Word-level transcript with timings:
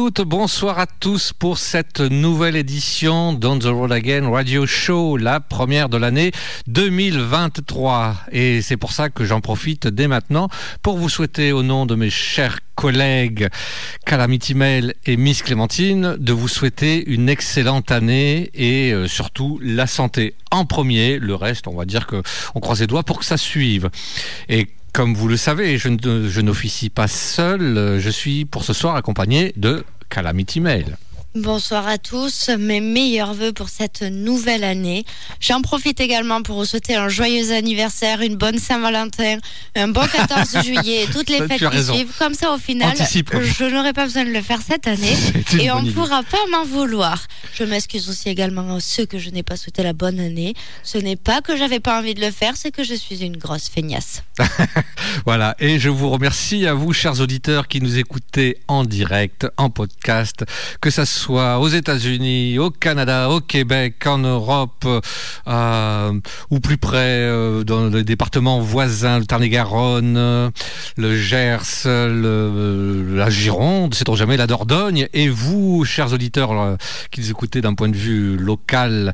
Bonsoir 0.00 0.78
à 0.78 0.86
tous 0.86 1.34
pour 1.34 1.58
cette 1.58 2.00
nouvelle 2.00 2.56
édition 2.56 3.34
d'On 3.34 3.58
the 3.58 3.64
Road 3.64 3.92
Again 3.92 4.30
Radio 4.30 4.64
Show, 4.64 5.18
la 5.18 5.40
première 5.40 5.90
de 5.90 5.98
l'année 5.98 6.32
2023. 6.68 8.16
Et 8.32 8.62
c'est 8.62 8.78
pour 8.78 8.92
ça 8.92 9.10
que 9.10 9.26
j'en 9.26 9.42
profite 9.42 9.88
dès 9.88 10.08
maintenant 10.08 10.48
pour 10.80 10.96
vous 10.96 11.10
souhaiter 11.10 11.52
au 11.52 11.62
nom 11.62 11.84
de 11.84 11.94
mes 11.96 12.08
chers 12.08 12.60
collègues 12.76 13.48
Calamity 14.06 14.54
Mail 14.54 14.94
et 15.04 15.18
Miss 15.18 15.42
Clémentine 15.42 16.16
de 16.18 16.32
vous 16.32 16.48
souhaiter 16.48 17.06
une 17.06 17.28
excellente 17.28 17.90
année 17.90 18.50
et 18.54 18.94
euh, 18.94 19.06
surtout 19.06 19.60
la 19.62 19.86
santé 19.86 20.34
en 20.50 20.64
premier. 20.64 21.18
Le 21.18 21.34
reste, 21.34 21.68
on 21.68 21.76
va 21.76 21.84
dire 21.84 22.06
que 22.06 22.22
on 22.54 22.60
croise 22.60 22.80
les 22.80 22.86
doigts 22.86 23.02
pour 23.02 23.18
que 23.18 23.26
ça 23.26 23.36
suive. 23.36 23.90
Et 24.48 24.66
comme 24.92 25.14
vous 25.14 25.28
le 25.28 25.36
savez, 25.36 25.78
je 25.78 26.40
n'officie 26.40 26.90
pas 26.90 27.08
seul. 27.08 27.98
Je 28.00 28.10
suis 28.10 28.44
pour 28.44 28.64
ce 28.64 28.72
soir 28.72 28.96
accompagné 28.96 29.52
de 29.56 29.84
Calamity 30.08 30.60
Mail. 30.60 30.96
Bonsoir 31.36 31.86
à 31.86 31.96
tous, 31.96 32.48
mes 32.58 32.80
meilleurs 32.80 33.34
voeux 33.34 33.52
pour 33.52 33.68
cette 33.68 34.02
nouvelle 34.02 34.64
année. 34.64 35.04
J'en 35.38 35.62
profite 35.62 36.00
également 36.00 36.42
pour 36.42 36.56
vous 36.56 36.64
souhaiter 36.64 36.96
un 36.96 37.08
joyeux 37.08 37.52
anniversaire, 37.52 38.20
une 38.20 38.34
bonne 38.34 38.58
Saint-Valentin, 38.58 39.38
un 39.76 39.86
bon 39.86 40.04
14 40.12 40.64
juillet 40.64 41.04
et 41.04 41.06
toutes 41.06 41.30
les 41.30 41.38
fêtes 41.46 41.70
qui 41.70 41.84
suivent. 41.84 42.12
Comme 42.18 42.34
ça, 42.34 42.52
au 42.52 42.58
final, 42.58 42.96
je 42.96 43.64
n'aurai 43.64 43.92
pas 43.92 44.06
besoin 44.06 44.24
de 44.24 44.30
le 44.30 44.42
faire 44.42 44.58
cette 44.60 44.88
année 44.88 45.16
et 45.60 45.70
on 45.70 45.82
ne 45.82 45.92
pourra 45.92 46.24
pas 46.24 46.44
m'en 46.50 46.64
vouloir. 46.64 47.22
Je 47.54 47.62
m'excuse 47.62 48.10
aussi 48.10 48.28
également 48.28 48.74
à 48.74 48.80
ceux 48.80 49.06
que 49.06 49.20
je 49.20 49.30
n'ai 49.30 49.44
pas 49.44 49.56
souhaité 49.56 49.84
la 49.84 49.92
bonne 49.92 50.18
année. 50.18 50.54
Ce 50.82 50.98
n'est 50.98 51.14
pas 51.14 51.42
que 51.42 51.56
j'avais 51.56 51.78
pas 51.78 52.00
envie 52.00 52.14
de 52.14 52.20
le 52.20 52.32
faire, 52.32 52.56
c'est 52.56 52.72
que 52.72 52.82
je 52.82 52.94
suis 52.94 53.22
une 53.22 53.36
grosse 53.36 53.68
feignasse. 53.68 54.24
voilà, 55.26 55.54
et 55.60 55.78
je 55.78 55.90
vous 55.90 56.10
remercie 56.10 56.66
à 56.66 56.74
vous, 56.74 56.92
chers 56.92 57.20
auditeurs, 57.20 57.68
qui 57.68 57.80
nous 57.80 57.98
écoutez 57.98 58.58
en 58.66 58.82
direct, 58.82 59.46
en 59.56 59.70
podcast, 59.70 60.44
que 60.80 60.90
ça 60.90 61.06
soit 61.06 61.19
soit 61.20 61.58
aux 61.58 61.68
États-Unis, 61.68 62.58
au 62.58 62.70
Canada, 62.70 63.28
au 63.28 63.40
Québec, 63.40 64.06
en 64.06 64.16
Europe, 64.16 64.86
euh, 65.46 66.12
ou 66.48 66.60
plus 66.60 66.78
près 66.78 66.96
euh, 67.28 67.62
dans 67.62 67.88
les 67.88 68.04
départements 68.04 68.60
voisins, 68.60 69.18
le 69.18 69.26
Tarn-et-Garonne, 69.26 70.50
le 70.96 71.16
Gers, 71.16 71.84
la 71.84 73.28
Gironde, 73.28 73.94
sait-on 73.94 74.14
jamais, 74.14 74.38
la 74.38 74.46
Dordogne. 74.46 75.08
Et 75.12 75.28
vous, 75.28 75.84
chers 75.84 76.10
auditeurs 76.14 76.52
euh, 76.52 76.76
qui 77.10 77.20
nous 77.20 77.30
écoutez 77.30 77.60
d'un 77.60 77.74
point 77.74 77.90
de 77.90 77.96
vue 77.96 78.38
local, 78.38 79.12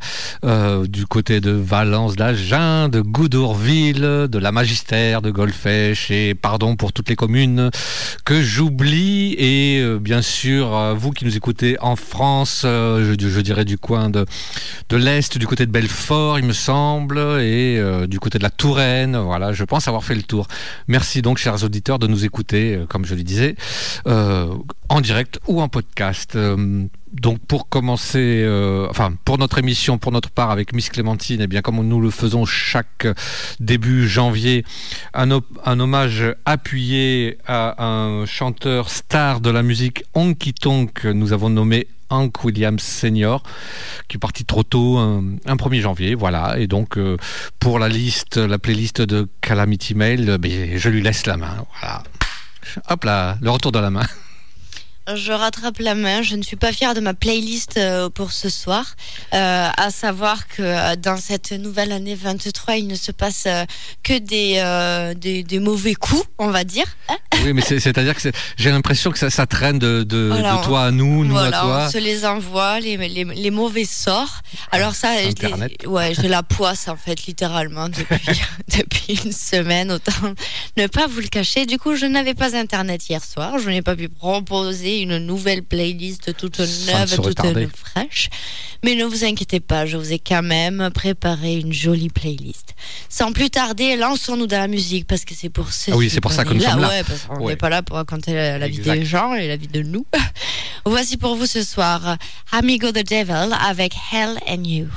du 0.89 1.07
côté 1.07 1.41
de 1.41 1.51
Valence, 1.51 2.15
d'Agen, 2.15 2.89
de 2.89 3.01
Goudourville, 3.01 4.29
de 4.31 4.39
la 4.39 4.53
Magistère, 4.53 5.23
de 5.23 5.33
Golfech, 5.33 6.11
et 6.13 6.35
pardon 6.35 6.77
pour 6.77 6.93
toutes 6.93 7.09
les 7.09 7.17
communes 7.17 7.71
que 8.25 8.41
j'oublie, 8.41 9.35
et 9.39 9.85
bien 10.01 10.23
sûr, 10.23 10.95
vous 10.97 11.11
qui 11.11 11.25
nous 11.25 11.37
écoutez 11.37 11.77
en 11.81 11.96
France, 11.97 12.63
euh, 12.65 13.15
je, 13.19 13.41
dirais 13.41 13.65
du 13.65 13.79
coin 13.79 14.11
de, 14.11 14.25
de 14.89 14.97
l'Est, 14.97 15.39
du 15.39 15.47
côté 15.47 15.67
de 15.67 15.71
Belfort, 15.71 16.39
il 16.39 16.45
me 16.45 16.53
semble, 16.53 17.19
et 17.19 17.79
euh, 17.79 18.07
du 18.07 18.21
côté 18.21 18.39
de 18.39 18.43
la 18.43 18.51
Touraine. 18.51 19.17
Voilà, 19.17 19.53
je 19.53 19.65
pense 19.65 19.89
avoir 19.89 20.05
fait 20.05 20.15
le 20.15 20.23
tour. 20.23 20.47
Merci 20.89 21.23
donc, 21.23 21.39
chers 21.39 21.65
auditeurs, 21.65 21.99
de 21.99 22.07
nous 22.07 22.25
écouter, 22.25 22.77
euh, 22.77 22.87
comme 22.87 23.05
je 23.05 23.15
le 23.15 23.23
disais, 23.23 23.57
en 24.07 25.01
direct 25.01 25.41
ou 25.49 25.61
en 25.61 25.69
podcast 25.69 26.39
donc 27.21 27.39
pour 27.47 27.69
commencer, 27.69 28.43
euh, 28.45 28.87
enfin 28.91 29.15
pour 29.25 29.39
notre 29.39 29.59
émission, 29.59 29.99
pour 29.99 30.13
notre 30.13 30.31
part 30.31 30.51
avec 30.51 30.73
Miss 30.73 30.91
Clémentine, 30.91 31.41
et 31.41 31.45
eh 31.45 31.47
bien 31.47 31.63
comme 31.63 31.77
nous 31.87 32.01
le 32.01 32.11
faisons 32.11 32.45
chaque 32.45 33.07
début 33.61 34.09
janvier, 34.09 34.65
un, 35.15 35.29
un 35.65 35.81
hommage 35.81 36.35
appuyé 36.45 37.39
à 37.47 37.85
un 37.85 38.27
chanteur 38.27 38.91
star 38.91 39.41
de 39.41 39.51
la 39.51 39.63
musique 39.63 40.05
honky 40.15 40.53
tonk, 40.53 41.05
nous 41.05 41.33
avons 41.33 41.51
nommé 41.51 41.89
Hank 42.11 42.45
Williams 42.45 42.83
Senior, 42.83 43.43
qui 44.09 44.17
est 44.17 44.21
parti 44.21 44.45
trop 44.45 44.63
tôt, 44.63 44.99
un, 44.99 45.37
1er 45.47 45.81
janvier, 45.81 46.15
voilà. 46.15 46.59
Et 46.59 46.67
donc 46.67 46.99
euh, 46.99 47.17
pour 47.59 47.79
la 47.79 47.89
liste, 47.89 48.37
la 48.37 48.59
playlist 48.59 49.01
de 49.01 49.29
Calamity 49.41 49.95
Mail, 49.95 50.39
ben, 50.39 50.79
je 50.79 50.89
lui 50.89 51.03
laisse 51.03 51.27
la 51.27 51.37
main, 51.37 51.65
voilà. 51.81 52.03
Hop 52.89 53.05
là, 53.05 53.39
le 53.41 53.51
retour 53.51 53.73
de 53.73 53.79
la 53.79 53.91
main. 53.91 54.07
je 55.15 55.33
rattrape 55.33 55.79
la 55.79 55.95
main. 55.95 56.23
Je 56.23 56.37
ne 56.37 56.43
suis 56.43 56.57
pas 56.57 56.73
fière 56.73 56.95
de 56.95 57.01
ma 57.01 57.15
playlist 57.15 57.77
euh, 57.77 58.11
pour 58.11 58.33
ce 58.33 58.49
soir. 58.49 58.97
Euh, 59.35 59.69
à 59.77 59.91
savoir 59.91 60.49
que 60.49 60.63
euh, 60.63 60.97
dans 60.97 61.17
cette 61.17 61.53
nouvelle 61.53 61.93
année 61.93 62.15
23, 62.15 62.77
il 62.77 62.87
ne 62.87 62.95
se 62.95 63.13
passe 63.13 63.47
que 64.03 64.19
des, 64.19 65.45
des, 65.45 65.59
mauvais 65.59 65.95
coups, 65.95 66.25
on 66.39 66.51
va 66.51 66.65
dire. 66.65 66.87
Hein 67.09 67.17
oui, 67.45 67.53
mais 67.53 67.63
c'est-à-dire 67.63 68.15
que 68.15 68.31
j'ai 68.57 68.71
l'impression 68.71 69.11
que 69.11 69.19
ça, 69.19 69.31
ça, 69.31 69.47
traîne 69.47 69.79
de, 69.79 70.03
de, 70.03 70.31
toi 70.65 70.87
à 70.87 70.91
nous, 70.91 71.25
nous 71.25 71.37
à 71.37 71.51
toi. 71.51 71.85
On 71.87 71.91
se 71.91 71.99
les 71.99 72.25
envoie, 72.25 72.81
les, 72.81 72.97
les, 72.97 73.25
les 73.25 73.51
mauvais 73.51 73.85
sorts. 73.85 74.43
Alors 74.73 74.95
ça, 74.95 75.11
ouais, 75.87 76.15
j'ai 76.15 76.29
la 76.29 76.43
poisse 76.43 76.89
en 76.89 76.97
fait, 76.97 77.27
littéralement, 77.27 77.89
depuis, 77.89 78.41
depuis 78.79 79.21
une 79.25 79.33
semaine. 79.33 79.93
Autant 79.93 80.13
ne 80.77 80.87
pas 80.87 81.07
vous 81.07 81.21
le 81.21 81.29
cacher. 81.29 81.67
Du 81.67 81.79
coup, 81.79 81.95
je 81.97 82.07
n'avais 82.07 82.35
pas 82.35 82.57
Internet 82.57 83.09
hier 83.09 83.23
soir. 83.25 83.59
Je 83.59 83.69
n'ai 83.71 83.83
pas 83.83 83.97
pu 83.97 84.09
proposer 84.09 84.96
une 85.01 85.19
nouvelle 85.19 85.63
playlist 85.63 86.37
toute 86.37 86.59
neuve, 86.59 87.17
toute 87.17 87.41
fraîche. 87.75 88.31
Mais 88.85 88.95
ne 88.95 89.05
vous 89.05 89.25
inquiétez 89.25 89.61
pas, 89.61 89.87
je 89.87 89.97
vous 89.97 90.13
ai 90.13 90.19
quand 90.19 90.43
même 90.43 90.91
préparé 90.93 91.57
une 91.57 91.73
jolie 91.73 92.09
playlist. 92.09 92.75
Sans 93.09 93.33
plus 93.33 93.51
tarder, 93.51 93.97
lançons-nous 93.97 94.47
dans 94.47 94.59
la 94.59 94.69
musique 94.69 95.07
parce 95.07 95.25
que 95.25 95.35
c'est 95.35 95.49
pour 95.49 95.73
ça. 95.73 95.93
Ah 95.95 95.97
oui, 95.97 96.11
c'est 96.11 96.21
pour 96.21 96.33
ça 96.33 96.45
que 96.45 96.53
nous 96.53 96.61
sommes 96.61 96.81
là. 96.81 97.03
on 97.31 97.49
n'est 97.49 97.57
pas 97.57 97.71
là 97.71 97.83
pour 97.83 97.97
raconter 97.97 98.35
la, 98.35 98.69
vie 98.69 98.79
des 98.79 99.05
gens 99.05 99.35
et 99.35 99.49
la 99.49 99.57
vie 99.57 99.69
de 99.69 99.83
nous. 99.83 100.07
Voici 100.85 101.17
pour 101.17 101.37
vous 101.37 101.47
ce 101.47 101.63
soir 101.63 102.17
Amigo 102.53 102.91
the 102.91 103.05
Devil 103.05 103.55
avec 103.61 103.93
Hell 104.13 104.39
and 104.49 104.65
You. 104.65 104.89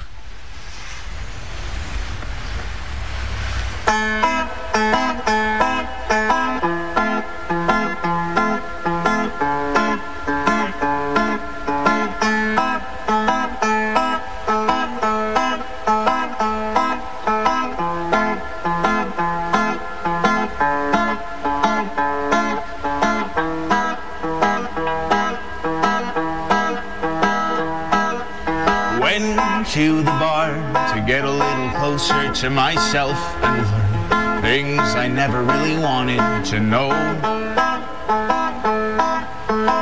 To 32.35 32.49
myself 32.49 33.17
and 33.43 33.65
learn 34.11 34.41
things 34.41 34.79
I 34.79 35.07
never 35.07 35.41
really 35.41 35.77
wanted 35.79 36.45
to 36.45 36.59
know. 36.59 36.89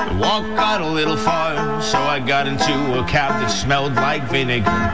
The 0.08 0.18
walk 0.18 0.46
got 0.56 0.80
a 0.80 0.88
little 0.88 1.18
far, 1.18 1.82
so 1.82 2.00
I 2.00 2.20
got 2.20 2.48
into 2.48 3.00
a 3.00 3.06
cab 3.06 3.32
that 3.42 3.50
smelled 3.50 3.96
like 3.96 4.24
vinegar. 4.30 4.94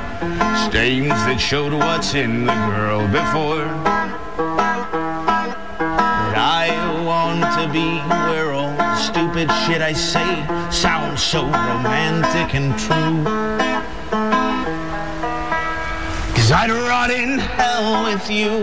Stains 0.69 1.09
that 1.09 1.38
showed 1.39 1.73
what's 1.73 2.15
in 2.15 2.45
the 2.45 2.53
girl 2.53 3.07
before. 3.07 3.65
But 5.77 6.35
I 6.35 6.69
want 7.06 7.44
to 7.61 7.71
be 7.71 7.99
where 8.31 8.51
all 8.51 8.75
the 8.75 8.95
stupid 8.97 9.51
shit 9.65 9.81
I 9.81 9.94
say 9.94 10.45
sounds 10.71 11.21
so 11.21 11.44
romantic 11.45 12.56
and 12.56 12.77
true. 12.79 14.43
I'd 16.55 16.69
rot 16.69 17.09
in 17.09 17.39
hell 17.39 18.03
with 18.03 18.29
you 18.29 18.61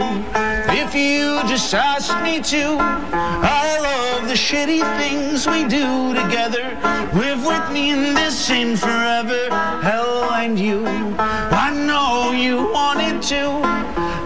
if 0.73 0.95
you 0.95 1.41
just 1.49 1.75
asked 1.75 2.23
me 2.23 2.41
to. 2.41 2.77
I 2.79 3.79
love 3.81 4.29
the 4.29 4.35
shitty 4.35 4.81
things 4.97 5.47
we 5.47 5.65
do 5.65 6.15
together. 6.15 6.79
Live 7.13 7.45
with 7.45 7.73
me 7.73 7.91
in 7.91 8.15
this 8.15 8.39
sin 8.39 8.77
forever. 8.77 9.51
Hell 9.83 10.31
and 10.31 10.57
you. 10.59 10.87
I 10.87 11.73
know 11.75 12.31
you 12.31 12.73
wanted 12.73 13.21
to. 13.23 13.61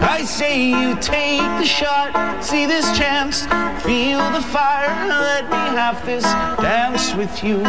I 0.06 0.24
say 0.24 0.68
you 0.68 0.94
take 0.96 1.40
the 1.58 1.64
shot, 1.64 2.44
see 2.44 2.66
this 2.66 2.86
chance, 2.96 3.46
feel 3.82 4.18
the 4.32 4.42
fire, 4.42 5.08
let 5.08 5.44
me 5.44 5.64
have 5.76 6.04
this 6.04 6.24
dance 6.60 7.14
with 7.14 7.42
you. 7.42 7.64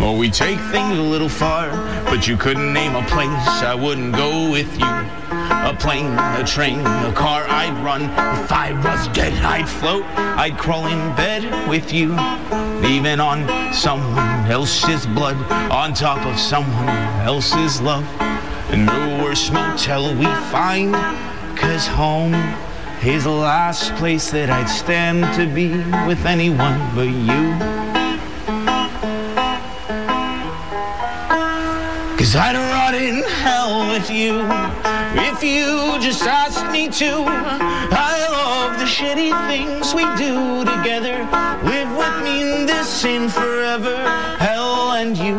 Oh, 0.00 0.16
we 0.16 0.30
take 0.30 0.60
things 0.70 0.96
a 0.96 1.02
little 1.02 1.28
far, 1.28 1.70
but 2.04 2.28
you 2.28 2.36
couldn't 2.36 2.72
name 2.72 2.94
a 2.94 3.02
place 3.08 3.48
I 3.62 3.74
wouldn't 3.74 4.14
go 4.14 4.48
with 4.48 4.78
you. 4.78 4.86
A 4.86 5.76
plane, 5.76 6.16
a 6.16 6.44
train, 6.46 6.78
a 6.80 7.12
car 7.12 7.44
I'd 7.48 7.76
run. 7.84 8.02
If 8.44 8.52
I 8.52 8.72
was 8.72 9.08
dead, 9.08 9.32
I'd 9.44 9.68
float. 9.68 10.04
I'd 10.14 10.56
crawl 10.56 10.86
in 10.86 10.98
bed 11.16 11.68
with 11.68 11.92
you. 11.92 12.12
Even 12.86 13.18
on 13.18 13.72
someone 13.74 14.46
else's 14.48 15.04
blood, 15.04 15.36
on 15.70 15.94
top 15.94 16.24
of 16.26 16.38
someone 16.38 16.88
else's 17.26 17.80
love. 17.80 18.04
And 18.70 18.86
no 18.86 19.24
worse 19.24 19.50
motel 19.50 20.14
we 20.14 20.26
find, 20.52 20.94
cause 21.58 21.88
home 21.88 22.34
is 23.04 23.24
the 23.24 23.30
last 23.30 23.92
place 23.96 24.30
that 24.30 24.48
I'd 24.48 24.68
stand 24.68 25.24
to 25.34 25.52
be 25.52 25.70
with 26.06 26.24
anyone 26.24 26.78
but 26.94 27.08
you. 27.08 27.97
Cause 32.18 32.34
I'd 32.34 32.56
rot 32.56 32.96
in 32.96 33.22
hell 33.22 33.88
with 33.90 34.10
you 34.10 34.42
if 35.22 35.40
you 35.40 36.00
just 36.00 36.24
asked 36.24 36.66
me 36.72 36.88
to. 36.88 37.22
I 37.24 38.26
love 38.28 38.76
the 38.76 38.86
shitty 38.86 39.30
things 39.46 39.94
we 39.94 40.02
do 40.18 40.64
together. 40.64 41.22
Live 41.62 41.88
with 41.96 42.24
me 42.24 42.42
in 42.42 42.66
this 42.66 42.88
sin 42.88 43.28
forever, 43.28 43.96
hell 44.38 44.94
and 44.94 45.16
you. 45.16 45.38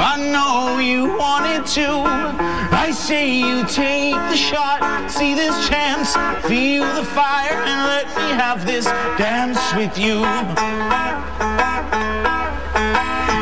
I 0.00 0.16
know 0.32 0.78
you 0.78 1.14
wanted 1.18 1.66
to. 1.76 1.86
I 2.74 2.90
say 2.90 3.28
you 3.28 3.66
take 3.66 4.14
the 4.32 4.36
shot, 4.36 5.10
see 5.10 5.34
this 5.34 5.68
chance, 5.68 6.16
feel 6.48 6.86
the 6.94 7.04
fire, 7.04 7.60
and 7.68 7.80
let 7.84 8.06
me 8.16 8.32
have 8.32 8.64
this 8.64 8.86
dance 9.18 9.60
with 9.74 9.98
you. 9.98 10.22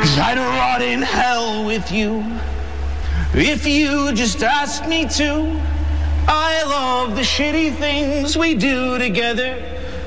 Cause 0.02 0.18
I'd 0.18 0.36
rot 0.36 0.82
in 0.82 1.00
hell 1.00 1.64
with 1.64 1.92
you 1.92 2.24
if 3.36 3.66
you 3.66 4.12
just 4.14 4.42
ask 4.42 4.86
me 4.88 5.06
to. 5.06 5.60
I 6.26 6.64
love 6.64 7.14
the 7.14 7.22
shitty 7.22 7.76
things 7.76 8.36
we 8.36 8.54
do 8.54 8.98
together. 8.98 9.62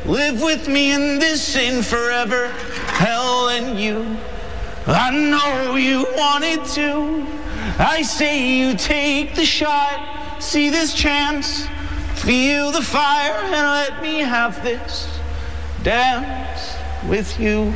Live 0.06 0.42
with 0.42 0.68
me 0.68 0.92
in 0.92 1.20
this 1.20 1.42
sin 1.42 1.84
forever, 1.84 2.48
hell 2.48 3.50
and 3.50 3.80
you. 3.80 4.18
I 4.88 5.12
know 5.12 5.76
you 5.76 6.08
wanted 6.18 6.66
to. 6.74 7.26
I 7.78 8.02
say 8.02 8.58
you 8.58 8.76
take 8.76 9.36
the 9.36 9.46
shot, 9.46 10.42
see 10.42 10.70
this 10.70 10.94
chance, 10.94 11.68
feel 12.16 12.72
the 12.72 12.82
fire, 12.82 13.36
and 13.44 13.52
let 13.52 14.02
me 14.02 14.20
have 14.20 14.64
this 14.64 15.20
dance 15.84 16.76
with 17.08 17.40
you. 17.40 17.72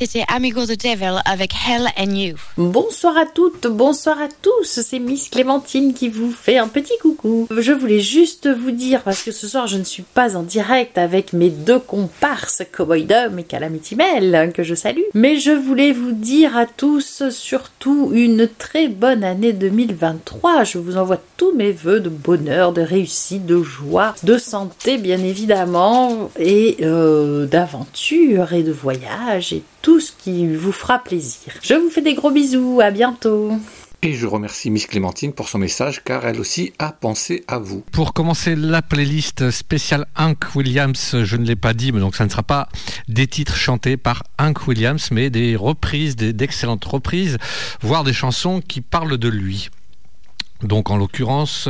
C'était 0.00 0.24
Amigo 0.28 0.64
the 0.64 0.80
Devil 0.80 1.20
avec 1.24 1.52
Hell 1.54 1.88
and 1.98 2.14
You. 2.14 2.36
Bonsoir 2.56 3.18
à 3.18 3.26
toutes, 3.26 3.66
bonsoir 3.66 4.16
à 4.22 4.28
tous, 4.28 4.80
c'est 4.80 5.00
Miss 5.00 5.28
Clémentine 5.28 5.92
qui 5.92 6.08
vous 6.08 6.30
fait 6.30 6.56
un 6.56 6.68
petit 6.68 6.96
coucou. 7.02 7.48
Je 7.50 7.72
voulais 7.72 7.98
juste 7.98 8.48
vous 8.48 8.70
dire, 8.70 9.02
parce 9.02 9.24
que 9.24 9.32
ce 9.32 9.48
soir 9.48 9.66
je 9.66 9.76
ne 9.76 9.82
suis 9.82 10.04
pas 10.04 10.36
en 10.36 10.44
direct 10.44 10.98
avec 10.98 11.32
mes 11.32 11.50
deux 11.50 11.80
comparses, 11.80 12.62
Cowboy 12.70 13.06
Dom 13.06 13.40
et 13.40 13.42
Calamity 13.42 13.96
Mel, 13.96 14.52
que 14.54 14.62
je 14.62 14.76
salue, 14.76 15.02
mais 15.14 15.40
je 15.40 15.50
voulais 15.50 15.90
vous 15.90 16.12
dire 16.12 16.56
à 16.56 16.66
tous 16.66 17.28
surtout 17.30 18.10
une 18.14 18.46
très 18.46 18.86
bonne 18.86 19.24
année 19.24 19.52
2023. 19.52 20.62
Je 20.62 20.78
vous 20.78 20.96
envoie 20.96 21.20
tous 21.36 21.52
mes 21.56 21.72
voeux 21.72 21.98
de 21.98 22.08
bonheur, 22.08 22.72
de 22.72 22.82
réussite, 22.82 23.46
de 23.46 23.64
joie, 23.64 24.14
de 24.22 24.38
santé 24.38 24.96
bien 24.96 25.18
évidemment, 25.18 26.30
et 26.38 26.76
euh, 26.82 27.46
d'aventure 27.46 28.52
et 28.52 28.62
de 28.62 28.70
voyage 28.70 29.52
et 29.52 29.64
tout 29.82 30.00
ce 30.00 30.12
qui 30.12 30.46
vous 30.54 30.72
fera 30.72 30.98
plaisir. 30.98 31.52
Je 31.62 31.74
vous 31.74 31.90
fais 31.90 32.02
des 32.02 32.14
gros 32.14 32.30
bisous, 32.30 32.80
à 32.82 32.90
bientôt. 32.90 33.52
Et 34.00 34.14
je 34.14 34.26
remercie 34.26 34.70
Miss 34.70 34.86
Clémentine 34.86 35.32
pour 35.32 35.48
son 35.48 35.58
message 35.58 36.04
car 36.04 36.24
elle 36.24 36.38
aussi 36.38 36.72
a 36.78 36.92
pensé 36.92 37.42
à 37.48 37.58
vous. 37.58 37.82
Pour 37.90 38.12
commencer 38.12 38.54
la 38.54 38.80
playlist 38.80 39.50
spéciale 39.50 40.06
Hank 40.16 40.54
Williams, 40.54 41.16
je 41.24 41.36
ne 41.36 41.44
l'ai 41.44 41.56
pas 41.56 41.74
dit, 41.74 41.90
mais 41.90 41.98
donc 41.98 42.14
ça 42.14 42.24
ne 42.24 42.30
sera 42.30 42.44
pas 42.44 42.68
des 43.08 43.26
titres 43.26 43.56
chantés 43.56 43.96
par 43.96 44.22
Hank 44.38 44.68
Williams, 44.68 45.08
mais 45.10 45.30
des 45.30 45.56
reprises, 45.56 46.14
d'excellentes 46.14 46.84
reprises, 46.84 47.38
voire 47.80 48.04
des 48.04 48.12
chansons 48.12 48.60
qui 48.60 48.82
parlent 48.82 49.18
de 49.18 49.28
lui. 49.28 49.68
Donc 50.62 50.90
en 50.90 50.96
l'occurrence, 50.96 51.68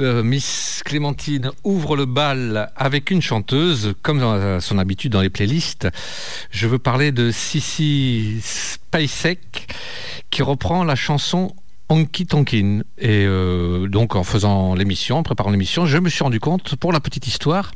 euh, 0.00 0.22
Miss 0.22 0.82
Clémentine 0.84 1.52
ouvre 1.64 1.96
le 1.96 2.06
bal 2.06 2.72
avec 2.76 3.10
une 3.10 3.22
chanteuse, 3.22 3.94
comme 4.02 4.18
dans 4.18 4.60
son 4.60 4.78
habitude 4.78 5.12
dans 5.12 5.20
les 5.20 5.30
playlists. 5.30 5.88
Je 6.50 6.66
veux 6.66 6.78
parler 6.78 7.12
de 7.12 7.30
Sissy 7.30 8.40
Spacek, 8.42 9.68
qui 10.30 10.42
reprend 10.42 10.84
la 10.84 10.96
chanson 10.96 11.54
Honky 11.88 12.26
Tonkin. 12.26 12.82
Et 12.98 13.24
euh, 13.26 13.86
donc 13.86 14.16
en 14.16 14.24
faisant 14.24 14.74
l'émission, 14.74 15.18
en 15.18 15.22
préparant 15.22 15.50
l'émission, 15.50 15.86
je 15.86 15.98
me 15.98 16.08
suis 16.08 16.24
rendu 16.24 16.40
compte, 16.40 16.76
pour 16.76 16.92
la 16.92 17.00
petite 17.00 17.26
histoire, 17.26 17.72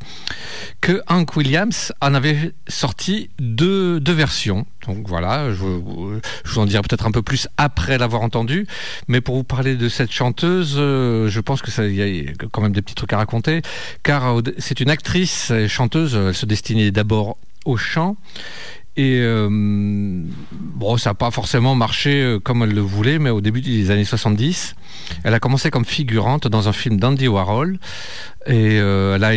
que 0.81 1.01
Hank 1.07 1.35
Williams 1.35 1.93
en 2.01 2.13
avait 2.13 2.53
sorti 2.67 3.29
deux, 3.39 3.99
versions. 4.07 4.65
Donc 4.87 5.07
voilà, 5.07 5.51
je, 5.51 5.55
vous 5.63 6.19
en 6.57 6.65
dirai 6.65 6.81
peut-être 6.81 7.05
un 7.05 7.11
peu 7.11 7.21
plus 7.21 7.47
après 7.57 7.97
l'avoir 7.97 8.21
entendu. 8.21 8.67
Mais 9.07 9.21
pour 9.21 9.35
vous 9.35 9.43
parler 9.43 9.75
de 9.75 9.87
cette 9.87 10.11
chanteuse, 10.11 10.75
euh, 10.77 11.29
je 11.29 11.39
pense 11.39 11.61
que 11.61 11.71
ça 11.71 11.87
y 11.87 12.01
a 12.01 12.33
quand 12.51 12.61
même 12.61 12.73
des 12.73 12.81
petits 12.81 12.95
trucs 12.95 13.13
à 13.13 13.17
raconter, 13.17 13.61
car 14.03 14.37
euh, 14.37 14.41
c'est 14.57 14.81
une 14.81 14.89
actrice 14.89 15.51
et 15.51 15.67
chanteuse. 15.67 16.15
Elle 16.15 16.33
se 16.33 16.45
destinait 16.45 16.91
d'abord 16.91 17.37
au 17.63 17.77
chant 17.77 18.17
et 18.97 19.21
bon, 20.81 20.97
ça 20.97 21.11
n'a 21.11 21.13
pas 21.13 21.29
forcément 21.29 21.75
marché 21.75 22.23
euh, 22.23 22.39
comme 22.39 22.63
elle 22.63 22.73
le 22.73 22.81
voulait, 22.81 23.19
mais 23.19 23.29
au 23.29 23.39
début 23.39 23.61
des 23.61 23.91
années 23.91 24.03
70, 24.03 24.75
elle 25.23 25.33
a 25.35 25.39
commencé 25.39 25.69
comme 25.69 25.85
figurante 25.85 26.47
dans 26.47 26.67
un 26.67 26.73
film 26.73 26.97
d'Andy 26.97 27.27
Warhol. 27.27 27.77
Et 28.47 28.79
euh, 28.79 29.15
elle 29.15 29.23
a 29.23 29.33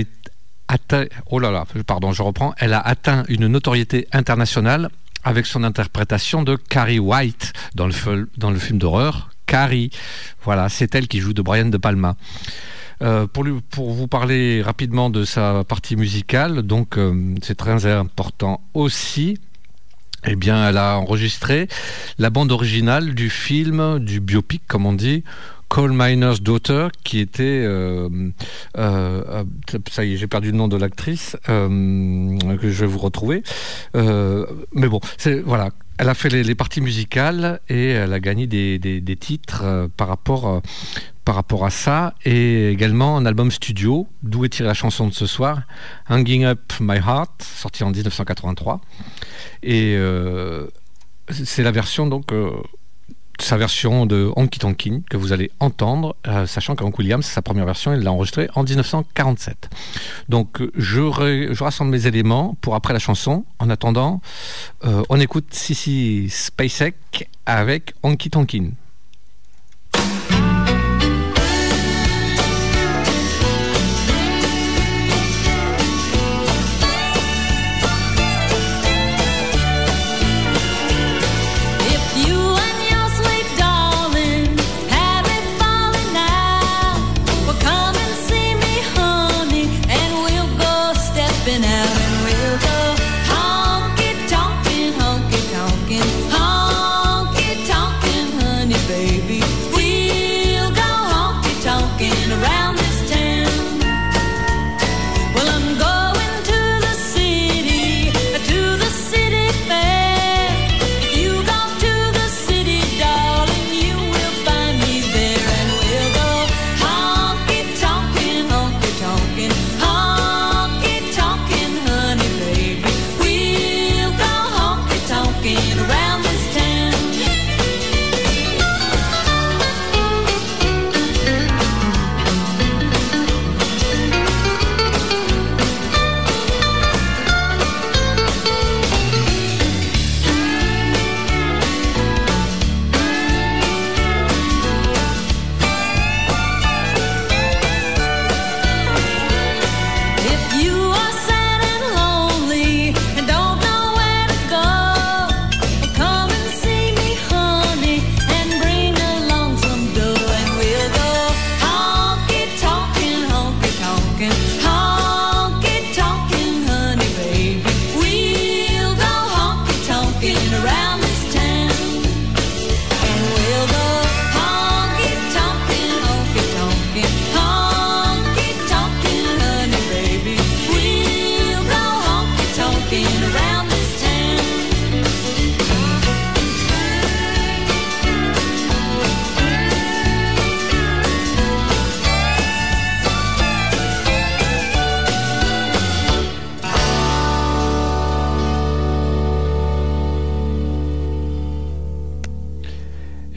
atteint, 0.69 1.05
oh 1.31 1.39
là 1.39 1.51
là, 1.51 1.67
pardon, 1.86 2.13
je 2.13 2.22
reprends, 2.22 2.55
elle 2.56 2.72
a 2.72 2.81
atteint 2.81 3.24
une 3.29 3.46
notoriété 3.46 4.08
internationale 4.13 4.89
avec 5.22 5.44
son 5.44 5.65
interprétation 5.65 6.43
de 6.43 6.56
Carrie 6.56 6.98
White 6.98 7.53
dans 7.74 7.86
le, 7.86 7.93
film 7.93 8.79
d'horreur. 8.79 9.29
Carrie, 9.44 9.91
voilà, 10.43 10.70
c'est 10.70 10.94
elle 10.94 11.08
qui 11.08 11.20
joue 11.20 11.34
de 11.34 11.43
Brian 11.43 11.67
De 11.67 11.77
Palma. 11.77 12.17
lui, 13.03 13.60
pour, 13.70 13.93
vous 13.93 14.08
parler 14.08 14.63
rapidement 14.63 15.10
de 15.10 15.27
sa 15.27 15.63
partie 15.65 15.96
musicale, 15.96 16.63
donc 16.63 16.98
c'est 17.43 17.56
très 17.56 17.84
important 17.86 18.63
aussi 18.72 19.39
eh 20.27 20.37
bien, 20.37 20.69
elle 20.69 20.79
a 20.79 20.99
enregistré 20.99 21.69
la 22.19 22.31
bande 22.31 22.53
originale 22.53 23.15
du 23.15 23.31
film, 23.31 23.99
du 23.99 24.21
biopic, 24.21 24.63
comme 24.67 24.87
on 24.87 24.93
dit, 24.93 25.25
Coal 25.69 25.93
Miner's 25.93 26.41
Daughter, 26.41 26.89
qui 27.03 27.19
était, 27.19 27.43
euh, 27.43 28.09
euh, 28.77 29.44
ça 29.91 30.05
y 30.05 30.15
est, 30.15 30.17
j'ai 30.17 30.27
perdu 30.27 30.51
le 30.51 30.56
nom 30.56 30.69
de 30.69 30.77
l'actrice 30.77 31.37
euh, 31.49 32.39
que 32.59 32.71
je 32.71 32.81
vais 32.81 32.87
vous 32.87 32.99
retrouver. 32.99 33.43
mais 33.94 34.89
bon, 34.89 35.01
voilà, 35.44 35.71
elle 35.99 36.09
a 36.09 36.15
fait 36.15 36.29
les, 36.29 36.55
parties 36.55 36.81
musicales 36.81 37.61
et 37.69 37.91
elle 37.91 38.13
a 38.13 38.21
gagné 38.21 38.47
des, 38.47 38.79
des 38.79 39.17
titres 39.17 39.89
par 39.97 40.09
rapport 40.09 40.63
par 41.25 41.35
rapport 41.35 41.65
à 41.65 41.71
ça 41.71 42.15
et 42.25 42.69
également 42.69 43.17
un 43.17 43.25
album 43.25 43.51
studio 43.51 44.06
d'où 44.23 44.44
est 44.44 44.51
tirée 44.51 44.69
la 44.69 44.75
chanson 44.75 45.09
de 45.09 45.15
ce 45.15 45.27
soir, 45.27 45.63
Hanging 46.09 46.44
Up 46.44 46.61
My 46.81 46.99
Heart, 46.99 47.43
sorti 47.43 47.83
en 47.83 47.91
1983. 47.91 48.81
Et 49.63 49.94
euh, 49.97 50.67
c'est 51.31 51.63
la 51.63 51.71
version 51.71 52.06
donc 52.06 52.33
euh, 52.33 52.51
sa 53.41 53.56
version 53.56 54.06
de 54.06 54.31
Honky 54.36 54.58
Tonkin 54.58 55.00
que 55.08 55.17
vous 55.17 55.32
allez 55.32 55.50
entendre, 55.60 56.17
euh, 56.26 56.46
sachant 56.46 56.76
qu'Hank 56.76 56.98
Williams, 56.98 57.24
sa 57.24 57.43
première 57.43 57.67
version, 57.67 57.93
il 57.93 58.00
l'a 58.00 58.12
enregistrée 58.12 58.48
en 58.55 58.62
1947. 58.62 59.70
Donc 60.29 60.62
je, 60.76 61.50
je, 61.53 61.64
rassemble 61.64 61.91
mes 61.91 62.06
éléments 62.06 62.56
pour 62.60 62.74
après 62.74 62.93
la 62.93 62.98
chanson. 62.98 63.44
En 63.58 63.70
attendant, 63.70 64.20
on 64.82 65.20
écoute 65.20 65.46
Sissy 65.50 66.29
Spacek 66.31 67.29
avec 67.46 67.94
Honky 68.03 68.31
Tonkin. 68.31 68.70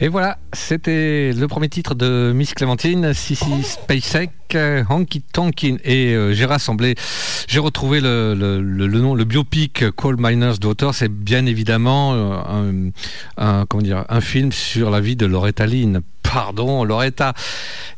Et 0.08 0.10
voilà, 0.10 0.38
c'était 0.54 1.34
le 1.34 1.48
premier 1.48 1.68
titre 1.68 1.94
de 1.94 2.32
Miss 2.34 2.54
Clémentine, 2.54 3.12
Sissy 3.12 3.62
Spacek, 3.62 4.56
Honky 4.88 5.20
Tonkin. 5.20 5.76
Et 5.84 6.14
euh, 6.14 6.32
j'ai 6.32 6.46
rassemblé, 6.46 6.94
j'ai 7.46 7.58
retrouvé 7.58 8.00
le, 8.00 8.32
nom, 8.32 9.14
le 9.14 9.24
biopic 9.24 9.90
Coal 9.90 10.16
Miner's 10.18 10.60
Daughter. 10.60 10.92
C'est 10.94 11.12
bien 11.12 11.44
évidemment 11.44 12.14
euh, 12.14 12.90
un, 13.36 13.66
comment 13.66 13.82
dire, 13.82 14.06
un 14.08 14.22
film 14.22 14.50
sur 14.50 14.88
la 14.88 15.00
vie 15.00 15.14
de 15.14 15.26
Loretta 15.26 15.66
Lynn. 15.66 16.00
Pardon, 16.22 16.84
Loretta. 16.84 17.34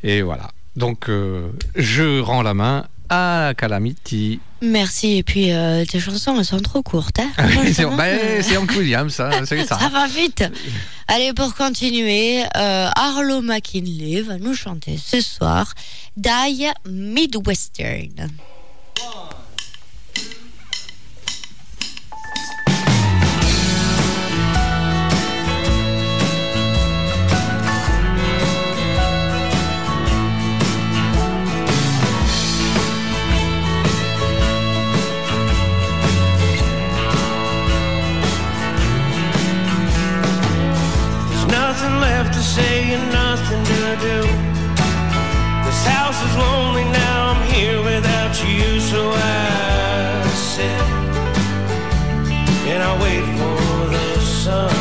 Et 0.02 0.22
voilà. 0.22 0.50
Donc, 0.74 1.08
euh, 1.08 1.50
je 1.76 2.18
rends 2.18 2.42
la 2.42 2.54
main 2.54 2.86
à 3.10 3.52
Calamity. 3.56 4.40
Merci. 4.62 5.18
Et 5.18 5.22
puis, 5.22 5.52
euh, 5.52 5.84
tes 5.84 6.00
chansons, 6.00 6.38
elles 6.38 6.44
sont 6.44 6.60
trop 6.60 6.82
courtes. 6.82 7.18
Hein 7.18 7.48
c'est 7.72 7.84
bah, 7.84 8.04
Hank 8.56 8.70
Williams, 8.76 9.12
ça, 9.12 9.30
c'est 9.44 9.64
ça. 9.66 9.78
Ça 9.78 9.88
va 9.88 10.06
vite. 10.06 10.44
Allez, 11.08 11.32
pour 11.32 11.54
continuer, 11.54 12.42
euh, 12.56 12.88
Arlo 12.94 13.42
McKinley 13.42 14.22
va 14.22 14.38
nous 14.38 14.54
chanter 14.54 14.96
ce 14.96 15.20
soir 15.20 15.74
Die 16.16 16.66
Midwestern. 16.86 18.30
Say 42.38 42.94
and 42.94 43.12
nothing 43.12 43.64
to 43.64 43.96
do. 44.00 44.18
This 45.64 45.82
house 45.84 46.20
is 46.22 46.36
lonely 46.36 46.84
now, 46.84 47.32
I'm 47.32 47.42
here 47.52 47.82
without 47.82 48.34
you, 48.44 48.80
so 48.80 49.10
I 49.12 50.32
sit 50.34 50.82
and 52.72 52.82
I 52.82 52.92
wait 53.02 53.24
for 53.38 53.88
the 53.94 54.20
sun. 54.20 54.79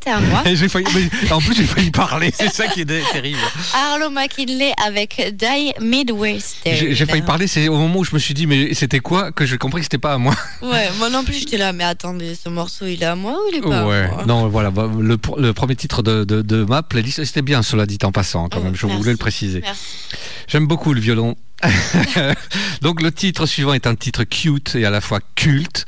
C'était 0.00 0.10
à 0.10 0.20
moi. 0.20 0.42
J'ai 0.46 0.68
failli- 0.68 1.10
en 1.30 1.40
plus, 1.40 1.54
j'ai 1.54 1.64
failli 1.64 1.90
parler. 1.90 2.32
C'est 2.34 2.52
ça 2.52 2.66
qui 2.68 2.80
est 2.82 3.12
terrible. 3.12 3.38
Arlo 3.74 4.10
McKinley 4.10 4.72
avec 4.84 5.20
Die 5.36 5.72
Midwestern. 5.80 6.76
J'ai 6.94 7.06
failli 7.06 7.22
parler. 7.22 7.46
C'est 7.46 7.68
au 7.68 7.76
moment 7.76 7.98
où 8.00 8.04
je 8.04 8.14
me 8.14 8.18
suis 8.18 8.34
dit, 8.34 8.46
mais 8.46 8.74
c'était 8.74 9.00
quoi 9.00 9.32
que 9.32 9.44
j'ai 9.46 9.58
compris 9.58 9.80
que 9.80 9.84
c'était 9.84 9.98
pas 9.98 10.14
à 10.14 10.18
moi. 10.18 10.34
Ouais, 10.62 10.88
moi 10.98 11.10
non 11.10 11.24
plus, 11.24 11.34
j'étais 11.34 11.58
là, 11.58 11.72
mais 11.72 11.84
attendez, 11.84 12.34
ce 12.34 12.48
morceau, 12.48 12.86
il 12.86 13.02
est 13.02 13.06
à 13.06 13.14
moi 13.16 13.32
ou 13.32 13.50
il 13.52 13.58
est 13.58 13.60
pas 13.60 13.86
ouais. 13.86 14.04
à 14.04 14.08
moi? 14.08 14.24
Non, 14.26 14.48
voilà. 14.48 14.70
bah, 14.70 14.88
le, 14.98 15.16
pr- 15.16 15.38
le 15.40 15.52
premier 15.52 15.76
titre 15.76 16.02
de, 16.02 16.24
de, 16.24 16.42
de 16.42 16.64
ma 16.64 16.82
playlist, 16.82 17.24
c'était 17.24 17.42
bien, 17.42 17.62
cela 17.62 17.86
dit 17.86 17.98
en 18.02 18.12
passant, 18.12 18.48
quand 18.48 18.58
Oh, 18.60 18.64
même. 18.64 18.74
Je 18.76 18.86
merci. 18.86 18.98
voulais 19.00 19.12
le 19.12 19.18
préciser. 19.18 19.62
J'aime 20.48 20.66
beaucoup 20.66 20.92
le 20.94 21.00
violon. 21.00 21.36
Donc 22.82 23.02
le 23.02 23.12
titre 23.12 23.46
suivant 23.46 23.74
est 23.74 23.86
un 23.86 23.94
titre 23.94 24.24
cute 24.24 24.74
et 24.74 24.84
à 24.84 24.90
la 24.90 25.00
fois 25.00 25.20
culte, 25.34 25.86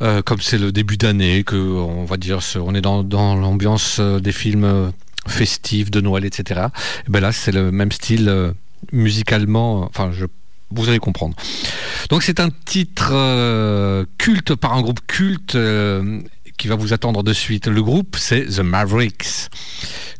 Euh, 0.00 0.22
comme 0.22 0.40
c'est 0.40 0.58
le 0.58 0.72
début 0.72 0.96
d'année, 0.96 1.44
que 1.44 1.56
on 1.56 2.04
va 2.04 2.16
dire, 2.16 2.40
on 2.56 2.74
est 2.74 2.80
dans, 2.80 3.02
l'ambiance 3.36 3.98
euh, 4.00 4.20
des 4.20 4.32
films 4.32 4.64
euh, 4.64 4.90
festifs 5.26 5.90
de 5.90 6.00
Noël, 6.00 6.24
etc. 6.24 6.62
Et 7.06 7.10
ben 7.10 7.20
là, 7.20 7.32
c'est 7.32 7.52
le 7.52 7.70
même 7.70 7.92
style 7.92 8.54
musicalement. 8.90 9.84
Enfin, 9.84 10.10
vous 10.70 10.88
allez 10.88 10.98
comprendre. 10.98 11.36
Donc 12.08 12.22
c'est 12.22 12.40
un 12.40 12.48
titre 12.50 13.12
culte 14.18 14.54
par 14.54 14.74
un 14.74 14.82
groupe 14.82 15.00
culte. 15.06 15.56
qui 16.58 16.68
va 16.68 16.76
vous 16.76 16.92
attendre 16.92 17.22
de 17.22 17.32
suite. 17.32 17.66
Le 17.66 17.82
groupe, 17.82 18.16
c'est 18.18 18.44
The 18.46 18.60
Mavericks, 18.60 19.48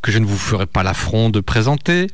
que 0.03 0.11
je 0.11 0.19
ne 0.19 0.27
vous 0.27 0.39
ferai 0.39 0.67
pas 0.67 0.83
l'affront 0.83 1.31
de 1.31 1.41
présenter. 1.41 2.09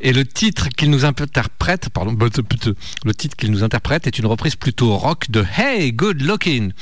Et 0.00 0.12
le 0.12 0.24
titre 0.24 0.68
qu'il 0.68 0.90
nous 0.90 1.04
interprète, 1.04 1.88
pardon, 1.88 2.16
le 2.16 3.14
titre 3.14 3.46
nous 3.48 3.64
est 3.64 4.18
une 4.18 4.26
reprise 4.26 4.56
plutôt 4.56 4.96
rock 4.96 5.30
de 5.30 5.44
Hey 5.56 5.92
Good 5.92 6.22
Looking 6.22 6.72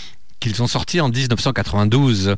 qu'ils 0.41 0.63
ont 0.63 0.67
sorti 0.67 1.01
en 1.01 1.09
1992 1.09 2.37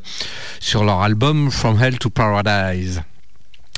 sur 0.59 0.83
leur 0.83 1.01
album 1.01 1.51
From 1.51 1.81
Hell 1.81 1.99
to 1.99 2.09
Paradise. 2.09 3.01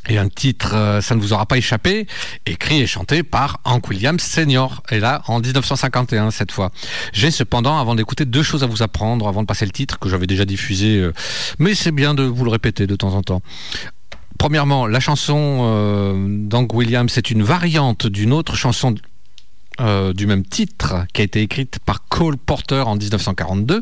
Et 0.09 0.17
un 0.17 0.29
titre, 0.29 0.73
euh, 0.73 0.99
ça 0.99 1.13
ne 1.15 1.21
vous 1.21 1.31
aura 1.33 1.45
pas 1.45 1.57
échappé, 1.57 2.07
écrit 2.47 2.81
et 2.81 2.87
chanté 2.87 3.21
par 3.21 3.59
Hank 3.65 3.87
Williams 3.87 4.21
Senior. 4.21 4.81
Et 4.89 4.99
là, 4.99 5.21
en 5.27 5.39
1951 5.39 6.31
cette 6.31 6.51
fois. 6.51 6.71
J'ai 7.13 7.29
cependant, 7.29 7.77
avant 7.77 7.93
d'écouter, 7.93 8.25
deux 8.25 8.41
choses 8.41 8.63
à 8.63 8.67
vous 8.67 8.81
apprendre 8.81 9.27
avant 9.27 9.41
de 9.41 9.47
passer 9.47 9.65
le 9.65 9.71
titre 9.71 9.99
que 9.99 10.09
j'avais 10.09 10.25
déjà 10.25 10.45
diffusé, 10.45 10.97
euh, 10.97 11.13
mais 11.59 11.75
c'est 11.75 11.91
bien 11.91 12.15
de 12.15 12.23
vous 12.23 12.43
le 12.45 12.51
répéter 12.51 12.87
de 12.87 12.95
temps 12.95 13.13
en 13.13 13.21
temps. 13.21 13.43
Premièrement, 14.41 14.87
la 14.87 14.99
chanson 14.99 15.69
euh, 15.69 16.15
d'Hank 16.47 16.73
Williams 16.73 17.11
c'est 17.11 17.29
une 17.29 17.43
variante 17.43 18.07
d'une 18.07 18.33
autre 18.33 18.55
chanson 18.55 18.95
euh, 19.81 20.13
du 20.13 20.27
même 20.27 20.45
titre 20.45 21.05
qui 21.13 21.21
a 21.21 21.23
été 21.23 21.41
écrite 21.41 21.79
par 21.85 22.07
Cole 22.07 22.37
Porter 22.37 22.87
en 22.87 22.95
1942. 22.95 23.81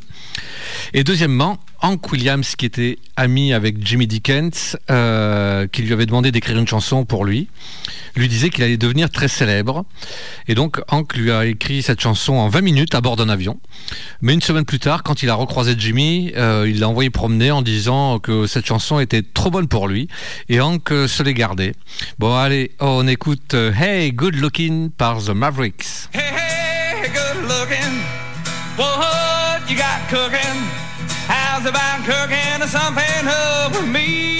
Et 0.93 1.03
deuxièmement, 1.03 1.59
Hank 1.81 2.11
Williams, 2.11 2.55
qui 2.57 2.65
était 2.65 2.97
ami 3.15 3.53
avec 3.53 3.85
Jimmy 3.85 4.05
Dickens, 4.05 4.77
euh, 4.89 5.65
qui 5.67 5.81
lui 5.81 5.93
avait 5.93 6.05
demandé 6.05 6.31
d'écrire 6.31 6.57
une 6.57 6.67
chanson 6.67 7.05
pour 7.05 7.23
lui, 7.23 7.47
lui 8.15 8.27
disait 8.27 8.49
qu'il 8.49 8.63
allait 8.63 8.77
devenir 8.77 9.09
très 9.09 9.29
célèbre. 9.29 9.85
Et 10.47 10.55
donc 10.55 10.81
Hank 10.89 11.15
lui 11.15 11.31
a 11.31 11.45
écrit 11.45 11.81
cette 11.81 12.01
chanson 12.01 12.33
en 12.33 12.49
20 12.49 12.61
minutes 12.61 12.95
à 12.95 13.01
bord 13.01 13.15
d'un 13.15 13.29
avion. 13.29 13.59
Mais 14.21 14.33
une 14.33 14.41
semaine 14.41 14.65
plus 14.65 14.79
tard, 14.79 15.03
quand 15.03 15.23
il 15.23 15.29
a 15.29 15.35
recroisé 15.35 15.75
Jimmy, 15.77 16.33
euh, 16.35 16.65
il 16.67 16.79
l'a 16.79 16.89
envoyé 16.89 17.09
promener 17.09 17.51
en 17.51 17.61
disant 17.61 18.19
que 18.19 18.45
cette 18.45 18.65
chanson 18.65 18.99
était 18.99 19.21
trop 19.21 19.49
bonne 19.49 19.67
pour 19.67 19.87
lui. 19.87 20.09
Et 20.49 20.59
Hank 20.59 20.89
se 20.89 21.23
l'est 21.23 21.33
gardée. 21.33 21.73
Bon, 22.19 22.35
allez, 22.35 22.71
on 22.79 23.07
écoute 23.07 23.53
Hey 23.53 24.11
Good 24.11 24.35
Looking 24.35 24.89
par 24.89 25.23
The 25.23 25.29
Mavericks. 25.29 25.88
Hey, 26.11 26.31
hey, 26.39 27.13
good 27.13 27.37
looking. 27.47 27.93
What 28.75 29.69
you 29.69 29.77
got 29.77 30.07
cooking? 30.09 30.59
How's 31.27 31.65
about 31.65 32.05
cooking 32.05 32.61
or 32.61 32.67
something 32.67 33.27
over 33.27 33.85
me? 33.85 34.38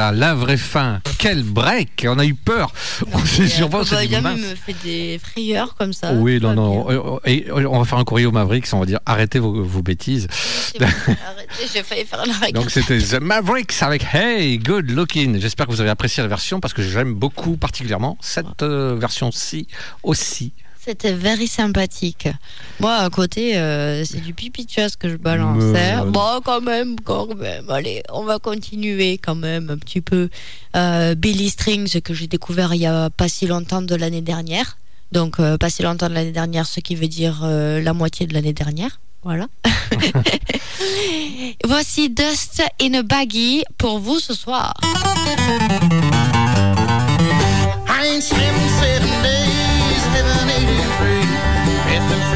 Voilà, 0.00 0.16
la 0.18 0.34
vraie 0.34 0.56
fin. 0.56 1.00
Quel 1.18 1.42
break 1.42 2.06
On 2.08 2.18
a 2.18 2.24
eu 2.24 2.34
peur. 2.34 2.72
On 3.12 3.18
s'est 3.18 3.48
sûrement 3.48 3.78
on 3.80 3.84
s'est 3.84 4.06
dit, 4.06 4.16
me 4.16 4.54
fait 4.54 4.74
des 4.82 5.20
frayeurs 5.22 5.74
comme 5.74 5.92
ça. 5.92 6.14
Oui, 6.14 6.40
non, 6.40 6.54
non. 6.54 6.86
bien. 6.86 6.96
euh, 6.96 7.18
Et 7.26 7.46
on 7.52 7.78
va 7.78 7.84
faire 7.84 7.98
un 7.98 8.04
courrier 8.04 8.26
au 8.26 8.32
Mavericks, 8.32 8.66
on 8.72 8.80
va 8.80 8.86
dire 8.86 9.00
arrêtez 9.04 9.38
vos, 9.38 9.62
vos 9.62 9.82
bêtises. 9.82 10.26
Arrêtez, 10.80 11.66
j'ai 11.72 11.82
failli 11.82 12.04
faire 12.06 12.24
la. 12.24 12.50
Donc 12.52 12.70
c'était 12.70 12.98
The 12.98 13.20
Mavericks 13.20 13.74
avec 13.82 14.06
Hey 14.14 14.58
Good 14.58 14.90
Looking. 14.90 15.38
J'espère 15.38 15.66
que 15.66 15.72
vous 15.72 15.80
avez 15.80 15.90
apprécié 15.90 16.22
la 16.22 16.28
version 16.28 16.60
parce 16.60 16.72
que 16.72 16.82
j'aime 16.82 17.14
beaucoup 17.14 17.56
particulièrement 17.58 18.16
cette 18.22 18.62
euh, 18.62 18.96
version-ci 18.98 19.66
aussi. 20.02 20.52
C'était 20.82 21.12
very 21.12 21.46
sympathique. 21.46 22.28
Moi, 22.80 22.94
à 22.94 23.10
côté, 23.10 23.58
euh, 23.58 24.02
c'est 24.04 24.20
du 24.20 24.32
pipi 24.32 24.64
de 24.64 24.70
chasse 24.70 24.96
que 24.96 25.10
je 25.10 25.16
balance. 25.16 25.62
Hein. 25.76 26.06
Bon, 26.06 26.40
quand 26.42 26.62
même, 26.62 26.96
quand 27.04 27.34
même. 27.34 27.68
Allez, 27.68 28.02
on 28.10 28.24
va 28.24 28.38
continuer 28.38 29.18
quand 29.18 29.34
même 29.34 29.68
un 29.68 29.76
petit 29.76 30.00
peu. 30.00 30.30
Euh, 30.76 31.14
Billy 31.14 31.50
Strings, 31.50 32.00
que 32.00 32.14
j'ai 32.14 32.28
découvert 32.28 32.72
il 32.72 32.80
y 32.80 32.86
a 32.86 33.10
pas 33.10 33.28
si 33.28 33.46
longtemps 33.46 33.82
de 33.82 33.94
l'année 33.94 34.22
dernière. 34.22 34.78
Donc, 35.12 35.38
euh, 35.38 35.58
pas 35.58 35.68
si 35.68 35.82
longtemps 35.82 36.08
de 36.08 36.14
l'année 36.14 36.32
dernière, 36.32 36.66
ce 36.66 36.80
qui 36.80 36.94
veut 36.94 37.08
dire 37.08 37.42
euh, 37.42 37.82
la 37.82 37.92
moitié 37.92 38.26
de 38.26 38.32
l'année 38.32 38.54
dernière. 38.54 39.00
Voilà. 39.22 39.48
Voici 41.64 42.08
Dust 42.08 42.62
in 42.80 42.94
a 42.94 43.02
Baggy 43.02 43.64
pour 43.76 43.98
vous 43.98 44.18
ce 44.18 44.32
soir. 44.32 44.72
783. 50.20 51.24
It's 51.96 52.29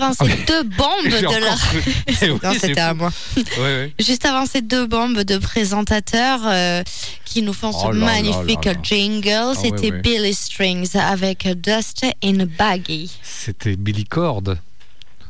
avant 0.00 0.12
ces 0.12 0.30
Ah 0.30 0.46
deux 0.46 0.62
bombes 0.62 1.08
de 1.08 1.44
la... 1.44 1.54
Eh 2.22 2.30
oui, 2.30 2.38
c'était 2.60 2.80
à 2.80 2.94
moi. 2.94 3.10
Juste 3.98 4.24
avant 4.24 4.46
ces 4.46 4.62
deux 4.62 4.86
bombes 4.86 5.20
de 5.22 5.38
présentateurs 5.38 6.40
euh, 6.44 6.82
qui 7.24 7.42
nous 7.42 7.52
font 7.52 7.72
ce 7.72 7.86
Oh 7.86 7.92
là 7.92 8.06
magnifique 8.06 8.64
là 8.64 8.72
là. 8.74 8.80
jingle, 8.82 9.28
ouais, 9.28 9.54
c'était. 9.60 9.90
Billy 9.90 10.34
Strings 10.34 10.96
avec 10.96 11.48
Dust 11.60 12.06
in 12.22 12.40
a 12.40 12.46
Baggy. 12.46 13.10
C'était 13.22 13.76
Billy 13.76 14.04
Cord. 14.04 14.42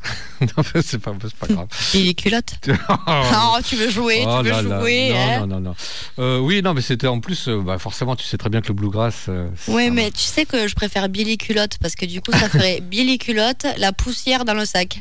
non, 0.41 0.65
mais 0.75 0.83
c'est 0.83 0.99
pas, 0.99 1.13
grave. 1.49 1.67
Billy 1.93 2.15
Culotte. 2.15 2.55
Oh, 3.09 3.59
tu 3.65 3.77
veux 3.77 3.91
jouer, 3.91 4.23
Oh 4.27 4.39
tu 4.43 4.51
veux 4.51 4.69
là 4.69 4.81
jouer. 4.81 5.11
Non, 5.11 5.17
hein 5.17 5.41
non, 5.41 5.47
non, 5.47 5.61
non. 5.61 5.75
Euh, 6.19 6.39
oui, 6.39 6.63
non, 6.63 6.75
mais 6.75 6.81
c'était 6.81 7.07
en 7.07 7.21
plus, 7.21 7.49
euh, 7.49 7.61
bah, 7.61 7.79
forcément, 7.79 8.15
tu 8.17 8.25
sais 8.25 8.37
très 8.39 8.49
bien 8.51 8.61
que 8.61 8.69
le 8.69 8.75
bluegrass. 8.75 9.27
euh, 9.29 9.49
Oui, 9.69 9.91
mais 9.91 10.11
tu 10.11 10.21
sais 10.23 10.45
que 10.45 10.69
je 10.69 10.75
préfère 10.75 11.09
Billy 11.09 11.39
Culotte 11.39 11.79
parce 11.81 11.95
que 11.95 12.07
du 12.07 12.21
coup, 12.21 12.33
ça 12.33 12.49
ferait 12.49 12.81
Billy 12.81 13.19
Culotte, 13.19 13.67
la 13.79 13.93
poussière 13.93 14.45
dans 14.45 14.55
le 14.55 14.65
sac. 14.65 15.01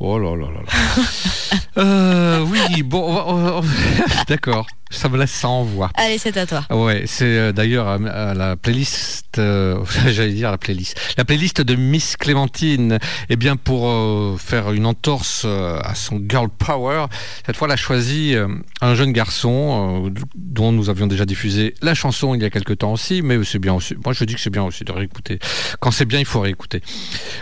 Oh 0.00 0.18
là 0.18 0.36
là 0.36 0.46
là 0.46 0.60
là. 0.62 1.58
Euh, 1.78 2.44
oui, 2.50 2.82
bon, 2.82 3.62
d'accord. 4.28 4.66
Ça 4.90 5.08
me 5.08 5.16
laisse 5.16 5.32
sans 5.32 5.62
voix. 5.62 5.90
Allez, 5.94 6.18
c'est 6.18 6.36
à 6.36 6.44
toi. 6.44 6.66
Ah 6.68 6.76
Ouais, 6.76 7.04
c'est 7.06 7.24
euh, 7.24 7.52
d'ailleurs 7.52 7.88
à, 7.88 7.94
à 7.94 8.34
la 8.34 8.56
playlist, 8.56 9.38
euh, 9.38 9.82
j'allais 10.08 10.34
dire 10.34 10.50
la 10.50 10.58
playlist, 10.58 11.00
la 11.16 11.24
playlist 11.24 11.62
de 11.62 11.74
Miss 11.76 12.18
Clémentine. 12.18 12.98
Eh 13.30 13.36
bien, 13.36 13.56
pour 13.56 13.88
euh, 13.88 14.36
faire 14.38 14.70
une 14.72 14.84
entorse 14.84 15.44
euh, 15.46 15.78
à 15.82 15.94
son 15.94 16.20
girl 16.28 16.50
power, 16.50 17.06
cette 17.46 17.56
fois, 17.56 17.68
elle 17.68 17.72
a 17.72 17.76
choisi 17.76 18.34
euh, 18.34 18.48
un 18.82 18.94
jeune 18.94 19.12
garçon 19.12 20.04
euh, 20.04 20.10
dont 20.34 20.72
nous 20.72 20.90
avions 20.90 21.06
déjà 21.06 21.24
diffusé 21.24 21.72
la 21.80 21.94
chanson 21.94 22.34
il 22.34 22.42
y 22.42 22.44
a 22.44 22.50
quelque 22.50 22.74
temps 22.74 22.92
aussi, 22.92 23.22
mais 23.22 23.42
c'est 23.44 23.58
bien 23.58 23.72
aussi. 23.72 23.94
Moi, 24.04 24.12
je 24.12 24.24
dis 24.24 24.34
que 24.34 24.40
c'est 24.42 24.50
bien 24.50 24.62
aussi 24.64 24.84
de 24.84 24.92
réécouter. 24.92 25.38
Quand 25.80 25.90
c'est 25.90 26.04
bien, 26.04 26.18
il 26.18 26.26
faut 26.26 26.40
réécouter. 26.40 26.82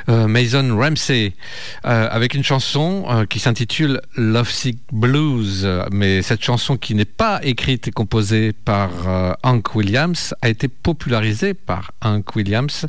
Euh, 0.08 0.28
Mason 0.28 0.76
Ramsey 0.78 1.32
euh, 1.84 2.08
avec 2.12 2.34
une 2.34 2.44
chanson 2.44 3.06
euh, 3.10 3.26
qui 3.26 3.40
s'intitule 3.40 4.00
Love 4.20 4.50
Sick 4.50 4.78
Blues, 4.92 5.66
mais 5.90 6.20
cette 6.20 6.42
chanson 6.44 6.76
qui 6.76 6.94
n'est 6.94 7.06
pas 7.06 7.40
écrite 7.42 7.88
et 7.88 7.90
composée 7.90 8.52
par 8.52 8.90
euh, 9.09 9.33
Hank 9.42 9.74
Williams 9.74 10.35
a 10.42 10.50
été 10.50 10.68
popularisée 10.68 11.54
par 11.54 11.92
Hank 12.02 12.37
Williams 12.37 12.85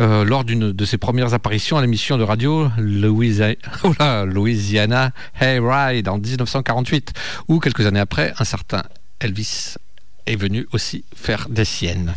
euh, 0.00 0.24
lors 0.24 0.42
d'une 0.42 0.72
de 0.72 0.84
ses 0.84 0.98
premières 0.98 1.34
apparitions 1.34 1.76
à 1.76 1.82
l'émission 1.82 2.18
de 2.18 2.24
radio 2.24 2.68
Louisa- 2.78 3.54
oh 3.84 3.92
là, 4.00 4.24
Louisiana 4.24 5.12
Hayride 5.40 6.08
en 6.08 6.18
1948, 6.18 7.12
où 7.46 7.60
quelques 7.60 7.86
années 7.86 8.00
après, 8.00 8.32
un 8.38 8.44
certain 8.44 8.82
Elvis 9.20 9.76
est 10.26 10.34
venu 10.36 10.66
aussi 10.72 11.04
faire 11.14 11.48
des 11.48 11.64
siennes. 11.64 12.12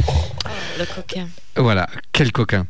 Le 0.80 0.86
coquin. 0.86 1.28
Voilà, 1.56 1.88
quel 2.12 2.32
coquin. 2.32 2.66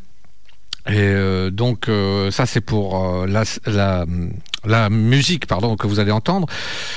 Et 0.88 0.94
euh, 0.98 1.52
donc 1.52 1.88
euh, 1.88 2.32
ça 2.32 2.46
c'est 2.46 2.62
pour 2.62 3.06
euh, 3.06 3.28
la, 3.28 3.44
la, 3.66 4.06
la 4.66 4.90
musique 4.90 5.46
pardon 5.48 5.76
que 5.76 5.88
vous 5.88 6.00
allez 6.00 6.12
entendre. 6.12 6.48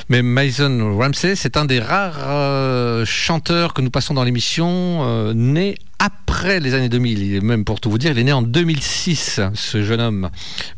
Mais 0.09 0.23
Mason 0.23 0.97
Ramsey 0.97 1.37
c'est 1.37 1.57
un 1.57 1.65
des 1.65 1.81
rares 1.81 2.31
euh, 2.31 3.05
chanteurs 3.05 3.75
que 3.75 3.81
nous 3.81 3.91
passons 3.91 4.15
dans 4.15 4.25
l'émission 4.25 5.01
euh, 5.03 5.33
né 5.35 5.77
après 5.99 6.59
les 6.59 6.75
années 6.75 6.89
2000. 6.89 7.23
Il 7.23 7.35
est 7.37 7.41
même 7.41 7.65
pour 7.65 7.81
tout 7.81 7.91
vous 7.91 7.99
dire, 7.99 8.11
il 8.11 8.19
est 8.19 8.25
né 8.25 8.33
en 8.33 8.43
2006 8.43 9.41
ce 9.55 9.83
jeune 9.83 10.01
homme, 10.01 10.31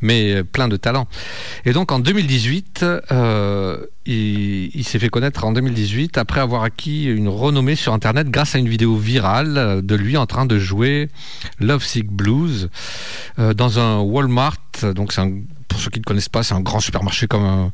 mais 0.02 0.34
euh, 0.34 0.44
plein 0.44 0.68
de 0.68 0.76
talent. 0.76 1.08
Et 1.64 1.72
donc 1.72 1.92
en 1.92 1.98
2018, 1.98 2.84
euh, 3.10 3.78
il, 4.04 4.84
s'est 4.84 4.98
fait 4.98 5.08
connaître 5.08 5.44
en 5.44 5.52
2018 5.52 6.18
après 6.18 6.40
avoir 6.40 6.62
acquis 6.62 7.06
une 7.06 7.28
renommée 7.28 7.74
sur 7.74 7.94
Internet 7.94 8.28
grâce 8.28 8.54
à 8.54 8.58
une 8.58 8.68
vidéo 8.68 8.96
virale 8.96 9.80
de 9.82 9.94
lui 9.94 10.18
en 10.18 10.26
train 10.26 10.44
de 10.44 10.58
jouer 10.58 11.08
Love 11.58 11.82
Sick 11.82 12.10
Blues 12.10 12.68
dans 13.38 13.78
un 13.78 14.00
Walmart. 14.00 14.58
Donc 14.94 15.14
c'est 15.14 15.22
un 15.22 15.32
pour 15.74 15.82
ceux 15.82 15.90
qui 15.90 15.98
ne 15.98 16.04
connaissent 16.04 16.28
pas, 16.28 16.44
c'est 16.44 16.54
un 16.54 16.60
grand 16.60 16.78
supermarché 16.78 17.26
comme 17.26 17.42
un, 17.42 17.72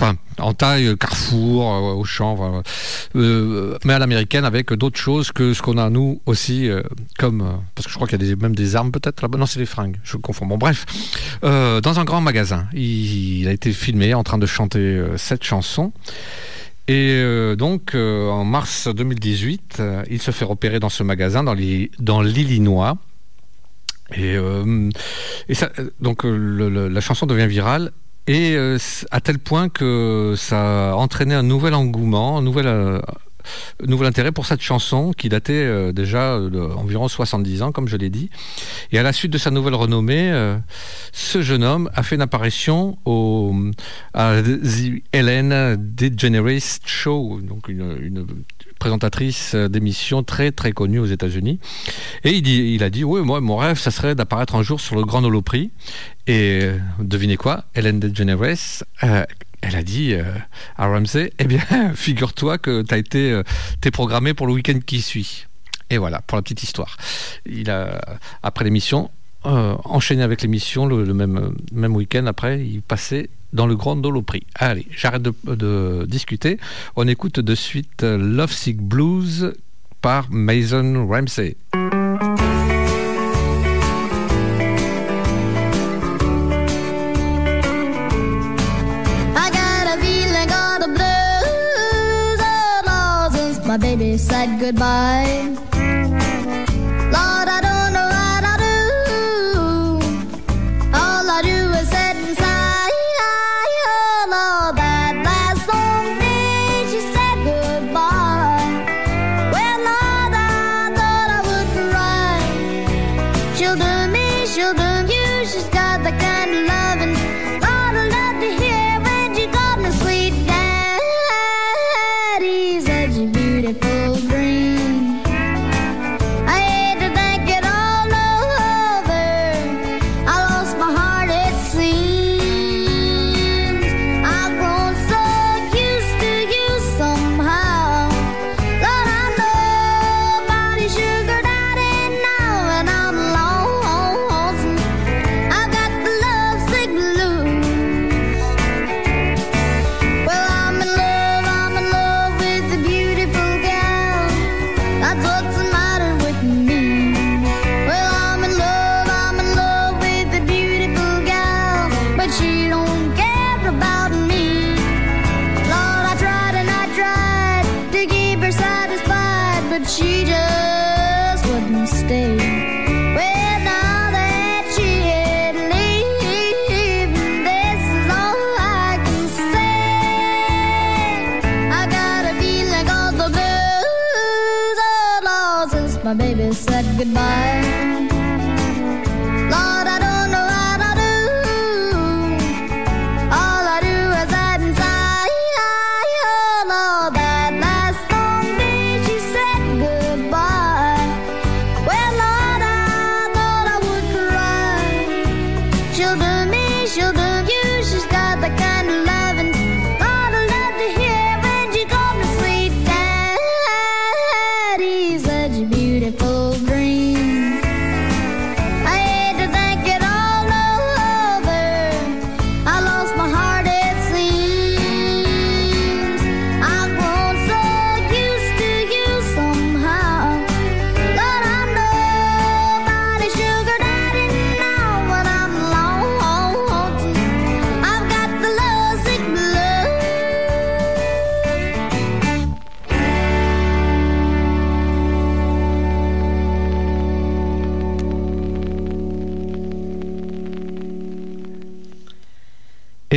enfin, 0.00 0.16
en 0.38 0.54
taille, 0.54 0.96
Carrefour, 0.98 1.72
euh, 1.72 1.92
Auchan, 1.94 2.34
voilà. 2.34 2.62
Euh, 3.14 3.78
mais 3.84 3.92
à 3.92 4.00
l'américaine 4.00 4.44
avec 4.44 4.72
d'autres 4.72 4.98
choses 4.98 5.30
que 5.30 5.54
ce 5.54 5.62
qu'on 5.62 5.78
a 5.78 5.88
nous 5.88 6.20
aussi, 6.26 6.68
euh, 6.68 6.82
comme, 7.16 7.42
euh, 7.42 7.52
parce 7.76 7.86
que 7.86 7.92
je 7.92 7.96
crois 7.96 8.08
qu'il 8.08 8.20
y 8.20 8.24
a 8.24 8.34
des, 8.34 8.40
même 8.40 8.56
des 8.56 8.74
armes 8.74 8.90
peut-être 8.90 9.22
là-bas. 9.22 9.38
Non, 9.38 9.46
c'est 9.46 9.60
des 9.60 9.66
fringues, 9.66 9.98
je 10.02 10.16
confonds. 10.16 10.46
Bon, 10.46 10.58
bref, 10.58 10.84
Euh, 11.44 11.80
dans 11.80 12.00
un 12.00 12.04
grand 12.04 12.20
magasin, 12.20 12.66
il, 12.72 13.42
il 13.42 13.48
a 13.48 13.52
été 13.52 13.72
filmé 13.72 14.14
en 14.14 14.24
train 14.24 14.38
de 14.38 14.46
chanter 14.46 14.80
euh, 14.80 15.16
cette 15.16 15.44
chanson. 15.44 15.92
Et 16.88 17.12
euh, 17.22 17.54
donc, 17.54 17.94
euh, 17.94 18.28
en 18.30 18.44
mars 18.44 18.88
2018, 18.88 19.76
euh, 19.78 20.02
il 20.10 20.22
se 20.22 20.30
fait 20.30 20.46
repérer 20.46 20.80
dans 20.80 20.88
ce 20.88 21.02
magasin, 21.02 21.44
dans 21.44 22.22
l'Illinois. 22.22 22.96
Et, 24.14 24.36
euh, 24.36 24.90
donc, 26.00 26.24
euh, 26.24 26.88
la 26.88 27.00
chanson 27.00 27.26
devient 27.26 27.46
virale. 27.46 27.92
Et 28.26 28.54
euh, 28.56 28.78
à 29.10 29.20
tel 29.20 29.38
point 29.38 29.68
que 29.68 30.34
ça 30.36 30.90
a 30.90 30.94
entraîné 30.94 31.34
un 31.34 31.42
nouvel 31.42 31.72
engouement, 31.72 32.36
un 32.38 32.42
nouvel, 32.42 33.00
nouvel 33.86 34.06
intérêt 34.06 34.32
pour 34.32 34.44
cette 34.44 34.60
chanson 34.60 35.12
qui 35.12 35.30
datait 35.30 35.94
déjà 35.94 36.38
d'environ 36.38 37.08
70 37.08 37.62
ans, 37.62 37.72
comme 37.72 37.88
je 37.88 37.96
l'ai 37.96 38.10
dit. 38.10 38.28
Et 38.92 38.98
à 38.98 39.02
la 39.02 39.14
suite 39.14 39.32
de 39.32 39.38
sa 39.38 39.50
nouvelle 39.50 39.74
renommée, 39.74 40.30
ce 41.12 41.40
jeune 41.40 41.64
homme 41.64 41.88
a 41.94 42.02
fait 42.02 42.16
une 42.16 42.22
apparition 42.22 42.98
au, 43.06 43.54
à 44.12 44.42
The 44.42 45.02
Ellen 45.12 45.76
DeGeneres 45.78 46.80
Show, 46.84 47.40
donc 47.42 47.68
une 47.68 48.26
présentatrice 48.78 49.54
d'émission 49.54 50.22
très 50.22 50.52
très 50.52 50.72
connue 50.72 50.98
aux 50.98 51.06
États-Unis. 51.06 51.58
Et 52.24 52.30
il, 52.32 52.42
dit, 52.42 52.74
il 52.74 52.82
a 52.82 52.90
dit 52.90 53.04
Oui, 53.04 53.20
moi, 53.22 53.40
mon 53.40 53.56
rêve, 53.56 53.78
ça 53.78 53.90
serait 53.90 54.14
d'apparaître 54.14 54.54
un 54.54 54.62
jour 54.62 54.80
sur 54.80 54.96
le 54.96 55.04
Grand 55.04 55.24
Holo 55.24 55.42
Prix. 55.42 55.70
Et 56.26 56.60
euh, 56.62 56.78
devinez 57.00 57.36
quoi 57.36 57.64
Ellen 57.74 58.00
DeGeneres. 58.00 58.82
euh, 59.04 59.24
elle 59.60 59.74
a 59.76 59.82
dit 59.82 60.14
euh, 60.14 60.22
à 60.76 60.86
Ramsey, 60.86 61.32
eh 61.38 61.44
bien, 61.44 61.60
figure-toi 61.94 62.58
que 62.58 62.82
tu 62.82 62.94
as 62.94 62.98
été, 62.98 63.32
euh, 63.32 63.42
t'es 63.80 63.90
programmé 63.90 64.34
pour 64.34 64.46
le 64.46 64.52
week-end 64.52 64.78
qui 64.84 65.02
suit. 65.02 65.46
Et 65.90 65.98
voilà, 65.98 66.20
pour 66.20 66.36
la 66.36 66.42
petite 66.42 66.62
histoire. 66.62 66.96
Il 67.46 67.70
a, 67.70 68.00
après 68.42 68.64
l'émission, 68.64 69.10
euh, 69.46 69.74
enchaîné 69.84 70.22
avec 70.22 70.42
l'émission, 70.42 70.86
le, 70.86 71.04
le 71.04 71.14
même, 71.14 71.54
même 71.72 71.96
week-end 71.96 72.26
après, 72.26 72.60
il 72.60 72.82
passait 72.82 73.30
dans 73.52 73.66
le 73.66 73.76
Grand 73.76 74.04
Holo 74.04 74.22
Prix. 74.22 74.46
Allez, 74.54 74.86
j'arrête 74.90 75.22
de, 75.22 76.04
discuter. 76.06 76.58
On 76.96 77.06
écoute 77.08 77.40
de 77.40 77.54
suite 77.54 78.02
Love 78.02 78.52
Sick 78.52 78.80
Blues 78.80 79.54
par 80.00 80.30
Mason 80.30 81.06
Ramsey. 81.08 81.56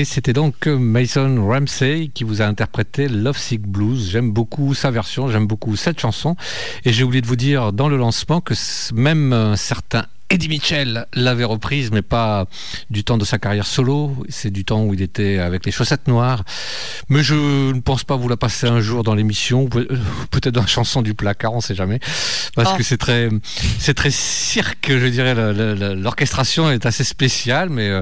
C'était 0.05 0.33
donc 0.33 0.67
Mason 0.67 1.47
Ramsey 1.47 2.09
qui 2.13 2.23
vous 2.23 2.41
a 2.41 2.45
interprété 2.45 3.07
Love 3.07 3.37
Sick 3.37 3.61
Blues. 3.61 4.09
J'aime 4.09 4.31
beaucoup 4.31 4.73
sa 4.73 4.89
version, 4.89 5.27
j'aime 5.29 5.47
beaucoup 5.47 5.75
cette 5.75 5.99
chanson. 5.99 6.35
Et 6.85 6.93
j'ai 6.93 7.03
oublié 7.03 7.21
de 7.21 7.27
vous 7.27 7.35
dire 7.35 7.71
dans 7.73 7.89
le 7.89 7.97
lancement 7.97 8.41
que 8.41 8.53
même 8.93 9.33
un 9.33 9.55
certain 9.55 10.05
Eddie 10.31 10.47
Mitchell 10.47 11.07
l'avait 11.13 11.43
reprise, 11.43 11.91
mais 11.91 12.01
pas 12.01 12.45
du 12.89 13.03
temps 13.03 13.17
de 13.17 13.25
sa 13.25 13.37
carrière 13.37 13.65
solo. 13.65 14.15
C'est 14.29 14.49
du 14.49 14.63
temps 14.63 14.83
où 14.83 14.93
il 14.93 15.01
était 15.01 15.39
avec 15.39 15.65
les 15.65 15.73
chaussettes 15.73 16.07
noires. 16.07 16.43
Mais 17.09 17.21
je 17.21 17.35
ne 17.73 17.81
pense 17.81 18.05
pas 18.05 18.15
vous 18.15 18.29
la 18.29 18.37
passer 18.37 18.67
un 18.67 18.79
jour 18.79 19.03
dans 19.03 19.13
l'émission, 19.13 19.67
euh, 19.75 19.85
peut-être 20.31 20.53
dans 20.55 20.61
la 20.61 20.67
chanson 20.67 21.01
du 21.01 21.13
placard, 21.15 21.53
on 21.53 21.59
sait 21.59 21.75
jamais, 21.75 21.99
parce 22.55 22.69
Oh. 22.73 22.77
que 22.77 22.83
c'est 22.83 22.97
très, 22.97 23.27
c'est 23.77 23.93
très 23.93 24.11
cirque, 24.11 24.87
je 24.89 25.07
dirais. 25.07 25.35
L'orchestration 25.95 26.71
est 26.71 26.85
assez 26.85 27.03
spéciale, 27.03 27.69
mais 27.69 27.89
euh, 27.89 28.01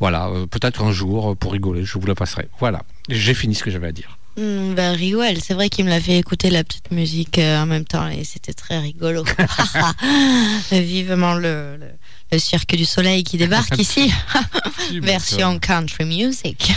voilà, 0.00 0.26
euh, 0.26 0.46
peut-être 0.46 0.82
un 0.82 0.90
jour 0.90 1.36
pour 1.36 1.52
rigoler, 1.52 1.84
je 1.84 1.96
vous 1.96 2.06
la 2.06 2.16
passerai. 2.16 2.48
Voilà, 2.58 2.82
j'ai 3.08 3.34
fini 3.34 3.54
ce 3.54 3.62
que 3.62 3.70
j'avais 3.70 3.86
à 3.86 3.92
dire. 3.92 4.17
Hmm, 4.38 4.74
ben, 4.74 4.92
Riwell, 4.94 5.42
c'est 5.42 5.54
vrai 5.54 5.68
qu'il 5.68 5.84
me 5.84 5.90
l'a 5.90 6.00
fait 6.00 6.16
écouter 6.16 6.48
la 6.48 6.62
petite 6.62 6.92
musique 6.92 7.38
euh, 7.38 7.60
en 7.60 7.66
même 7.66 7.84
temps 7.84 8.06
et 8.06 8.22
c'était 8.22 8.52
très 8.52 8.78
rigolo. 8.78 9.24
Vivement 10.70 11.34
le, 11.34 11.76
le, 11.76 11.88
le 12.30 12.38
cirque 12.38 12.76
du 12.76 12.84
soleil 12.84 13.24
qui 13.24 13.36
débarque 13.36 13.76
ici. 13.80 14.12
Version 15.02 15.58
country 15.58 16.04
music. 16.04 16.72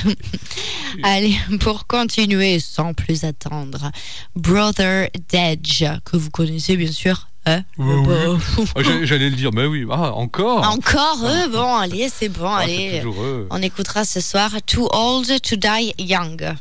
Allez, 1.04 1.36
pour 1.60 1.86
continuer 1.86 2.60
sans 2.60 2.96
plus 2.96 3.24
attendre, 3.26 3.92
Brother 4.36 5.10
Dedge, 5.32 5.84
que 6.04 6.18
vous 6.18 6.32
connaissez 6.32 6.76
bien 6.78 6.92
sûr. 6.92 7.28
Hein 7.46 7.64
Oui, 7.78 7.94
oui. 8.08 8.16
Bah, 8.58 8.66
Ah, 8.76 8.82
j'allais- 9.04 9.30
le 9.30 9.36
dire, 9.36 9.52
mais 9.54 9.66
oui, 9.66 9.86
ah, 9.92 10.14
encore. 10.14 10.68
Encore 10.68 11.20
eux 11.26 11.48
Bon, 11.52 11.76
allez, 11.76 12.10
c'est 12.16 12.30
bon, 12.30 12.46
Ah, 12.48 12.62
allez. 12.62 13.04
On 13.52 13.62
écoutera 13.62 14.04
ce 14.04 14.20
soir 14.20 14.52
Too 14.66 14.88
Old 14.92 15.28
to 15.42 15.56
Die 15.56 15.94
Young. 16.00 16.56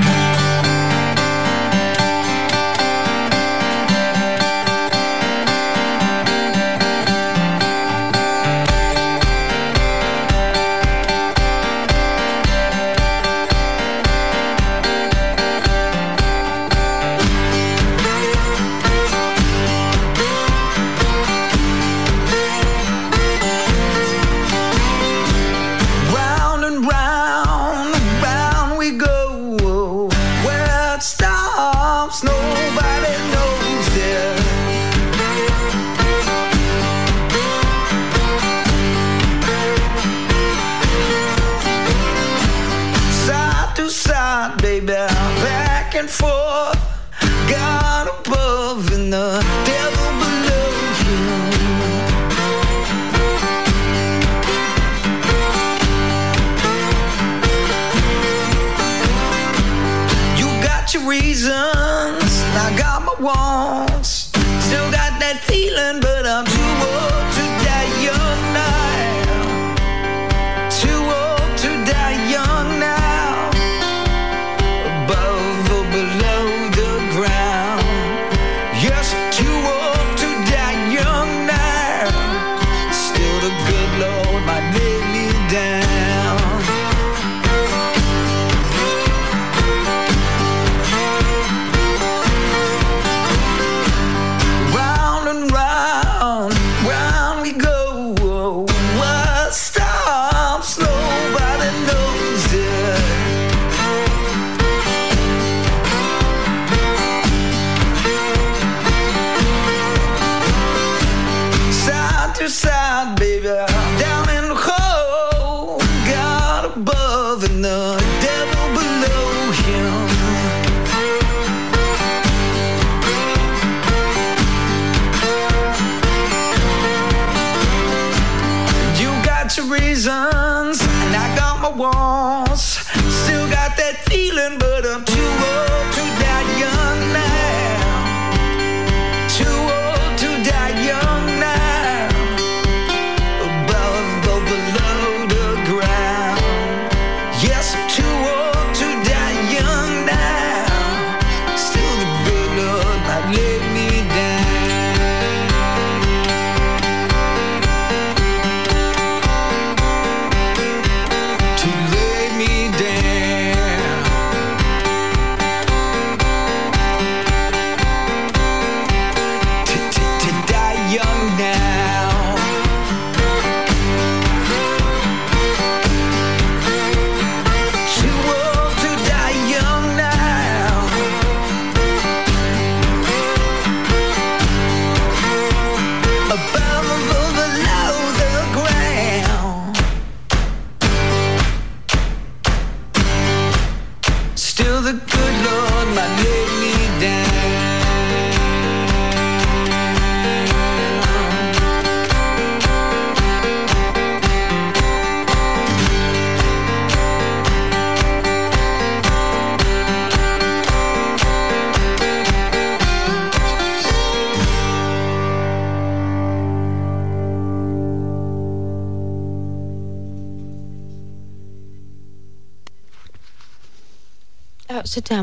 Bye. 0.00 0.47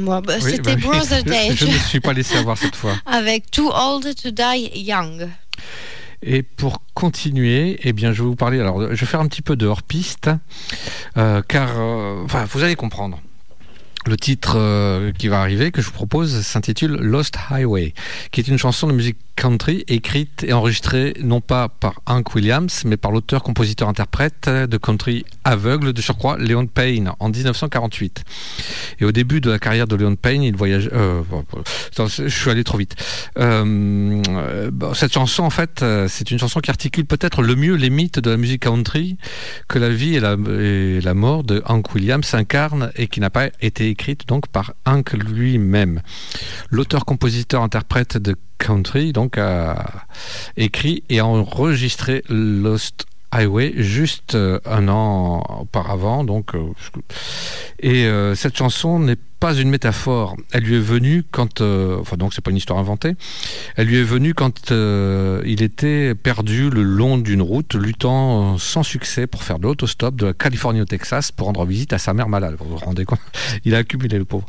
Moi. 0.05 0.21
Bah, 0.21 0.35
Oui, 0.41 0.51
C'était 0.51 0.75
bah. 0.75 0.81
Brother 0.81 1.23
Dedge 1.25 1.57
Je 1.57 1.65
ne 1.65 1.73
me 1.73 1.77
suis 1.77 1.99
pas 1.99 2.13
laissé 2.13 2.37
avoir 2.37 2.57
cette 2.57 2.75
fois. 2.75 2.93
avec 3.05 3.51
Too 3.51 3.69
Old 3.69 4.15
to 4.15 4.31
Die 4.31 4.71
Young. 4.75 5.29
Et 6.23 6.41
pour 6.41 6.81
continuer, 6.93 7.79
eh 7.83 7.93
bien, 7.93 8.11
je 8.13 8.23
vais 8.23 8.27
vous 8.27 8.35
parler. 8.35 8.59
Alors, 8.59 8.81
je 8.81 8.99
vais 8.99 9.05
faire 9.05 9.19
un 9.19 9.27
petit 9.27 9.41
peu 9.41 9.55
de 9.55 9.67
hors-piste, 9.67 10.29
euh, 11.17 11.41
car, 11.47 11.69
euh, 11.77 12.23
enfin, 12.23 12.45
vous 12.45 12.63
allez 12.63 12.75
comprendre. 12.75 13.21
Le 14.07 14.17
titre 14.17 14.53
euh, 14.55 15.11
qui 15.11 15.27
va 15.27 15.41
arriver, 15.41 15.71
que 15.71 15.81
je 15.81 15.87
vous 15.87 15.93
propose, 15.93 16.41
s'intitule 16.41 16.93
Lost 16.93 17.37
Highway, 17.49 17.93
qui 18.31 18.39
est 18.39 18.47
une 18.47 18.57
chanson 18.57 18.87
de 18.87 18.93
musique 18.93 19.17
country 19.35 19.83
écrite 19.87 20.43
et 20.43 20.53
enregistrée 20.53 21.13
non 21.21 21.41
pas 21.41 21.69
par 21.69 22.01
Hank 22.05 22.33
Williams, 22.35 22.83
mais 22.85 22.97
par 22.97 23.11
l'auteur-compositeur-interprète 23.11 24.49
de 24.49 24.77
country 24.77 25.25
aveugle 25.43 25.93
de 25.93 26.01
surcroît, 26.01 26.37
Leon 26.37 26.67
Payne, 26.67 27.11
en 27.19 27.29
1948. 27.29 28.23
Et 28.99 29.05
au 29.05 29.11
début 29.11 29.41
de 29.41 29.51
la 29.51 29.59
carrière 29.59 29.87
de 29.87 29.95
Leon 29.95 30.15
Payne, 30.15 30.43
il 30.43 30.55
voyage. 30.55 30.89
euh, 30.93 31.21
je 32.07 32.27
suis 32.27 32.49
allé 32.49 32.63
trop 32.63 32.77
vite. 32.77 32.95
Euh, 33.37 34.21
cette 34.93 35.13
chanson, 35.13 35.43
en 35.43 35.49
fait, 35.49 35.83
euh, 35.83 36.07
c'est 36.09 36.31
une 36.31 36.39
chanson 36.39 36.59
qui 36.59 36.69
articule 36.69 37.05
peut-être 37.05 37.41
le 37.41 37.55
mieux 37.55 37.75
les 37.75 37.89
mythes 37.89 38.19
de 38.19 38.29
la 38.29 38.37
musique 38.37 38.63
country 38.63 39.17
que 39.67 39.79
la 39.79 39.89
vie 39.89 40.15
et 40.15 40.19
la, 40.19 41.13
mort 41.13 41.43
de 41.43 41.61
Hank 41.65 41.93
Williams 41.93 42.33
incarnent 42.33 42.91
et 42.95 43.07
qui 43.07 43.19
n'a 43.19 43.29
pas 43.29 43.47
été 43.61 43.89
écrite 43.89 44.27
donc 44.27 44.47
par 44.47 44.73
Hank 44.85 45.13
lui-même. 45.13 46.01
L'auteur-compositeur-interprète 46.71 48.17
de 48.17 48.35
country 48.57 49.13
donc 49.13 49.37
a 49.37 50.05
écrit 50.57 51.03
et 51.09 51.21
enregistré 51.21 52.23
Lost 52.29 53.05
Highway 53.35 53.73
juste 53.75 54.35
euh, 54.35 54.59
un 54.65 54.87
an 54.87 55.43
auparavant 55.59 56.23
donc 56.23 56.55
euh, 56.55 56.71
et 57.79 58.05
euh, 58.05 58.33
cette 58.33 58.57
chanson 58.57 58.97
n'est 58.99 59.17
pas 59.41 59.53
une 59.53 59.69
métaphore. 59.69 60.37
Elle 60.53 60.63
lui 60.63 60.77
est 60.77 60.79
venue 60.79 61.23
quand 61.29 61.61
enfin 61.61 62.15
donc 62.15 62.33
c'est 62.33 62.41
pas 62.41 62.51
une 62.51 62.57
histoire 62.57 62.79
inventée. 62.79 63.15
Elle 63.75 63.87
lui 63.87 63.97
est 63.97 64.03
venue 64.03 64.33
quand 64.33 64.71
il 64.71 65.61
était 65.61 66.15
perdu 66.15 66.69
le 66.69 66.81
long 66.81 67.17
d'une 67.17 67.41
route 67.41 67.75
luttant 67.75 68.57
sans 68.57 68.81
succès 68.81 69.27
pour 69.27 69.43
faire 69.43 69.59
de 69.59 69.63
l'autostop 69.63 70.15
de 70.15 70.27
la 70.27 70.33
Californie 70.33 70.81
au 70.81 70.85
Texas 70.85 71.33
pour 71.33 71.47
rendre 71.47 71.65
visite 71.65 71.91
à 71.91 71.97
sa 71.97 72.13
mère 72.13 72.29
malade. 72.29 72.55
Vous 72.57 72.69
vous 72.69 72.77
rendez 72.77 73.03
compte? 73.03 73.19
Il 73.65 73.75
a 73.75 73.79
accumulé 73.79 74.17
le 74.17 74.25
pauvre. 74.25 74.45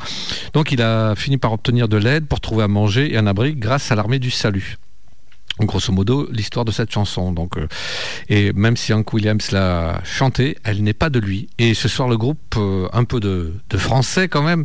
Donc 0.53 0.70
il 0.70 0.80
a 0.80 1.14
fini 1.16 1.37
par 1.37 1.53
obtenir 1.53 1.89
de 1.89 1.97
l'aide 1.97 2.26
pour 2.26 2.41
trouver 2.41 2.62
à 2.62 2.68
manger 2.68 3.12
et 3.12 3.18
un 3.18 3.26
abri 3.26 3.55
grâce 3.55 3.91
à 3.91 3.97
l'armée 3.97 4.20
du 4.20 4.30
salut 4.30 4.76
grosso 5.61 5.93
modo 5.93 6.29
l'histoire 6.31 6.65
de 6.65 6.73
cette 6.73 6.93
chanson 6.93 7.33
donc 7.33 7.57
euh, 7.57 7.67
et 8.29 8.53
même 8.53 8.77
si 8.77 8.93
Hank 8.93 9.13
Williams 9.13 9.51
l'a 9.53 10.01
chantée 10.05 10.57
elle 10.65 10.83
n'est 10.83 10.93
pas 10.93 11.11
de 11.11 11.19
lui. 11.19 11.49
Et 11.59 11.75
ce 11.75 11.89
soir 11.89 12.09
le 12.09 12.17
groupe 12.17 12.55
euh, 12.57 12.89
un 12.93 13.05
peu 13.05 13.21
de, 13.21 13.55
de 13.71 13.79
français 13.79 14.29
quand 14.29 14.43
même 14.43 14.65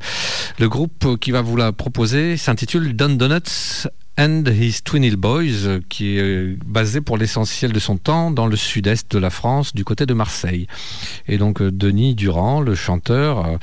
le 0.59 0.67
groupe 0.67 1.17
qui 1.19 1.31
va 1.31 1.41
vous 1.41 1.55
la 1.55 1.71
proposer 1.71 2.37
s'intitule 2.37 2.95
Don 2.95 3.09
Donuts 3.09 3.87
and 4.17 4.43
His 4.47 4.81
Twin 4.83 5.03
Hill 5.03 5.15
Boys, 5.15 5.65
euh, 5.65 5.79
qui 5.89 6.17
est 6.17 6.21
euh, 6.21 6.57
basé 6.65 7.01
pour 7.01 7.17
l'essentiel 7.17 7.71
de 7.71 7.79
son 7.79 7.97
temps 7.97 8.31
dans 8.31 8.47
le 8.47 8.55
sud-est 8.55 9.11
de 9.11 9.19
la 9.19 9.29
France, 9.29 9.73
du 9.73 9.83
côté 9.83 10.05
de 10.05 10.13
Marseille. 10.13 10.67
Et 11.27 11.37
donc 11.37 11.61
euh, 11.61 11.71
Denis 11.71 12.15
Durand, 12.15 12.61
le 12.61 12.75
chanteur, 12.75 13.57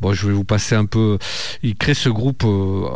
bon, 0.00 0.12
je 0.12 0.26
vais 0.26 0.32
vous 0.32 0.44
passer 0.44 0.74
un 0.74 0.84
peu. 0.84 1.18
Il 1.62 1.76
crée 1.76 1.94
ce 1.94 2.08
groupe 2.08 2.44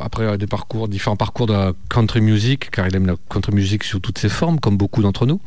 après 0.01 0.39
des 0.39 0.47
parcours, 0.47 0.89
différents 0.89 1.17
parcours 1.17 1.47
de 1.47 1.53
la 1.53 1.73
country 1.91 2.21
music, 2.21 2.71
car 2.71 2.87
il 2.87 2.95
aime 2.95 3.07
la 3.07 3.17
country 3.29 3.53
music 3.53 3.85
sous 3.85 4.01
toutes 4.01 4.19
ses 4.19 4.29
formes, 4.29 4.61
comme 4.61 4.77
beaucoup 4.77 5.03
d'entre 5.03 5.27
nous. 5.27 5.41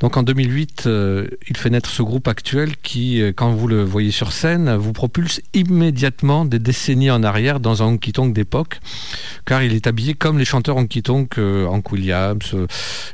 Donc 0.00 0.16
en 0.16 0.22
2008, 0.22 0.84
euh, 0.86 1.26
il 1.48 1.56
fait 1.56 1.70
naître 1.70 1.90
ce 1.90 2.02
groupe 2.02 2.28
actuel 2.28 2.76
qui, 2.82 3.22
quand 3.36 3.52
vous 3.52 3.68
le 3.68 3.82
voyez 3.82 4.10
sur 4.10 4.32
scène, 4.32 4.74
vous 4.76 4.92
propulse 4.92 5.40
immédiatement 5.52 6.44
des 6.44 6.58
décennies 6.58 7.10
en 7.10 7.22
arrière 7.22 7.60
dans 7.60 7.82
un 7.82 7.86
honky 7.86 8.12
tonk 8.12 8.32
d'époque, 8.32 8.80
car 9.44 9.62
il 9.62 9.74
est 9.74 9.86
habillé 9.86 10.14
comme 10.14 10.38
les 10.38 10.44
chanteurs 10.44 10.76
tonk, 10.88 11.38
euh, 11.38 11.66
Hank 11.66 11.92
Williams 11.92 12.54
euh, 12.54 12.66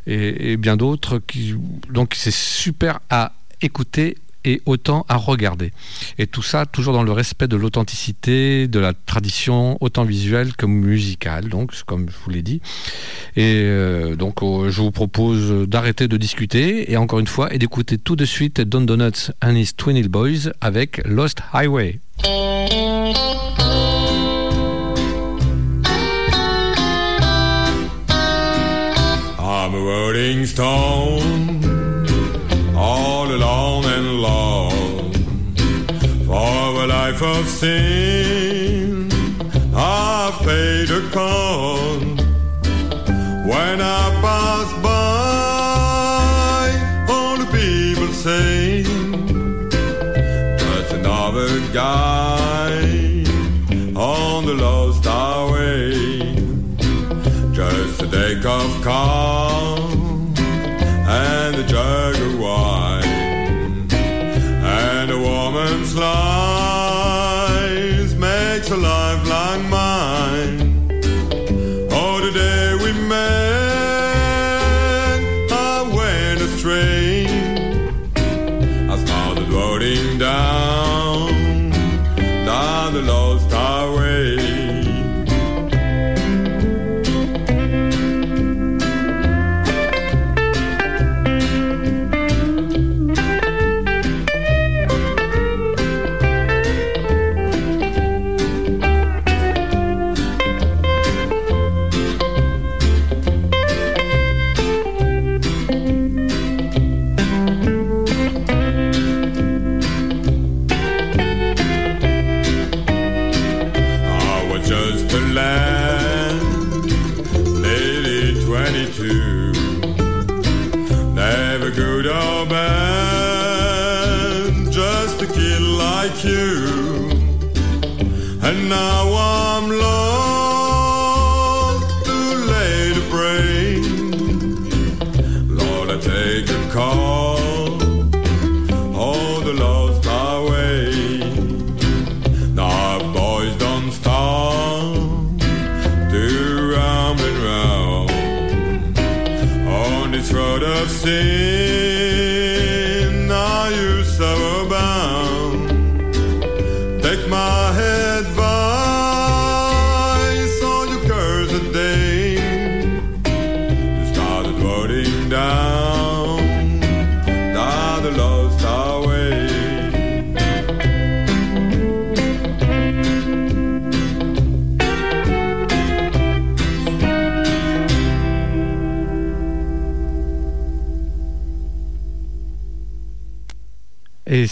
et, 0.06 0.56
bien 0.56 0.76
d'autres. 0.76 1.20
Donc 1.90 2.14
c'est 2.14 2.34
super 2.34 3.00
à 3.10 3.32
écouter 3.62 4.16
et 4.44 4.62
autant 4.66 5.04
à 5.08 5.16
regarder. 5.16 5.72
Et 6.18 6.26
tout 6.26 6.42
ça 6.42 6.66
toujours 6.66 6.94
dans 6.94 7.02
le 7.02 7.12
respect 7.12 7.48
de 7.48 7.56
l'authenticité, 7.56 8.68
de 8.68 8.78
la 8.78 8.92
tradition, 8.94 9.76
autant 9.80 10.04
visuelle 10.04 10.54
que 10.56 10.66
musicale, 10.66 11.48
donc 11.48 11.72
comme 11.84 12.08
je 12.08 12.16
vous 12.24 12.30
l'ai 12.30 12.42
dit. 12.42 12.60
Et 13.36 13.62
euh, 13.64 14.16
donc 14.16 14.42
euh, 14.42 14.70
je 14.70 14.80
vous 14.80 14.90
propose 14.90 15.68
d'arrêter 15.68 16.08
de 16.08 16.16
discuter 16.16 16.90
et 16.90 16.96
encore 16.96 17.18
une 17.18 17.26
fois 17.26 17.52
et 17.52 17.58
d'écouter 17.58 17.98
tout 17.98 18.16
de 18.16 18.24
suite 18.24 18.60
Don 18.60 18.82
Donuts 18.82 19.30
and 19.42 19.54
his 19.56 19.74
Twin 19.76 19.96
Hill 19.96 20.08
Boys 20.08 20.50
avec 20.60 21.02
Lost 21.04 21.40
Highway. 21.52 22.00
Rolling 29.90 30.46
stone, 30.46 31.64
all 32.76 33.26
alone 33.38 33.84
and 33.96 34.06
alone. 34.16 35.12
For 36.26 36.84
a 36.84 36.86
life 36.86 37.22
of 37.22 37.42
sin, 37.48 39.08
I've 39.74 40.38
paid 40.48 40.88
a 41.00 41.02
cost. 41.16 42.20
When 43.52 43.76
I 43.98 44.02
pass 44.26 44.68
by, 44.88 46.66
all 47.12 47.36
the 47.42 47.48
people 47.58 48.10
say, 48.26 48.84
just 50.62 50.90
another 51.00 51.50
guy 51.72 52.70
on 54.10 54.38
the 54.46 54.54
lost 54.54 55.04
highway 55.04 56.30
just 57.52 58.00
a 58.02 58.06
deck 58.06 58.44
of 58.46 58.70
calm 58.82 59.29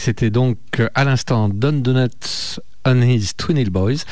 c'était 0.09 0.31
donc 0.31 0.57
euh, 0.81 0.89
à 0.95 1.05
l'instant 1.05 1.51
Don 1.51 1.73
Donuts 1.73 2.57
and 2.87 3.03
His 3.03 3.33
Twin 3.37 3.59
Hill 3.59 3.69
Boys, 3.69 4.05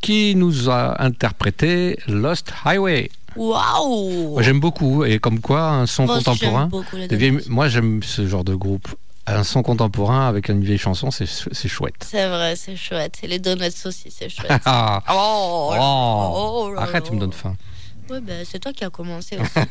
qui 0.00 0.34
nous 0.34 0.70
a 0.70 1.02
interprété 1.04 1.98
Lost 2.08 2.50
Highway. 2.64 3.10
Waouh 3.36 4.40
j'aime 4.40 4.60
beaucoup, 4.60 5.04
et 5.04 5.18
comme 5.18 5.40
quoi, 5.40 5.68
un 5.68 5.86
son 5.86 6.06
Moi 6.06 6.16
contemporain. 6.18 6.66
beaucoup 6.68 6.96
vieilles- 6.96 7.44
moi, 7.48 7.68
j'aime 7.68 8.02
ce 8.02 8.26
genre 8.26 8.44
de 8.44 8.54
groupe. 8.54 8.88
Un 9.26 9.44
son 9.44 9.62
contemporain 9.62 10.26
avec 10.26 10.48
une 10.48 10.64
vieille 10.64 10.78
chanson, 10.78 11.10
c'est 11.10 11.26
chouette. 11.68 12.06
C'est 12.10 12.26
vrai, 12.28 12.56
c'est 12.56 12.74
chouette. 12.74 13.18
Et 13.22 13.26
les 13.28 13.38
donuts 13.38 13.66
aussi, 13.84 14.10
c'est 14.10 14.30
chouette. 14.30 14.50
Ah, 14.64 15.02
oh, 15.10 15.70
là- 15.74 15.78
oh, 15.82 16.62
oh 16.70 16.72
là 16.74 16.80
arrête, 16.82 17.04
tu 17.04 17.12
me 17.12 17.20
donnes 17.20 17.32
faim. 17.34 17.54
Ouais, 18.12 18.20
ben, 18.20 18.44
c'est 18.46 18.58
toi 18.58 18.74
qui 18.74 18.84
as 18.84 18.90
commencé 18.90 19.38
aussi. 19.40 19.66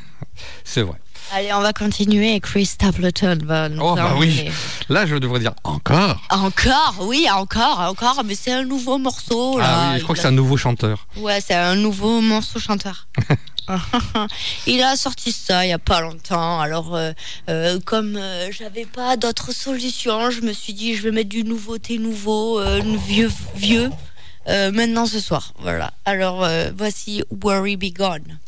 C'est 0.64 0.82
vrai. 0.82 0.98
Allez, 1.32 1.54
on 1.54 1.62
va 1.62 1.74
continuer. 1.74 2.40
Chris 2.40 2.66
Stapleton 2.66 3.38
va 3.44 3.70
nous 3.70 3.84
Oh, 3.84 3.94
bah 3.94 4.16
oui. 4.18 4.50
Là, 4.90 5.06
je 5.06 5.16
devrais 5.18 5.40
dire 5.40 5.54
encore. 5.64 6.20
Encore, 6.32 6.96
oui, 7.02 7.28
encore, 7.32 7.80
encore, 7.82 8.24
mais 8.26 8.34
c'est 8.34 8.52
un 8.52 8.64
nouveau 8.64 8.98
morceau. 8.98 9.60
Là. 9.60 9.66
Ah 9.68 9.92
oui, 9.94 10.00
je 10.00 10.04
crois 10.04 10.16
que 10.16 10.22
c'est 10.22 10.28
un 10.28 10.32
nouveau 10.32 10.58
chanteur. 10.58 11.06
Ouais, 11.18 11.40
c'est 11.40 11.54
un 11.54 11.76
nouveau 11.76 12.20
morceau 12.20 12.60
chanteur. 12.60 13.08
il 14.68 14.82
a 14.82 14.96
sorti 14.96 15.32
ça 15.32 15.66
il 15.66 15.70
y 15.70 15.74
a 15.74 15.80
pas 15.80 16.02
longtemps. 16.02 16.60
Alors, 16.60 16.96
euh, 16.96 17.12
euh, 17.50 17.80
comme 17.86 18.18
euh, 18.18 18.52
j'avais 18.52 18.86
pas 18.86 19.18
d'autre 19.18 19.54
solution, 19.54 20.32
je 20.32 20.42
me 20.42 20.52
suis 20.52 20.74
dit 20.74 20.96
je 20.96 21.04
vais 21.04 21.12
mettre 21.12 21.30
du 21.30 21.44
nouveauté 21.44 22.00
nouveau, 22.00 22.60
euh, 22.60 22.82
vieux 23.08 23.32
vieux. 23.56 23.92
Euh, 24.48 24.72
maintenant 24.72 25.06
ce 25.06 25.20
soir, 25.20 25.54
voilà. 25.60 25.92
Alors 26.06 26.44
euh, 26.44 26.72
voici 26.76 27.24
Worry 27.44 27.78
Be 27.78 27.94
Gone. 27.94 28.40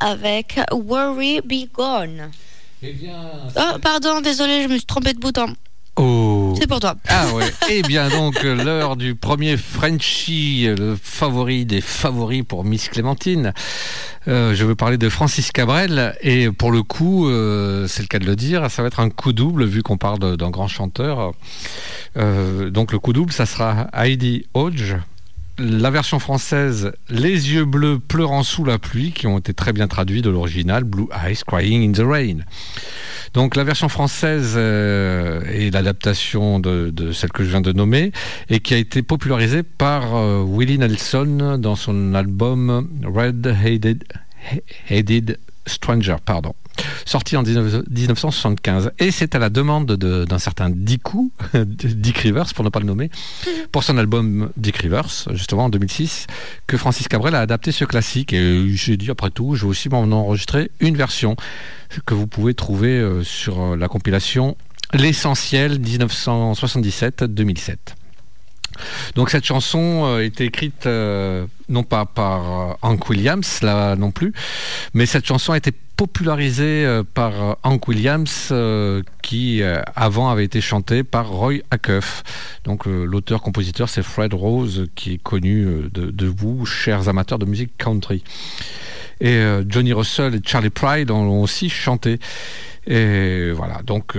Avec 0.00 0.60
Worry 0.72 1.40
Be 1.40 1.72
Gone. 1.72 2.30
Eh 2.82 2.92
bien. 2.92 3.30
Oh, 3.56 3.78
pardon, 3.80 4.20
désolé, 4.20 4.62
je 4.62 4.68
me 4.68 4.76
suis 4.76 4.86
trompé 4.86 5.12
de 5.12 5.20
bouton. 5.20 5.54
Oh. 5.96 6.54
C'est 6.58 6.66
pour 6.66 6.80
toi. 6.80 6.94
Ah 7.08 7.26
ouais. 7.34 7.44
Eh 7.70 7.82
bien 7.82 8.08
donc 8.08 8.42
l'heure 8.42 8.96
du 8.96 9.14
premier 9.14 9.56
Frenchie, 9.56 10.66
le 10.66 10.96
favori 11.00 11.66
des 11.66 11.80
favoris 11.80 12.42
pour 12.46 12.64
Miss 12.64 12.88
Clémentine. 12.88 13.52
Euh, 14.28 14.54
je 14.54 14.64
veux 14.64 14.74
parler 14.74 14.98
de 14.98 15.08
Francis 15.08 15.52
Cabrel 15.52 16.14
et 16.22 16.50
pour 16.50 16.72
le 16.72 16.82
coup, 16.82 17.28
euh, 17.28 17.86
c'est 17.86 18.02
le 18.02 18.08
cas 18.08 18.18
de 18.18 18.26
le 18.26 18.36
dire, 18.36 18.70
ça 18.70 18.82
va 18.82 18.88
être 18.88 19.00
un 19.00 19.10
coup 19.10 19.32
double 19.32 19.64
vu 19.64 19.82
qu'on 19.82 19.98
parle 19.98 20.36
d'un 20.36 20.50
grand 20.50 20.68
chanteur. 20.68 21.32
Euh, 22.16 22.70
donc 22.70 22.92
le 22.92 22.98
coup 22.98 23.12
double, 23.12 23.32
ça 23.32 23.46
sera 23.46 23.88
Heidi 23.92 24.46
Hodge. 24.54 24.94
La 25.62 25.90
version 25.90 26.18
française, 26.18 26.92
Les 27.10 27.52
yeux 27.52 27.66
bleus 27.66 27.98
pleurant 27.98 28.42
sous 28.42 28.64
la 28.64 28.78
pluie, 28.78 29.12
qui 29.12 29.26
ont 29.26 29.36
été 29.36 29.52
très 29.52 29.74
bien 29.74 29.88
traduits 29.88 30.22
de 30.22 30.30
l'original, 30.30 30.84
Blue 30.84 31.08
Eyes 31.12 31.42
Crying 31.46 31.86
in 31.86 31.92
the 31.92 32.06
Rain. 32.06 32.38
Donc 33.34 33.56
la 33.56 33.64
version 33.64 33.90
française 33.90 34.54
euh, 34.56 35.42
est 35.44 35.70
l'adaptation 35.70 36.60
de, 36.60 37.12
celle 37.12 37.30
que 37.30 37.44
je 37.44 37.50
viens 37.50 37.60
de 37.60 37.72
nommer 37.72 38.10
et 38.48 38.60
qui 38.60 38.72
a 38.72 38.78
été 38.78 39.02
popularisée 39.02 39.62
par 39.62 40.16
euh, 40.16 40.42
Willie 40.42 40.78
Nelson 40.78 41.58
dans 41.60 41.76
son 41.76 42.14
album 42.14 42.88
Red 43.04 43.54
Headed, 43.62 44.04
Headed 44.88 45.38
Stranger, 45.70 46.16
pardon, 46.24 46.54
sorti 47.06 47.36
en 47.36 47.42
19 47.42 47.84
1975. 47.90 48.90
Et 48.98 49.10
c'est 49.10 49.34
à 49.34 49.38
la 49.38 49.48
demande 49.50 49.86
de- 49.86 50.24
d'un 50.24 50.38
certain 50.38 50.70
Dickou, 50.70 51.32
Dick 51.54 52.18
Rivers 52.18 52.52
pour 52.54 52.64
ne 52.64 52.70
pas 52.70 52.80
le 52.80 52.86
nommer, 52.86 53.10
pour 53.72 53.82
son 53.84 53.96
album 53.98 54.50
Dick 54.56 54.76
Rivers, 54.76 55.28
justement 55.32 55.64
en 55.64 55.68
2006, 55.68 56.26
que 56.66 56.76
Francis 56.76 57.08
Cabrel 57.08 57.34
a 57.34 57.40
adapté 57.40 57.72
ce 57.72 57.84
classique. 57.84 58.32
Et 58.32 58.68
j'ai 58.74 58.96
dit, 58.96 59.10
après 59.10 59.30
tout, 59.30 59.54
je 59.54 59.62
vais 59.64 59.70
aussi 59.70 59.88
m'en 59.88 60.02
enregistrer 60.02 60.70
une 60.80 60.96
version 60.96 61.36
que 62.06 62.14
vous 62.14 62.26
pouvez 62.26 62.54
trouver 62.54 62.98
euh, 62.98 63.22
sur 63.24 63.60
euh, 63.60 63.76
la 63.76 63.88
compilation 63.88 64.56
L'essentiel 64.92 65.78
1977-2007. 65.80 67.76
Donc 69.14 69.30
cette 69.30 69.44
chanson 69.44 70.04
euh, 70.04 70.24
était 70.24 70.46
écrite 70.46 70.86
euh, 70.86 71.46
non 71.68 71.82
pas 71.82 72.04
par 72.04 72.70
euh, 72.70 72.74
Hank 72.82 73.08
Williams, 73.08 73.60
là 73.62 73.96
non 73.96 74.10
plus, 74.10 74.32
mais 74.94 75.06
cette 75.06 75.26
chanson 75.26 75.52
a 75.52 75.56
été 75.56 75.72
popularisée 75.96 77.02
par 77.12 77.58
Hank 77.62 77.86
Williams, 77.86 78.54
qui 79.20 79.62
avant 79.94 80.30
avait 80.30 80.46
été 80.46 80.62
chantée 80.62 81.04
par 81.04 81.28
Roy 81.28 81.56
Acuff. 81.70 82.22
Donc 82.64 82.86
l'auteur-compositeur, 82.86 83.90
c'est 83.90 84.02
Fred 84.02 84.32
Rose, 84.32 84.86
qui 84.94 85.14
est 85.14 85.22
connu 85.22 85.90
de, 85.92 86.26
vous, 86.26 86.64
chers 86.64 87.10
amateurs 87.10 87.38
de 87.38 87.44
musique 87.44 87.76
country. 87.76 88.24
Et 89.20 89.44
Johnny 89.68 89.92
Russell 89.92 90.36
et 90.36 90.40
Charlie 90.42 90.70
Pride 90.70 91.10
ont 91.10 91.42
aussi 91.42 91.68
chanté. 91.68 92.18
Et 92.86 93.50
voilà, 93.52 93.82
donc 93.82 94.16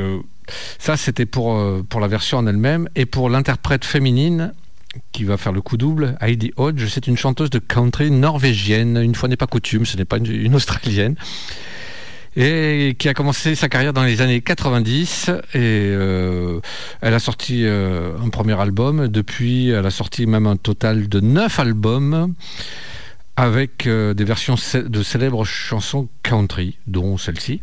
ça 0.79 0.97
c'était 0.97 1.25
pour, 1.25 1.55
euh, 1.55 1.85
pour 1.87 1.99
la 1.99 2.07
version 2.07 2.37
en 2.37 2.47
elle-même. 2.47 2.89
Et 2.95 3.05
pour 3.05 3.29
l'interprète 3.29 3.85
féminine, 3.85 4.53
qui 5.11 5.23
va 5.23 5.37
faire 5.37 5.53
le 5.53 5.61
coup 5.61 5.77
double, 5.77 6.17
Heidi 6.19 6.51
Hodge, 6.57 6.85
c'est 6.89 7.07
une 7.07 7.17
chanteuse 7.17 7.49
de 7.49 7.59
country 7.59 8.11
norvégienne. 8.11 8.97
Une 8.97 9.15
fois 9.15 9.29
n'est 9.29 9.37
pas 9.37 9.47
coutume, 9.47 9.85
ce 9.85 9.95
n'est 9.97 10.05
pas 10.05 10.17
une, 10.17 10.55
australienne. 10.55 11.15
Et 12.35 12.95
qui 12.97 13.09
a 13.09 13.13
commencé 13.13 13.55
sa 13.55 13.67
carrière 13.67 13.91
dans 13.91 14.03
les 14.03 14.21
années 14.21 14.39
90 14.39 15.29
et 15.29 15.57
euh, 15.57 16.61
elle 17.01 17.13
a 17.13 17.19
sorti 17.19 17.65
euh, 17.65 18.17
un 18.23 18.29
premier 18.29 18.59
album. 18.59 19.09
Depuis, 19.09 19.69
elle 19.69 19.85
a 19.85 19.91
sorti 19.91 20.25
même 20.25 20.47
un 20.47 20.55
total 20.55 21.09
de 21.09 21.19
neuf 21.19 21.59
albums 21.59 22.33
avec 23.35 23.87
des 23.87 24.23
versions 24.23 24.55
de 24.73 25.03
célèbres 25.03 25.45
chansons 25.45 26.07
country, 26.23 26.77
dont 26.87 27.17
celle-ci. 27.17 27.61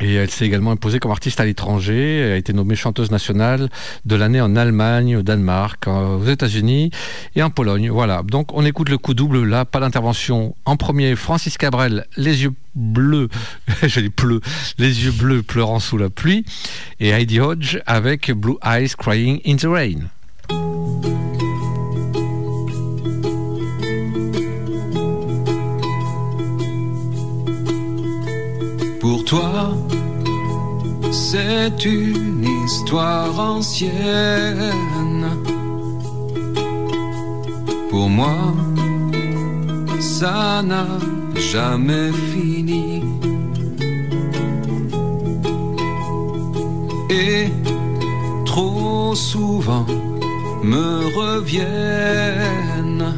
Et 0.00 0.14
elle 0.14 0.30
s'est 0.30 0.44
également 0.44 0.72
imposée 0.72 0.98
comme 0.98 1.12
artiste 1.12 1.40
à 1.40 1.44
l'étranger. 1.44 2.18
Elle 2.18 2.32
a 2.32 2.36
été 2.36 2.52
nommée 2.52 2.74
chanteuse 2.74 3.10
nationale 3.10 3.68
de 4.04 4.16
l'année 4.16 4.40
en 4.40 4.56
Allemagne, 4.56 5.16
au 5.16 5.22
Danemark, 5.22 5.86
aux 5.86 6.24
États-Unis 6.24 6.90
et 7.36 7.42
en 7.42 7.50
Pologne. 7.50 7.90
Voilà. 7.90 8.22
Donc 8.22 8.52
on 8.54 8.64
écoute 8.64 8.88
le 8.88 8.98
coup 8.98 9.14
double 9.14 9.44
là, 9.44 9.64
pas 9.64 9.80
d'intervention. 9.80 10.54
En 10.64 10.76
premier, 10.76 11.14
Francis 11.16 11.58
Cabrel, 11.58 12.06
les 12.16 12.42
yeux 12.42 12.54
bleus, 12.74 13.28
je 13.82 14.00
dis 14.00 14.10
pleu, 14.10 14.40
les 14.78 15.04
yeux 15.04 15.12
bleus 15.12 15.42
pleurant 15.42 15.78
sous 15.78 15.96
la 15.96 16.10
pluie, 16.10 16.44
et 17.00 17.10
Heidi 17.10 17.40
Hodge 17.40 17.78
avec 17.86 18.32
Blue 18.32 18.56
Eyes 18.64 18.94
Crying 18.98 19.40
in 19.46 19.56
the 19.56 19.66
Rain. 19.66 20.08
C'est 31.34 31.84
une 31.84 32.44
histoire 32.64 33.40
ancienne. 33.40 35.26
Pour 37.90 38.08
moi, 38.08 38.38
ça 39.98 40.62
n'a 40.62 40.86
jamais 41.52 42.12
fini. 42.30 43.02
Et 47.10 47.48
trop 48.44 49.16
souvent 49.16 49.86
me 50.62 50.88
reviennent 51.20 53.08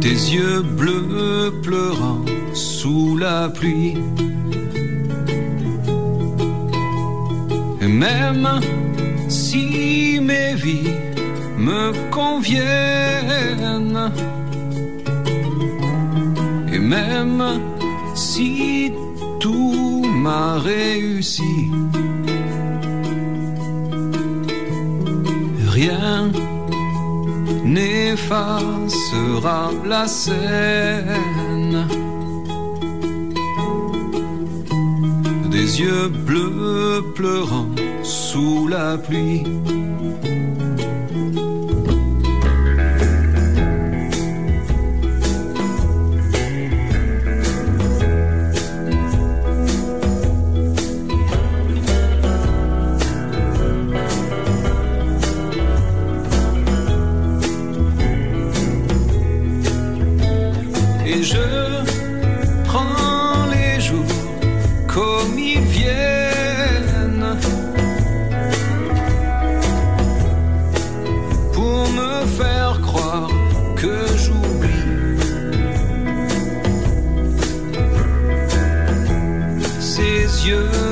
tes 0.00 0.18
yeux 0.36 0.62
bleus 0.62 1.52
pleurant 1.60 2.24
sous 2.52 3.16
la 3.16 3.48
pluie. 3.48 3.96
Même 7.94 8.48
si 9.28 10.18
mes 10.20 10.54
vies 10.54 10.90
me 11.56 11.92
conviennent, 12.10 14.10
et 16.72 16.78
même 16.78 17.44
si 18.14 18.92
tout 19.38 20.04
m'a 20.24 20.58
réussi, 20.58 21.70
rien 25.68 26.30
n'effacera 27.64 29.70
la 29.86 30.06
scène. 30.06 31.86
Des 35.50 35.80
yeux 35.80 36.08
bleus 36.08 37.02
pleurant 37.14 37.73
sous 38.04 38.68
la 38.68 38.98
pluie. 38.98 39.83
Yeux 80.44 80.83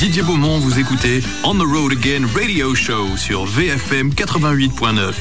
Didier 0.00 0.22
Beaumont, 0.22 0.58
vous 0.60 0.78
écoutez 0.78 1.20
On 1.44 1.54
the 1.54 1.62
Road 1.62 1.92
Again 1.92 2.26
Radio 2.34 2.74
Show 2.74 3.18
sur 3.18 3.44
VFM 3.44 4.08
88.9. 4.08 5.12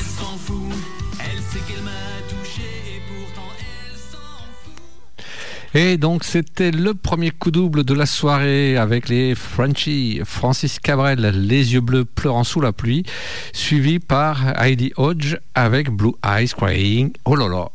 Et 5.74 5.98
donc 5.98 6.24
c'était 6.24 6.72
le 6.72 6.94
premier 6.94 7.32
coup 7.32 7.52
double 7.52 7.84
de 7.84 7.94
la 7.94 8.06
soirée 8.06 8.78
avec 8.78 9.10
les 9.10 9.36
Frenchies, 9.36 10.22
Francis 10.24 10.80
Cabrel, 10.80 11.20
Les 11.20 11.74
yeux 11.74 11.82
bleus 11.82 12.06
pleurant 12.06 12.46
sous 12.46 12.62
la 12.62 12.72
pluie, 12.72 13.04
suivi 13.52 14.00
par 14.00 14.58
Heidi 14.58 14.94
Hodge 14.96 15.36
avec 15.56 15.90
Blue 15.90 16.14
Eyes 16.26 16.54
Crying. 16.56 17.12
Oh 17.26 17.36
là 17.36 17.50
là, 17.50 17.70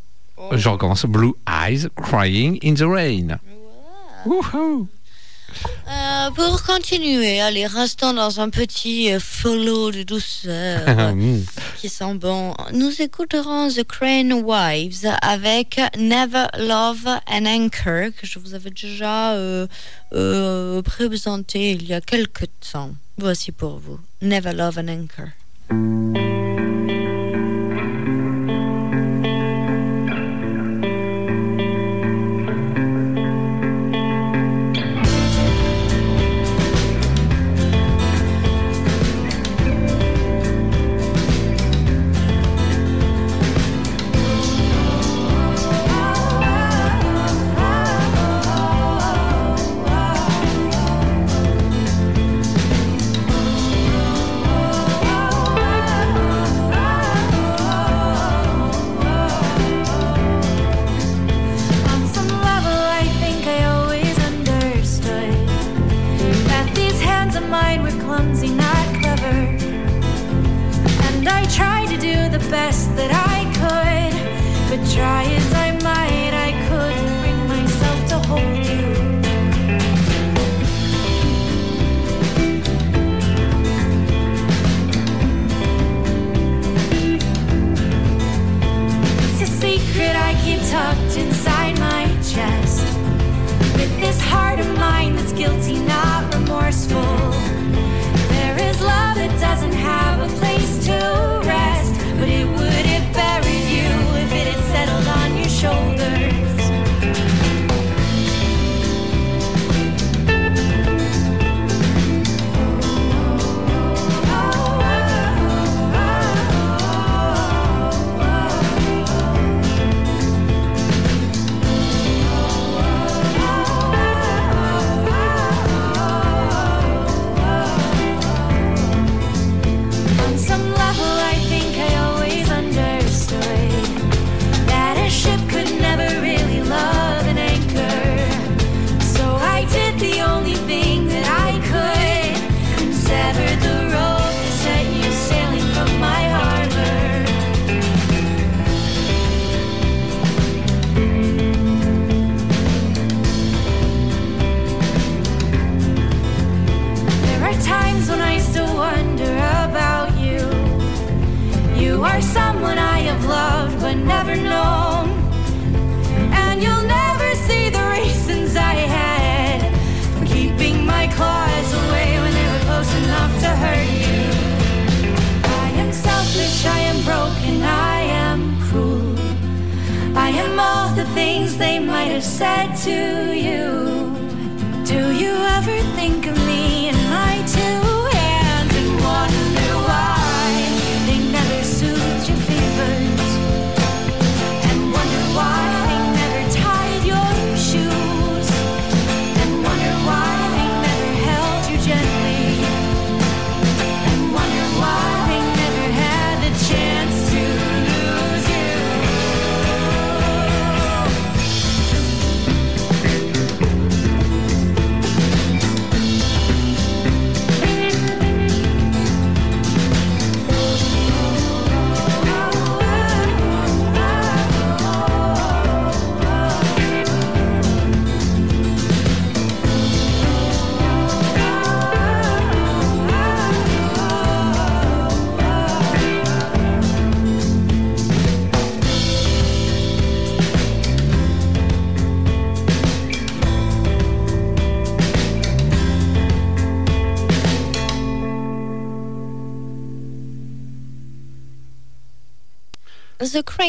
je 0.56 0.70
recommence. 0.70 1.04
Blue 1.04 1.34
Eyes 1.46 1.86
Crying 1.96 2.58
in 2.64 2.72
the 2.72 2.88
Rain. 2.88 3.38
Wouhou. 4.24 4.88
Euh, 5.88 6.30
pour 6.30 6.62
continuer, 6.62 7.40
allez, 7.40 7.66
restons 7.66 8.12
dans 8.14 8.40
un 8.40 8.48
petit 8.50 9.12
euh, 9.12 9.20
follow 9.20 9.90
de 9.90 10.02
douceur 10.02 10.80
Mm. 11.14 11.42
qui 11.80 11.88
sent 11.88 12.14
bon. 12.14 12.54
Nous 12.72 13.00
écouterons 13.02 13.68
The 13.68 13.84
Crane 13.84 14.32
Wives 14.32 15.06
avec 15.22 15.80
Never 15.98 16.46
Love 16.58 17.06
an 17.06 17.46
Anchor 17.46 18.08
que 18.20 18.26
je 18.26 18.38
vous 18.38 18.54
avais 18.54 18.70
déjà 18.70 19.32
euh, 19.34 19.66
euh, 20.14 20.82
présenté 20.82 21.72
il 21.72 21.86
y 21.86 21.94
a 21.94 22.00
quelques 22.00 22.48
temps. 22.72 22.90
Voici 23.18 23.52
pour 23.52 23.78
vous. 23.78 24.00
Never 24.22 24.52
Love 24.52 24.78
an 24.78 24.88
Anchor. 24.88 26.33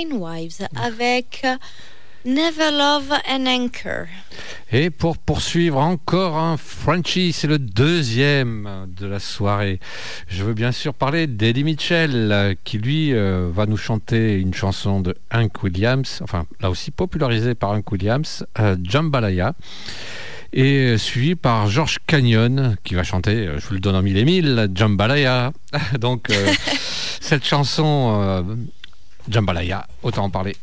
Wives 0.04 0.68
avec 0.76 1.42
euh, 1.46 1.56
Never 2.26 2.72
Love 2.72 3.14
an 3.30 3.46
Anchor. 3.46 4.08
Et 4.72 4.90
pour 4.90 5.18
poursuivre 5.18 5.78
encore 5.78 6.38
un 6.38 6.58
Frenchie, 6.58 7.32
c'est 7.32 7.48
le 7.48 7.60
deuxième 7.60 8.88
de 8.88 9.06
la 9.06 9.20
soirée. 9.20 9.80
Je 10.28 10.44
veux 10.44 10.54
bien 10.54 10.72
sûr 10.72 10.94
parler 10.94 11.28
d'Eddie 11.28 11.64
Mitchell, 11.64 12.58
qui 12.66 12.78
lui 12.78 13.14
euh, 13.14 13.50
va 13.54 13.68
nous 13.68 13.78
chanter 13.78 14.36
une 14.36 14.54
chanson 14.54 15.00
de 15.00 15.16
Hank 15.34 15.64
Williams, 15.64 16.20
enfin 16.24 16.46
là 16.60 16.70
aussi 16.70 16.92
popularisée 16.92 17.56
par 17.56 17.72
Hank 17.72 17.90
Williams, 17.92 18.46
euh, 18.60 18.76
Jambalaya. 18.84 19.54
Et 20.52 20.78
euh, 20.78 20.98
suivi 20.98 21.36
par 21.36 21.68
George 21.68 22.00
Canyon, 22.08 22.78
qui 22.84 22.96
va 22.96 23.04
chanter, 23.04 23.50
je 23.58 23.68
vous 23.68 23.74
le 23.74 23.80
donne 23.80 23.96
en 23.96 24.02
mille 24.02 24.18
et 24.18 24.26
mille, 24.26 24.70
Jambalaya. 24.74 25.52
Donc 26.00 26.30
euh, 26.30 26.54
cette 27.22 27.46
chanson, 27.46 28.44
Jambalaya, 29.30 29.88
autant 30.04 30.26
en 30.26 30.30
parler. 30.30 30.56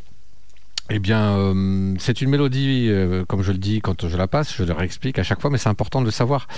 Eh 0.90 0.98
bien, 0.98 1.38
euh, 1.38 1.94
c'est 1.98 2.20
une 2.20 2.28
mélodie, 2.28 2.88
euh, 2.90 3.24
comme 3.24 3.42
je 3.42 3.52
le 3.52 3.58
dis 3.58 3.80
quand 3.80 4.06
je 4.06 4.16
la 4.16 4.26
passe, 4.26 4.54
je 4.54 4.64
le 4.64 4.72
réexplique 4.72 5.18
à 5.18 5.22
chaque 5.22 5.40
fois, 5.40 5.48
mais 5.48 5.56
c'est 5.56 5.68
important 5.68 6.00
de 6.00 6.06
le 6.06 6.10
savoir, 6.10 6.48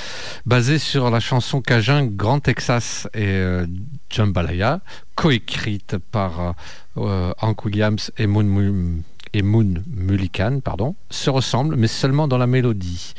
basée 0.46 0.78
sur 0.78 1.11
la 1.11 1.20
chanson 1.20 1.61
Cajun 1.61 2.07
Grand 2.07 2.40
Texas 2.40 3.07
et 3.14 3.26
euh, 3.26 3.66
Jambalaya, 4.11 4.80
coécrite 5.14 5.98
par 6.11 6.55
Hank 6.96 7.64
Williams 7.64 8.11
et 8.16 8.26
Moon, 8.26 9.02
et 9.34 9.42
Moon 9.42 9.74
Mullican, 9.86 10.59
pardon, 10.59 10.96
se 11.11 11.30
ressemblent, 11.30 11.76
mais 11.76 11.86
seulement 11.86 12.26
dans 12.26 12.38
la 12.38 12.46
mélodie. 12.46 13.14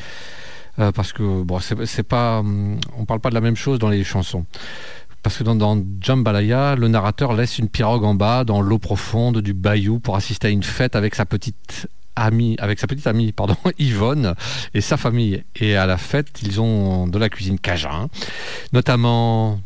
Parce 0.75 1.13
que 1.13 1.43
bon, 1.43 1.59
c'est 1.59 2.03
pas, 2.03 2.39
hum, 2.39 2.77
on 2.97 3.05
parle 3.05 3.21
pas 3.21 3.29
de 3.29 3.36
la 3.36 3.39
même 3.39 3.55
chose 3.55 3.79
dans 3.79 3.88
les 3.88 4.03
chansons. 4.03 4.45
Parce 5.26 5.39
que 5.39 5.43
dans, 5.43 5.55
dans 5.55 5.84
Jambalaya, 6.01 6.76
le 6.76 6.88
narrateur 6.88 7.34
laisse 7.34 7.57
une 7.57 7.67
pirogue 7.67 8.03
en 8.03 8.13
bas, 8.13 8.43
dans 8.43 8.61
l'eau 8.61 8.78
profonde 8.78 9.39
du 9.39 9.55
bayou, 9.55 9.97
pour 9.97 10.15
assister 10.15 10.49
à 10.49 10.51
une 10.51 10.61
fête 10.61 10.95
avec 10.95 11.15
sa 11.15 11.26
petite 11.26 11.88
amie, 12.15 12.55
avec 12.59 12.78
sa 12.78 12.86
petite 12.86 13.07
amie, 13.07 13.32
pardon, 13.32 13.57
Yvonne 13.80 14.36
et 14.76 14.82
sa 14.82 14.97
famille. 14.97 15.43
Et 15.55 15.76
à 15.76 15.88
la 15.88 15.97
fête, 15.97 16.43
ils 16.43 16.61
ont 16.61 17.07
de 17.07 17.17
la 17.17 17.30
cuisine 17.30 17.57
cajun, 17.57 18.07
notamment 18.71 19.59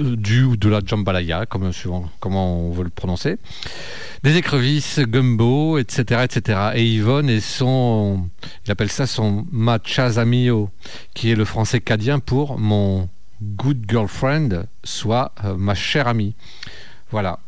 du 0.00 0.44
ou 0.44 0.56
de 0.56 0.70
la 0.70 0.80
jambalaya, 0.82 1.44
comme 1.44 1.74
suivant 1.74 2.08
comment 2.18 2.60
on 2.60 2.70
veut 2.70 2.84
le 2.84 2.88
prononcer, 2.88 3.36
des 4.22 4.38
écrevisses, 4.38 5.00
gumbo, 5.00 5.76
etc., 5.76 6.22
etc. 6.24 6.70
Et 6.76 6.86
Yvonne 6.86 7.28
et 7.28 7.40
son, 7.40 8.30
il 8.64 8.70
appelle 8.70 8.90
ça 8.90 9.06
son 9.06 9.44
machazamio, 9.52 10.70
qui 11.12 11.32
est 11.32 11.36
le 11.36 11.44
français 11.44 11.82
cadien 11.82 12.18
pour 12.18 12.58
mon 12.58 13.10
good 13.42 13.84
girlfriend, 13.88 14.66
soit 14.84 15.32
euh, 15.44 15.56
ma 15.56 15.74
chère 15.74 16.08
amie. 16.08 16.34
Voilà. 17.10 17.38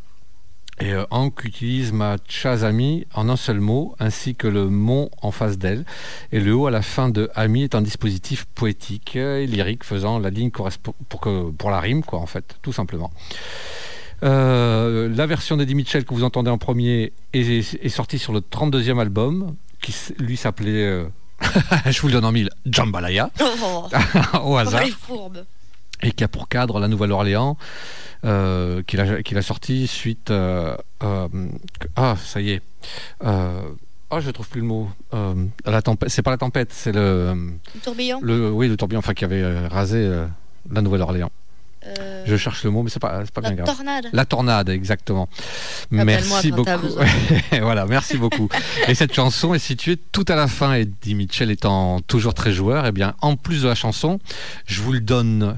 Et 0.81 0.93
euh, 0.93 1.03
Hank 1.11 1.43
utilise 1.43 1.91
ma 1.91 2.15
chazami 2.27 3.05
en 3.13 3.27
un 3.27 3.35
seul 3.35 3.59
mot, 3.59 3.95
ainsi 3.99 4.35
que 4.35 4.47
le 4.47 4.69
mont 4.69 5.09
en 5.21 5.31
face 5.31 5.57
d'elle. 5.57 5.83
Et 6.31 6.39
le 6.39 6.55
haut 6.55 6.67
à 6.67 6.71
la 6.71 6.81
fin 6.81 7.09
de 7.09 7.29
ami 7.35 7.63
est 7.63 7.75
un 7.75 7.81
dispositif 7.81 8.45
poétique 8.45 9.17
et 9.17 9.45
lyrique 9.45 9.83
faisant 9.83 10.19
la 10.19 10.29
ligne 10.29 10.51
correspond 10.51 10.93
pour, 11.09 11.19
que, 11.19 11.49
pour 11.51 11.69
la 11.69 11.81
rime, 11.81 12.03
quoi, 12.03 12.19
en 12.19 12.25
fait, 12.25 12.55
tout 12.61 12.71
simplement. 12.71 13.11
Euh, 14.23 15.09
la 15.13 15.25
version 15.25 15.57
d'Eddie 15.57 15.75
Mitchell 15.75 16.05
que 16.05 16.13
vous 16.13 16.23
entendez 16.23 16.49
en 16.49 16.57
premier 16.57 17.13
est, 17.33 17.75
est 17.83 17.89
sortie 17.89 18.19
sur 18.19 18.31
le 18.31 18.39
32e 18.39 18.99
album, 18.99 19.55
qui 19.81 19.93
lui 20.17 20.37
s'appelait, 20.37 20.85
euh, 20.85 21.05
je 21.89 21.99
vous 22.01 22.07
le 22.07 22.13
donne 22.13 22.25
en 22.25 22.31
mille, 22.31 22.49
Jambalaya, 22.65 23.31
Oh, 23.41 23.87
au 24.43 24.57
hasard 24.57 24.87
fourbes. 24.87 25.45
Et 26.01 26.11
qui 26.11 26.23
a 26.23 26.27
pour 26.27 26.47
cadre 26.47 26.79
la 26.79 26.87
Nouvelle-Orléans, 26.87 27.57
euh, 28.25 28.81
qu'il 28.83 28.99
a, 28.99 29.41
sorti 29.41 29.87
suite. 29.87 30.31
euh, 30.31 30.75
euh, 31.03 31.27
ah, 31.95 32.15
ça 32.23 32.41
y 32.41 32.51
est. 32.51 32.61
Ah, 34.11 34.19
je 34.21 34.31
trouve 34.31 34.49
plus 34.49 34.61
le 34.61 34.67
mot. 34.67 34.89
Euh, 35.13 35.35
la 35.65 35.81
tempête. 35.83 36.09
C'est 36.09 36.23
pas 36.23 36.31
la 36.31 36.37
tempête, 36.37 36.73
c'est 36.73 36.91
le, 36.91 37.33
Le 37.75 37.79
tourbillon 37.83 38.19
le. 38.23 38.49
Oui, 38.49 38.67
le 38.67 38.75
tourbillon, 38.75 38.99
enfin, 38.99 39.13
qui 39.13 39.23
avait 39.23 39.67
rasé 39.67 40.09
la 40.71 40.81
Nouvelle-Orléans. 40.81 41.31
Euh, 41.87 42.23
Je 42.25 42.35
cherche 42.35 42.63
le 42.63 42.71
mot, 42.71 42.83
mais 42.83 42.89
c'est 42.89 42.99
pas, 42.99 43.23
pas 43.33 43.41
La 43.41 43.49
bien 43.51 43.63
grave. 43.63 43.75
tornade. 43.75 44.09
La 44.11 44.25
tornade, 44.25 44.69
exactement. 44.69 45.29
Appelle-moi 45.91 46.05
Merci 46.05 46.51
quand 46.51 46.63
t'as 46.63 46.77
beaucoup. 46.77 46.99
voilà, 47.61 47.85
merci 47.85 48.17
beaucoup. 48.17 48.49
Et 48.87 48.95
cette 48.95 49.13
chanson 49.13 49.53
est 49.53 49.59
située 49.59 49.97
tout 50.11 50.25
à 50.27 50.35
la 50.35 50.47
fin. 50.47 50.73
Eddie 50.73 51.15
Mitchell 51.15 51.51
étant 51.51 52.01
toujours 52.01 52.33
très 52.33 52.51
joueur, 52.51 52.85
et 52.85 52.91
bien, 52.91 53.15
en 53.21 53.35
plus 53.35 53.61
de 53.63 53.67
la 53.67 53.75
chanson, 53.75 54.19
je 54.65 54.81
vous 54.81 54.91
le 54.91 54.99
donne 54.99 55.57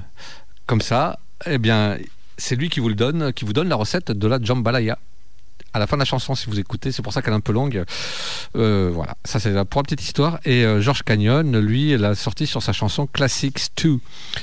comme 0.67 0.81
ça. 0.81 1.19
Eh 1.47 1.57
bien, 1.57 1.97
c'est 2.37 2.55
lui 2.55 2.69
qui 2.69 2.79
vous 2.79 2.89
le 2.89 2.95
donne, 2.95 3.33
qui 3.33 3.45
vous 3.45 3.53
donne 3.53 3.67
la 3.69 3.75
recette 3.75 4.11
de 4.11 4.27
la 4.27 4.39
jambalaya. 4.41 4.97
À 5.73 5.79
la 5.79 5.87
fin 5.87 5.95
de 5.95 6.01
la 6.01 6.05
chanson, 6.05 6.35
si 6.35 6.49
vous 6.49 6.59
écoutez, 6.59 6.91
c'est 6.91 7.01
pour 7.01 7.13
ça 7.13 7.21
qu'elle 7.21 7.33
est 7.33 7.37
un 7.37 7.39
peu 7.39 7.53
longue. 7.53 7.83
Euh, 8.57 8.89
voilà, 8.93 9.15
ça 9.23 9.39
c'est 9.39 9.51
pour 9.65 9.79
la 9.79 9.83
petite 9.83 10.01
histoire. 10.01 10.39
Et 10.43 10.65
euh, 10.65 10.81
George 10.81 11.03
Canyon, 11.03 11.57
lui, 11.59 11.97
l'a 11.97 12.13
sorti 12.15 12.45
sur 12.45 12.61
sa 12.61 12.73
chanson 12.73 13.07
Classics 13.07 13.67
2, 13.81 13.97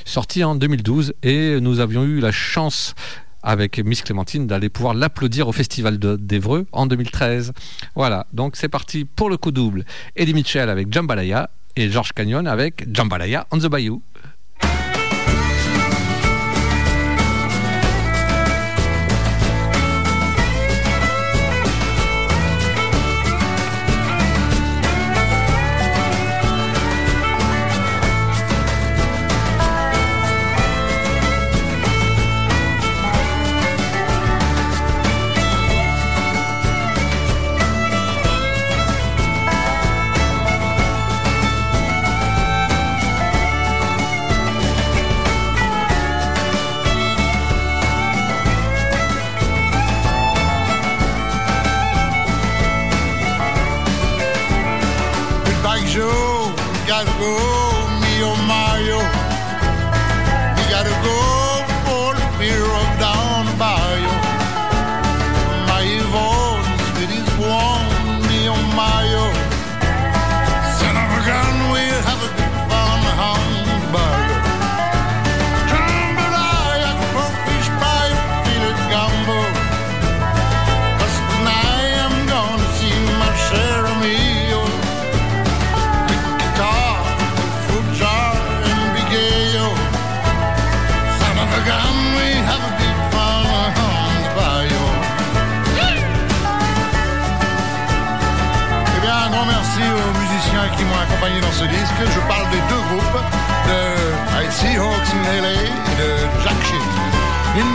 sortie 0.05 0.43
en 0.43 0.55
2012. 0.55 1.13
Et 1.23 1.59
nous 1.61 1.79
avions 1.79 2.03
eu 2.03 2.19
la 2.19 2.31
chance 2.31 2.95
avec 3.43 3.77
Miss 3.79 4.01
Clémentine 4.01 4.47
d'aller 4.47 4.69
pouvoir 4.69 4.93
l'applaudir 4.93 5.47
au 5.47 5.51
Festival 5.51 5.97
de- 5.99 6.15
d'Evreux 6.17 6.65
en 6.71 6.87
2013. 6.87 7.53
Voilà, 7.95 8.25
donc 8.33 8.55
c'est 8.55 8.67
parti 8.67 9.05
pour 9.05 9.29
le 9.29 9.37
coup 9.37 9.51
double. 9.51 9.85
Eddie 10.15 10.33
Mitchell 10.33 10.69
avec 10.69 10.91
Jambalaya 10.91 11.49
et 11.75 11.89
George 11.89 12.11
Canyon 12.13 12.47
avec 12.47 12.85
Jambalaya 12.93 13.45
on 13.51 13.59
the 13.59 13.67
Bayou. 13.67 14.01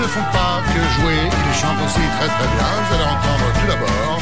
Ne 0.05 0.09
font 0.09 0.33
pas 0.33 0.61
que 0.69 0.81
jouer, 1.01 1.21
ils 1.25 1.57
chantent 1.59 1.81
aussi 1.87 2.05
très 2.17 2.29
très 2.29 2.49
bien. 2.55 2.69
Vous 2.85 2.95
allez 2.95 3.09
entendre 3.17 3.47
tout 3.59 3.67
d'abord, 3.67 4.21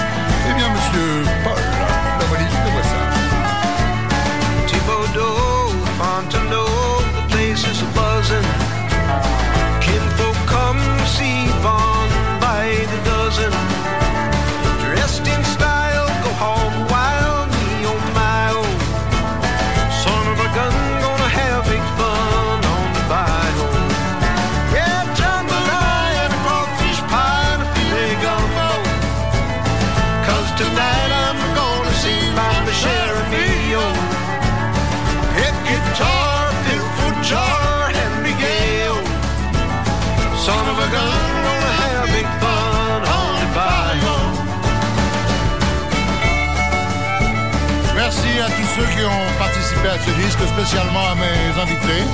participé 49.83 49.89
à 49.89 49.99
ce 49.99 50.11
disque, 50.21 50.39
spécialement 50.49 51.07
à 51.11 51.15
mes 51.15 51.61
invités, 51.61 52.05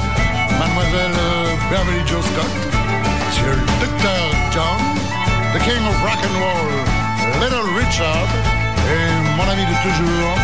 Mademoiselle 0.59 1.13
euh, 1.19 1.57
Beverly 1.71 2.07
Joe 2.07 2.25
Scott, 2.25 2.51
Monsieur 3.27 3.53
le 3.53 3.65
Dr. 3.81 4.21
John, 4.53 4.81
The 5.55 5.59
King 5.63 5.83
of 5.87 6.03
Rock 6.03 6.19
and 6.25 6.39
Roll, 6.39 6.71
Little 7.41 7.69
Richard, 7.77 8.29
et 8.89 9.37
mon 9.37 9.49
ami 9.51 9.65
de 9.65 9.75
toujours, 9.83 10.37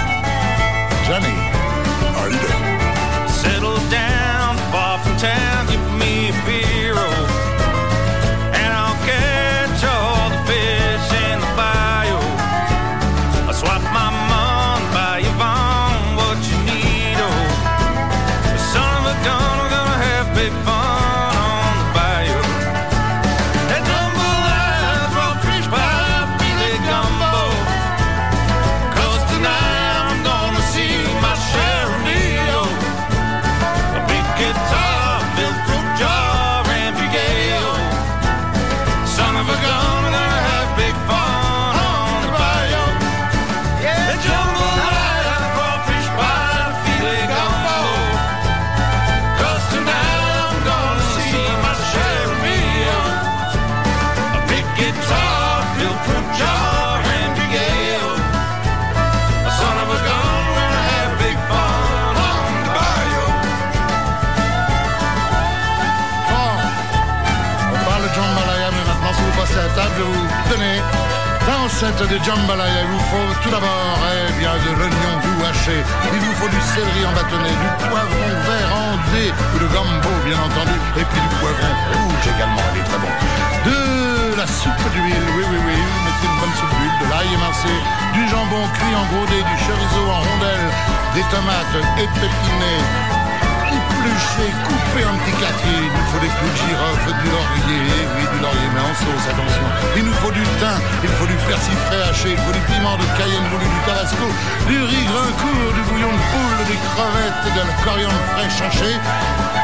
Johnny. 1.07 1.35
Settle 3.29 3.79
down, 3.91 4.57
from 5.03 5.17
town, 5.17 5.67
give 5.69 5.81
me 5.99 6.29
a 6.29 6.74
recette 71.75 72.07
de 72.07 72.19
jambalaya. 72.23 72.81
Il 72.87 72.91
vous 72.95 73.05
faut 73.11 73.31
tout 73.43 73.51
d'abord 73.51 73.99
eh 74.07 74.33
bien, 74.39 74.55
de 74.55 74.71
l'oignon 74.79 75.15
doux 75.23 75.43
haché. 75.43 75.79
Il 76.15 76.21
vous 76.21 76.35
faut 76.39 76.49
du 76.49 76.61
céleri 76.71 77.03
en 77.07 77.13
bâtonnet, 77.13 77.51
du 77.51 77.71
poivron 77.89 78.31
vert 78.47 78.71
en 78.79 78.95
ou 78.95 79.59
de 79.59 79.69
gambo, 79.75 80.11
bien 80.27 80.39
entendu, 80.39 80.75
et 80.99 81.05
puis 81.07 81.21
du 81.21 81.31
poivron 81.39 81.71
rouge 81.95 82.27
également, 82.35 82.67
il 82.75 82.81
est 82.81 82.89
très 82.91 82.99
bon. 82.99 83.13
De 83.67 84.37
la 84.37 84.47
soupe 84.47 84.87
d'huile, 84.91 85.27
oui, 85.37 85.45
oui, 85.51 85.59
oui, 85.67 85.79
mettez 86.03 86.27
une 86.27 86.39
bonne 86.43 86.55
soupe 86.59 86.75
d'huile, 86.75 86.99
de 86.99 87.07
l'ail 87.11 87.31
émincé, 87.31 87.75
du 88.15 88.23
jambon 88.27 88.67
cuit 88.75 88.95
en 88.95 89.07
gros 89.15 89.27
du 89.31 89.55
chorizo 89.63 90.03
en 90.11 90.19
rondelles, 90.19 90.71
des 91.15 91.27
tomates 91.31 91.79
épepinées, 91.95 92.83
épluché, 94.05 94.53
coupé 94.65 95.05
en 95.05 95.17
petits 95.19 95.37
quartiers. 95.41 95.81
Il 95.81 95.93
nous 95.93 96.07
faut 96.13 96.21
des 96.21 96.29
clous 96.29 96.53
de 96.53 96.61
girofle, 96.61 97.13
du 97.23 97.29
laurier, 97.33 98.05
oui, 98.17 98.25
du 98.33 98.39
laurier, 98.41 98.69
mais 98.75 98.85
en 98.85 98.95
sauce, 98.95 99.27
attention. 99.29 99.67
Il 99.97 100.05
nous 100.05 100.17
faut 100.21 100.31
du 100.31 100.43
thym, 100.61 100.77
il 101.03 101.09
faut 101.17 101.27
du 101.27 101.37
persil 101.49 101.77
frais 101.89 102.03
haché, 102.11 102.31
il 102.37 102.41
faut 102.45 102.53
du 102.53 102.61
piment 102.69 102.97
de 102.97 103.07
Cayenne 103.17 103.49
voulu, 103.51 103.65
du 103.65 103.81
tabasco, 103.87 104.29
du 104.69 104.77
riz 104.85 105.05
grincourt, 105.09 105.73
du 105.73 105.83
bouillon 105.89 106.13
de 106.13 106.23
poule, 106.33 106.59
des 106.69 106.81
crevettes, 106.93 107.45
de 107.49 107.61
la 107.65 107.75
coriandre 107.85 108.23
fraîche 108.37 108.61
hachée, 108.61 108.97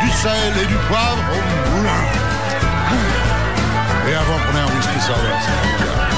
du 0.01 0.11
sel 0.11 0.53
et 0.57 0.67
du 0.67 0.79
poivre 0.89 1.25
au 1.29 1.41
moulin. 1.77 2.03
Et 4.09 4.15
avant, 4.15 4.41
prenez 4.49 4.61
un 4.65 4.71
whisky 4.75 5.01
sour, 5.05 6.10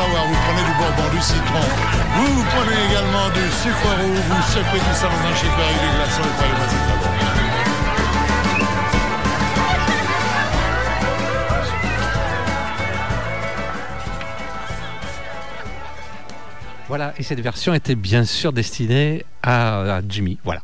vous 0.00 0.34
prenez 0.46 0.64
du 0.64 0.72
bourbon, 0.78 1.14
du 1.14 1.20
citron, 1.20 1.60
vous, 2.16 2.44
prenez 2.44 2.90
également 2.90 3.28
du 3.28 3.50
sucre 3.62 3.88
roux, 4.00 4.14
vous 4.14 4.42
secouez 4.42 4.78
tout 4.78 4.94
ça 4.94 5.06
dans 5.06 5.28
un 5.28 5.34
shaker 5.34 5.66
avec 5.66 5.80
des 5.80 5.96
glaçons 5.96 6.22
et 6.22 6.34
croyez-moi 6.36 6.66
c'est 6.68 6.76
très 6.76 6.96
bon. 6.96 7.12
Voilà, 16.88 17.14
et 17.18 17.22
cette 17.22 17.40
version 17.40 17.74
était 17.74 17.94
bien 17.94 18.24
sûr 18.24 18.52
destinée 18.52 19.24
à 19.42 20.00
Jimmy. 20.08 20.38
Voilà. 20.44 20.62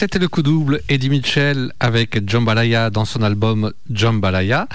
C'était 0.00 0.18
le 0.18 0.28
coup 0.28 0.40
double 0.40 0.80
Eddie 0.88 1.10
Mitchell 1.10 1.74
avec 1.78 2.26
Jambalaya 2.26 2.88
dans 2.88 3.04
son 3.04 3.22
album 3.22 3.70
Jambalaya 3.90 4.66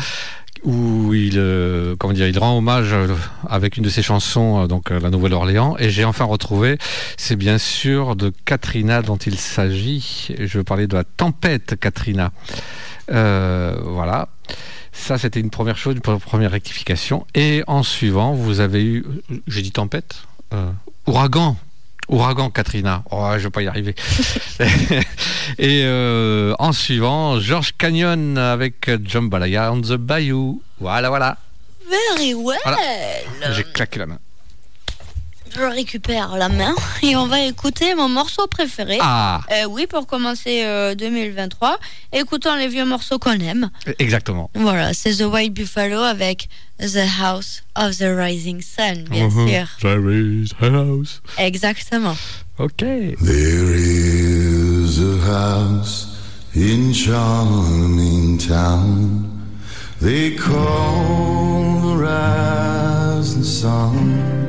où 0.64 1.16
il, 1.16 1.40
euh, 1.40 1.96
comment 1.98 2.14
dire, 2.14 2.28
il 2.28 2.38
rend 2.38 2.56
hommage 2.56 2.94
euh, 2.94 3.08
avec 3.50 3.78
une 3.78 3.84
de 3.84 3.90
ses 3.90 4.04
chansons, 4.04 4.62
euh, 4.62 4.68
donc 4.68 4.92
la 4.92 5.10
Nouvelle-Orléans. 5.10 5.78
Et 5.80 5.90
j'ai 5.90 6.06
enfin 6.06 6.26
retrouvé, 6.26 6.78
c'est 7.18 7.38
bien 7.38 7.58
sûr 7.58 8.16
de 8.16 8.32
Katrina 8.46 9.02
dont 9.02 9.18
il 9.18 9.40
s'agit. 9.40 10.28
Je 10.38 10.60
veux 10.60 10.64
parler 10.64 10.86
de 10.86 10.96
la 10.96 11.04
tempête 11.04 11.76
Katrina. 11.80 12.32
Voilà. 13.08 14.30
Ça, 14.92 15.18
c'était 15.18 15.40
une 15.40 15.50
première 15.50 15.78
chose, 15.78 15.96
une 15.96 16.20
première 16.20 16.52
rectification. 16.52 17.26
Et 17.34 17.64
en 17.66 17.82
suivant, 17.82 18.34
vous 18.34 18.60
avez 18.60 18.84
eu, 18.84 19.04
j'ai 19.48 19.64
dit 19.64 19.72
tempête, 19.72 20.22
ouragan. 21.08 21.58
Ouragan 22.08 22.50
Katrina. 22.50 23.04
Oh, 23.12 23.32
je 23.38 23.44
vais 23.44 23.50
pas 23.50 23.62
y 23.62 23.68
arriver. 23.68 23.96
Et 25.58 25.84
euh, 25.86 26.54
en 26.60 26.72
suivant, 26.72 27.40
George 27.40 27.74
Canyon 27.78 28.38
avec 28.38 28.90
Jambalaya 29.06 29.72
on 29.72 29.82
the 29.82 29.94
Bayou. 29.94 30.62
Voilà, 30.80 31.10
voilà. 31.10 31.38
Very 31.90 32.34
well. 32.34 32.60
J'ai 33.52 33.64
claqué 33.64 34.00
la 34.00 34.08
main. 34.08 34.20
Je 35.56 35.62
récupère 35.64 36.36
la 36.36 36.50
main 36.50 36.76
et 37.02 37.16
on 37.16 37.28
va 37.28 37.42
écouter 37.42 37.96
mon 37.96 38.10
morceau 38.10 38.46
préféré. 38.48 38.98
Ah. 39.02 39.40
Euh, 39.52 39.66
oui, 39.70 39.88
pour 39.88 40.06
commencer 40.06 40.64
euh, 40.66 40.96
2023, 40.96 41.78
écoutons 42.12 42.56
les 42.56 42.68
vieux 42.68 42.84
morceaux 42.86 43.20
qu'on 43.20 43.40
aime. 43.40 43.70
Exactement. 44.00 44.50
Voilà, 44.54 44.94
c'est 44.94 45.16
The 45.16 45.22
White 45.32 45.54
Buffalo 45.54 46.02
avec 46.02 46.50
The 46.80 47.00
House 47.22 47.64
of 47.78 47.98
the 47.98 48.04
Rising 48.18 48.62
Sun, 48.62 49.06
bien 49.10 49.30
Mhm. 49.30 49.48
sûr. 49.48 49.68
Jerry's 49.82 50.52
house. 50.60 51.22
Exactement. 51.38 52.18
Ok. 52.60 52.78
There 52.80 53.76
is 53.78 55.00
a 55.00 55.26
house 55.26 56.08
in 56.54 56.92
charming 56.94 58.38
town 58.38 59.30
they 60.02 60.36
call 60.36 61.80
the 61.82 61.96
rising 62.04 63.44
sun, 63.44 64.45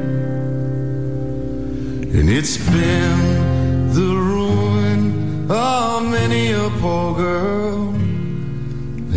and 2.19 2.31
it's 2.31 2.57
been 2.57 3.93
the 3.93 4.01
ruin 4.01 5.51
of 5.51 6.03
many 6.03 6.53
a 6.53 6.71
poor 6.81 7.15
girl 7.15 7.89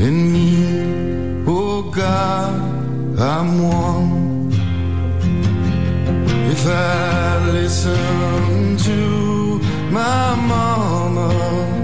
and 0.04 0.34
me. 0.34 1.46
Oh 1.48 1.90
God, 1.92 2.60
I'm 3.18 3.50
one. 3.64 4.52
If 6.52 6.68
I 6.68 7.52
listen 7.54 8.76
to 8.90 9.60
my 9.92 10.36
mama, 10.36 11.79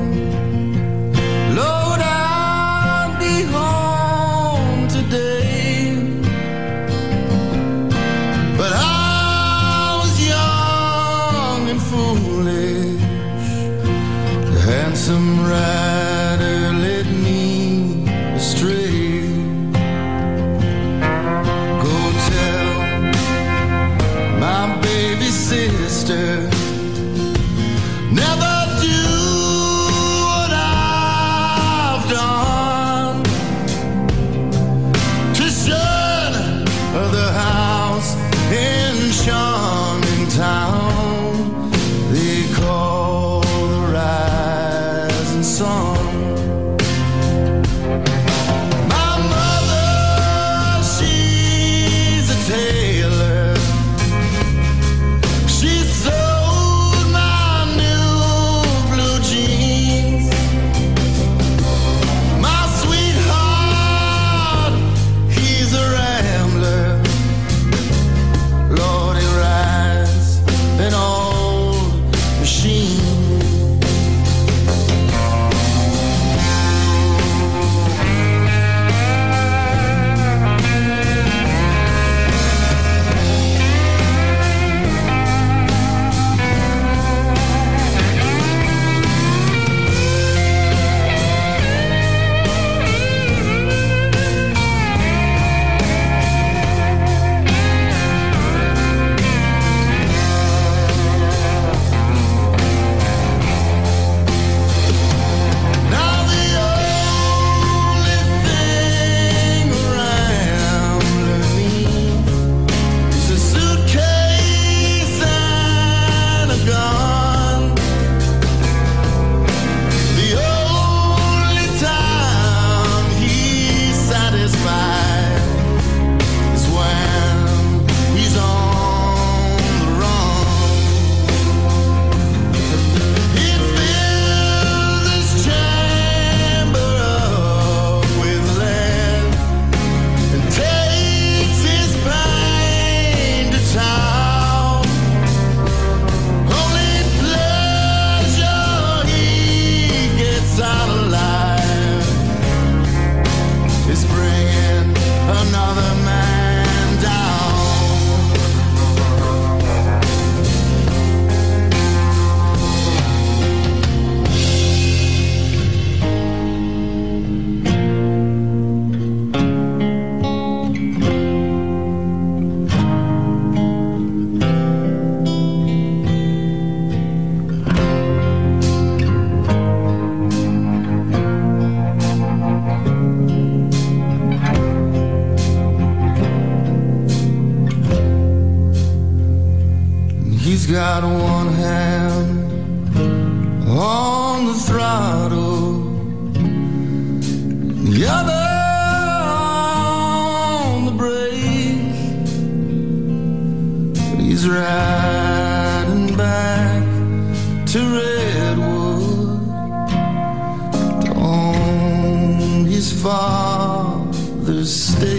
father's 213.06 214.74
stay. 214.74 215.15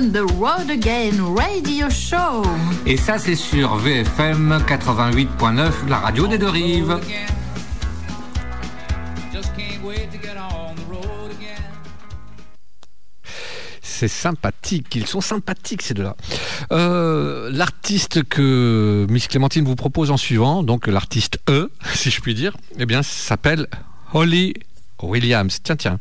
On 0.00 0.12
the 0.12 0.24
Road 0.38 0.70
Again 0.70 1.34
Radio 1.36 1.90
Show. 1.90 2.42
Et 2.86 2.96
ça, 2.96 3.18
c'est 3.18 3.34
sur 3.34 3.76
VFM 3.76 4.62
88.9, 4.66 5.88
la 5.88 5.98
radio 5.98 6.26
des 6.26 6.38
deux 6.38 6.48
rives. 6.48 6.98
Just 9.32 9.54
can't 9.56 9.84
wait 9.84 10.06
to 10.06 10.18
get 10.22 10.36
on 10.38 10.74
the 10.74 10.88
road 10.90 11.32
again. 11.38 11.62
C'est 13.82 14.08
sympathique, 14.08 14.94
ils 14.94 15.06
sont 15.06 15.20
sympathiques 15.20 15.82
ces 15.82 15.92
deux-là. 15.92 16.16
Euh, 16.72 17.50
l'artiste 17.52 18.22
que 18.22 19.06
Miss 19.10 19.28
Clémentine 19.28 19.64
vous 19.64 19.76
propose 19.76 20.10
en 20.10 20.16
suivant, 20.16 20.62
donc 20.62 20.86
l'artiste 20.86 21.40
E, 21.50 21.70
si 21.94 22.10
je 22.10 22.20
puis 22.22 22.34
dire, 22.34 22.56
eh 22.78 22.86
bien, 22.86 23.02
s'appelle 23.02 23.66
Holly 24.14 24.54
Williams. 25.02 25.60
Tiens, 25.62 25.76
tiens. 25.76 26.00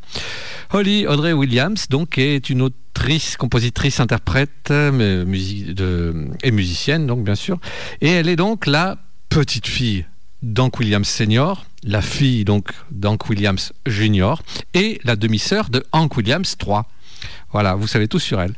Holly 0.72 1.08
Audrey 1.08 1.34
Williams, 1.34 1.88
donc, 1.90 2.18
est 2.18 2.50
une 2.50 2.62
autrice, 2.62 3.38
compositrice, 3.38 4.00
interprète 4.00 4.72
et 4.72 6.52
musicienne, 6.52 7.08
donc, 7.08 7.24
bien 7.24 7.36
sûr. 7.36 7.60
Et 8.02 8.10
elle 8.10 8.28
est 8.28 8.36
donc 8.36 8.66
la 8.66 8.98
petite 9.30 9.68
fille 9.68 10.06
d'Hank 10.42 10.80
Williams 10.80 11.08
Senior, 11.08 11.66
la 11.84 12.02
fille 12.02 12.46
donc 12.46 12.72
d'Hank 12.92 13.30
Williams 13.30 13.74
Junior 13.86 14.42
et 14.74 15.00
la 15.04 15.16
demi-sœur 15.16 15.70
de 15.70 15.84
Hank 15.92 16.16
Williams 16.16 16.56
III. 16.66 16.80
Voilà, 17.52 17.76
vous 17.76 17.88
savez 17.88 18.08
tout 18.08 18.20
sur 18.20 18.40
elle. 18.40 18.54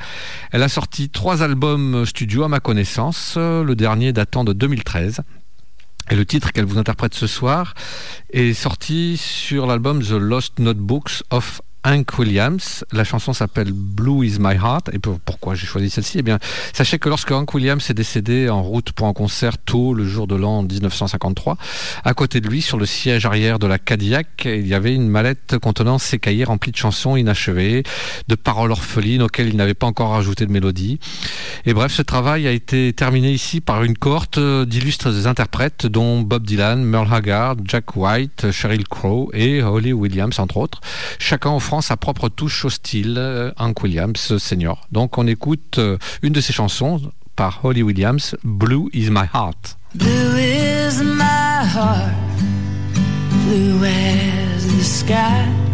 Elle 0.51 0.61
a 0.63 0.69
sorti 0.69 1.09
trois 1.09 1.41
albums 1.41 2.05
studio 2.05 2.43
à 2.43 2.47
ma 2.47 2.59
connaissance, 2.59 3.35
le 3.37 3.73
dernier 3.73 4.13
datant 4.13 4.43
de 4.43 4.53
2013. 4.53 5.21
Et 6.09 6.15
le 6.15 6.25
titre 6.25 6.51
qu'elle 6.51 6.65
vous 6.65 6.77
interprète 6.77 7.13
ce 7.13 7.27
soir 7.27 7.73
est 8.31 8.53
sorti 8.53 9.17
sur 9.17 9.67
l'album 9.67 10.01
The 10.01 10.11
Lost 10.11 10.59
Notebooks 10.59 11.23
of 11.29 11.61
Hank 11.83 12.17
Williams. 12.19 12.85
La 12.91 13.03
chanson 13.03 13.33
s'appelle 13.33 13.71
Blue 13.73 14.25
is 14.25 14.37
my 14.39 14.55
heart. 14.55 14.89
Et 14.93 14.99
pour- 14.99 15.19
pourquoi 15.19 15.55
j'ai 15.55 15.65
choisi 15.65 15.89
celle-ci? 15.89 16.19
Eh 16.19 16.21
bien, 16.21 16.37
sachez 16.73 16.99
que 16.99 17.09
lorsque 17.09 17.31
Hank 17.31 17.53
Williams 17.53 17.89
est 17.89 17.93
décédé 17.93 18.49
en 18.49 18.61
route 18.61 18.91
pour 18.91 19.07
un 19.07 19.13
concert 19.13 19.57
tôt 19.57 19.93
le 19.93 20.05
jour 20.05 20.27
de 20.27 20.35
l'an 20.35 20.63
1953, 20.63 21.57
à 22.03 22.13
côté 22.13 22.39
de 22.41 22.47
lui, 22.47 22.61
sur 22.61 22.77
le 22.77 22.85
siège 22.85 23.25
arrière 23.25 23.57
de 23.59 23.67
la 23.67 23.79
Cadillac, 23.79 24.27
il 24.45 24.67
y 24.67 24.73
avait 24.73 24.93
une 24.93 25.07
mallette 25.07 25.57
contenant 25.59 25.97
ses 25.97 26.19
cahiers 26.19 26.43
remplis 26.43 26.71
de 26.71 26.77
chansons 26.77 27.15
inachevées, 27.15 27.83
de 28.27 28.35
paroles 28.35 28.71
orphelines 28.71 29.23
auxquelles 29.23 29.49
il 29.49 29.55
n'avait 29.57 29.73
pas 29.73 29.87
encore 29.87 30.15
ajouté 30.15 30.45
de 30.45 30.51
mélodie. 30.51 30.99
Et 31.65 31.73
bref, 31.73 31.91
ce 31.91 32.01
travail 32.01 32.47
a 32.47 32.51
été 32.51 32.93
terminé 32.93 33.31
ici 33.31 33.61
par 33.61 33.83
une 33.83 33.97
cohorte 33.97 34.39
d'illustres 34.39 35.27
interprètes, 35.27 35.85
dont 35.87 36.21
Bob 36.21 36.45
Dylan, 36.45 36.83
Merle 36.83 37.11
Haggard, 37.13 37.55
Jack 37.65 37.95
White, 37.95 38.51
Sheryl 38.51 38.87
Crow 38.87 39.29
et 39.33 39.63
Holly 39.63 39.93
Williams, 39.93 40.37
entre 40.39 40.57
autres. 40.57 40.79
Chacun 41.19 41.49
sa 41.79 41.95
propre 41.95 42.27
touche 42.27 42.65
au 42.65 42.69
style, 42.69 43.15
euh, 43.17 43.51
Hank 43.57 43.81
Williams 43.83 44.37
senior. 44.37 44.81
Donc 44.91 45.17
on 45.17 45.25
écoute 45.25 45.77
euh, 45.77 45.97
une 46.21 46.33
de 46.33 46.41
ses 46.41 46.51
chansons 46.51 47.01
par 47.37 47.63
Holly 47.63 47.83
Williams, 47.83 48.35
Blue 48.43 48.89
is 48.91 49.09
my 49.09 49.25
heart. 49.33 49.77
Blue 49.95 50.37
is 50.37 51.01
my 51.01 51.65
heart, 51.73 52.11
blue 53.45 53.85
as 53.85 54.65
the 54.67 54.83
sky. 54.83 55.70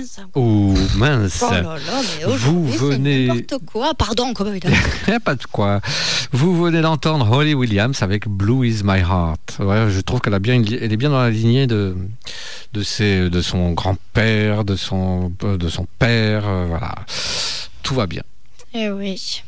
Mince. 0.00 0.20
Oh 0.34 0.74
mince. 0.96 1.42
Oh 1.46 1.50
là 1.52 1.62
là, 1.62 1.78
mais 1.78 2.24
Vous 2.24 2.32
aujourd'hui, 2.32 2.72
c'est 2.72 2.78
venez. 2.84 3.26
n'importe 3.28 3.64
quoi. 3.66 3.94
Pardon, 3.94 4.32
comment 4.34 4.52
il 4.52 4.66
a... 4.66 5.14
A 5.16 5.20
pas 5.20 5.34
de 5.34 5.44
quoi. 5.44 5.80
Vous 6.32 6.60
venez 6.62 6.80
d'entendre 6.80 7.30
Holly 7.30 7.54
Williams 7.54 8.02
avec 8.02 8.28
Blue 8.28 8.66
is 8.66 8.82
my 8.84 9.00
heart. 9.00 9.56
Ouais, 9.58 9.90
je 9.90 10.00
trouve 10.00 10.20
qu'elle 10.20 10.34
a 10.34 10.38
bien, 10.38 10.54
une 10.54 10.66
elle 10.72 10.92
est 10.92 10.96
bien 10.96 11.10
dans 11.10 11.20
la 11.20 11.30
lignée 11.30 11.66
de 11.66 11.96
de 12.72 12.82
ses, 12.82 13.28
de 13.30 13.40
son 13.40 13.72
grand-père, 13.72 14.64
de 14.64 14.76
son 14.76 15.32
de 15.40 15.68
son 15.68 15.86
père. 15.98 16.46
euh, 16.46 16.66
voilà, 16.68 16.94
tout 17.82 17.94
va 17.94 18.06
bien. 18.06 18.22
Eh 18.74 18.88
oui. 18.90 19.42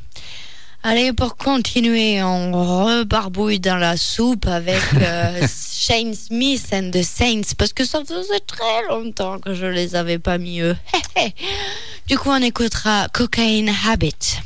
Allez, 0.84 1.12
pour 1.12 1.36
continuer, 1.36 2.24
on 2.24 2.50
rebarbouille 2.50 3.60
dans 3.60 3.76
la 3.76 3.96
soupe 3.96 4.48
avec 4.48 4.82
euh, 4.94 5.46
Shane 5.72 6.12
Smith 6.12 6.66
and 6.72 6.90
the 6.90 7.04
Saints, 7.04 7.54
parce 7.56 7.72
que 7.72 7.84
ça 7.84 8.04
faisait 8.04 8.40
très 8.40 8.88
longtemps 8.88 9.38
que 9.38 9.54
je 9.54 9.66
les 9.66 9.94
avais 9.94 10.18
pas 10.18 10.38
mis 10.38 10.60
eux. 10.60 10.76
du 12.08 12.18
coup, 12.18 12.30
on 12.30 12.42
écoutera 12.42 13.06
Cocaine 13.12 13.72
Habit. 13.88 14.38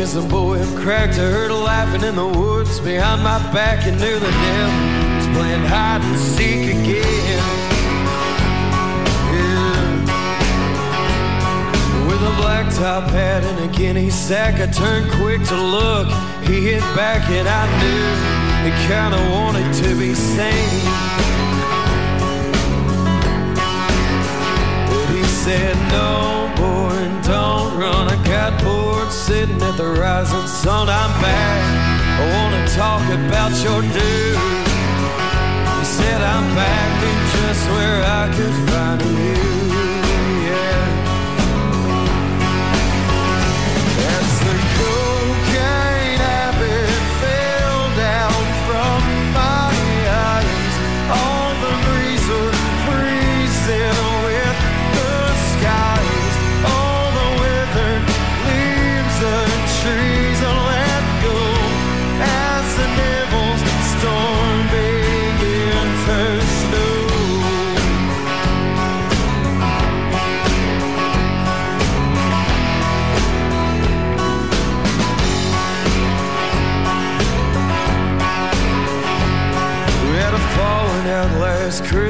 As 0.00 0.14
the 0.14 0.22
boy 0.22 0.58
cracked. 0.76 1.14
I 1.14 1.28
heard 1.30 1.50
her 1.50 1.56
laughing 1.56 2.02
in 2.02 2.16
the 2.16 2.26
woods 2.26 2.80
behind 2.80 3.22
my 3.22 3.38
back 3.52 3.86
and 3.86 4.00
knew 4.00 4.18
the 4.18 4.30
devil 4.30 5.16
was 5.16 5.28
playing 5.36 5.64
hide 5.66 6.00
and 6.00 6.18
seek 6.18 6.70
again. 6.76 7.42
Yeah. 9.34 9.96
With 12.08 12.22
a 12.32 12.34
black 12.40 12.72
top 12.74 13.10
hat 13.10 13.44
and 13.44 13.70
a 13.70 13.76
guinea 13.76 14.08
sack, 14.08 14.54
I 14.54 14.66
turned 14.72 15.10
quick 15.20 15.42
to 15.48 15.56
look. 15.56 16.08
He 16.48 16.56
hit 16.70 16.84
back 16.96 17.28
and 17.28 17.46
I 17.46 17.64
knew 17.80 18.06
he 18.64 18.70
kinda 18.88 19.20
wanted 19.36 19.68
to 19.82 19.88
be 19.98 20.14
sane. 20.14 20.84
But 24.88 25.06
he 25.14 25.22
said, 25.24 25.76
No, 25.92 26.50
boy, 26.56 26.69
run. 27.80 28.08
I 28.08 28.16
bored 28.62 29.10
sitting 29.10 29.60
at 29.62 29.76
the 29.76 29.86
rising 29.86 30.46
sun. 30.46 30.88
I'm 30.88 31.12
back. 31.22 31.62
I 32.20 32.24
wanna 32.34 32.62
talk 32.68 33.04
about 33.20 33.52
your 33.64 33.80
dude. 33.80 34.38
He 35.78 35.84
said, 35.96 36.20
I'm 36.34 36.46
back 36.54 36.92
in 37.10 37.18
just 37.34 37.64
where 37.74 38.00
I 38.20 38.24
could 38.36 38.56
find 38.70 39.00
you. 39.18 39.59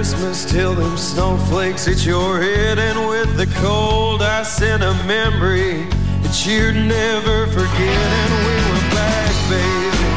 Christmas 0.01 0.51
till 0.51 0.75
them 0.75 0.97
snowflakes 0.97 1.85
hit 1.85 2.07
your 2.07 2.41
head, 2.41 2.79
and 2.79 3.07
with 3.07 3.37
the 3.37 3.45
cold, 3.61 4.23
I 4.23 4.43
sent 4.45 4.83
a 4.83 4.95
memory 5.05 5.85
that 6.23 6.47
you'd 6.47 6.75
never 6.89 7.47
forget. 7.49 8.09
And 8.23 8.33
we 8.49 8.57
were 8.65 8.87
back, 8.97 9.35
baby. 9.53 10.09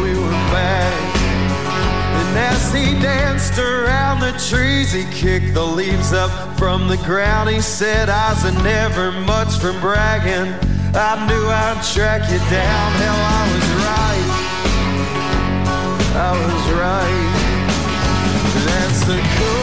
We 0.00 0.14
were 0.22 0.40
back. 0.54 1.16
And 2.14 2.38
as 2.38 2.72
he 2.72 2.94
danced 3.02 3.58
around 3.58 4.20
the 4.20 4.30
trees, 4.48 4.92
he 4.92 5.02
kicked 5.10 5.52
the 5.52 5.66
leaves 5.66 6.12
up 6.12 6.30
from 6.56 6.86
the 6.86 6.98
ground. 6.98 7.50
He 7.50 7.60
said, 7.60 8.08
I 8.08 8.34
was 8.34 8.44
never 8.62 9.10
much 9.10 9.58
from 9.58 9.80
bragging. 9.80 10.54
I 10.94 11.26
knew 11.26 11.44
I'd 11.50 11.82
track 11.92 12.22
you 12.30 12.38
down. 12.38 12.92
Hell, 13.02 13.18
I 13.18 13.42
was 13.50 13.68
right. 13.82 14.30
I 16.14 16.30
was 16.38 16.72
right. 16.78 17.33
That's 19.06 19.18
the 19.18 19.44
cocaine 19.44 19.53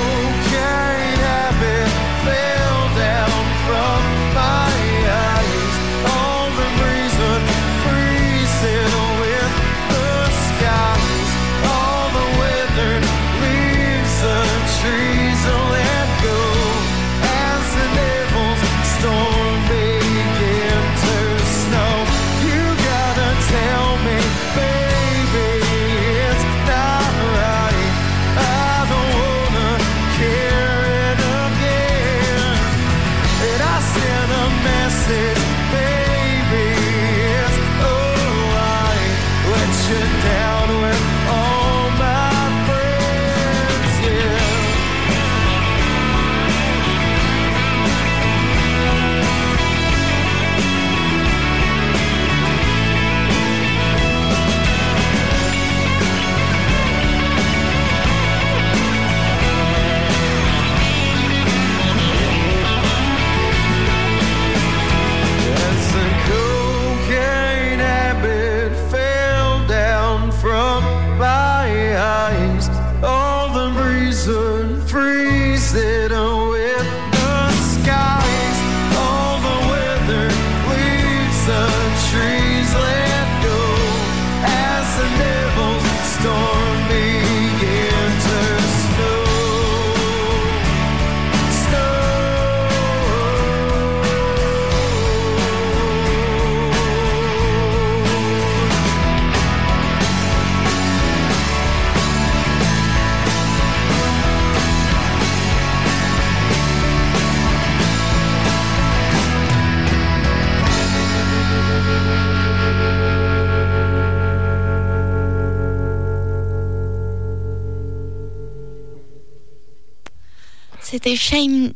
deixei-me 121.12 121.76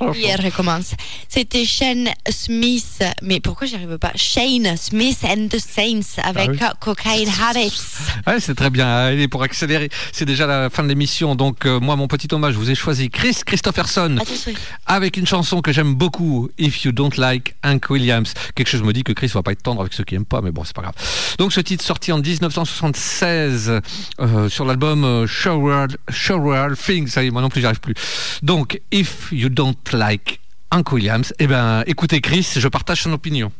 Oui, 0.00 0.24
elle 0.28 0.40
recommence. 0.44 0.94
C'était 1.28 1.64
Shane 1.64 2.08
Smith. 2.28 3.02
Mais 3.22 3.40
pourquoi 3.40 3.66
j'y 3.66 3.74
arrive 3.76 3.98
pas? 3.98 4.12
Shane 4.14 4.76
Smith 4.76 5.18
and 5.24 5.48
the 5.48 5.58
Saints 5.58 6.20
avec 6.22 6.50
Ah 6.60 6.72
oui. 6.72 6.78
Cocaine 6.80 7.28
Habits. 7.42 7.72
Ouais, 8.26 8.38
c'est 8.38 8.54
très 8.54 8.70
bien. 8.70 8.86
Allez, 8.86 9.26
pour 9.26 9.42
accélérer, 9.42 9.90
c'est 10.12 10.24
déjà 10.24 10.46
la 10.46 10.70
fin 10.70 10.82
de 10.84 10.88
l'émission. 10.88 11.34
Donc, 11.34 11.66
euh, 11.66 11.80
moi, 11.80 11.96
mon 11.96 12.06
petit 12.06 12.28
hommage, 12.32 12.54
je 12.54 12.58
vous 12.58 12.70
ai 12.70 12.74
choisi 12.74 13.10
Chris 13.10 13.36
Christopherson 13.44 14.16
Attention. 14.20 14.52
avec 14.86 15.16
une 15.16 15.26
chanson 15.26 15.60
que 15.60 15.72
j'aime 15.72 15.94
beaucoup, 15.94 16.48
If 16.58 16.84
You 16.84 16.92
Don't 16.92 17.10
Like 17.16 17.54
Hank 17.64 17.90
Williams. 17.90 18.32
Quelque 18.54 18.68
chose 18.68 18.82
me 18.82 18.92
dit 18.92 19.02
que 19.02 19.12
Chris 19.12 19.28
va 19.34 19.42
pas 19.42 19.52
être 19.52 19.62
tendre 19.62 19.80
avec 19.80 19.92
ceux 19.92 20.04
qui 20.04 20.14
aiment 20.14 20.24
pas, 20.24 20.40
mais 20.40 20.52
bon, 20.52 20.62
c'est 20.64 20.74
pas 20.76 20.82
grave. 20.82 20.94
Donc, 21.38 21.52
ce 21.52 21.60
titre 21.60 21.84
sorti 21.84 22.12
en 22.12 22.18
1976 22.18 23.80
euh, 24.20 24.48
sur 24.48 24.64
l'album 24.64 25.04
euh, 25.04 25.26
Show 25.26 25.54
World, 25.56 25.96
Show 26.08 26.36
World 26.36 26.76
Things. 26.78 27.08
Ça 27.08 27.22
y 27.24 27.26
est, 27.26 27.30
moi 27.30 27.42
non 27.42 27.48
plus, 27.48 27.60
j'y 27.60 27.66
arrive 27.66 27.80
plus. 27.80 27.94
Donc, 28.42 28.61
If 28.90 29.32
You 29.32 29.48
Don't 29.48 29.92
Like 29.92 30.40
Hank 30.70 30.92
Williams, 30.92 31.32
eh 31.38 31.46
ben, 31.46 31.82
écoutez 31.86 32.20
Chris, 32.20 32.46
je 32.56 32.68
partage 32.68 33.02
son 33.02 33.12
opinion. 33.12 33.52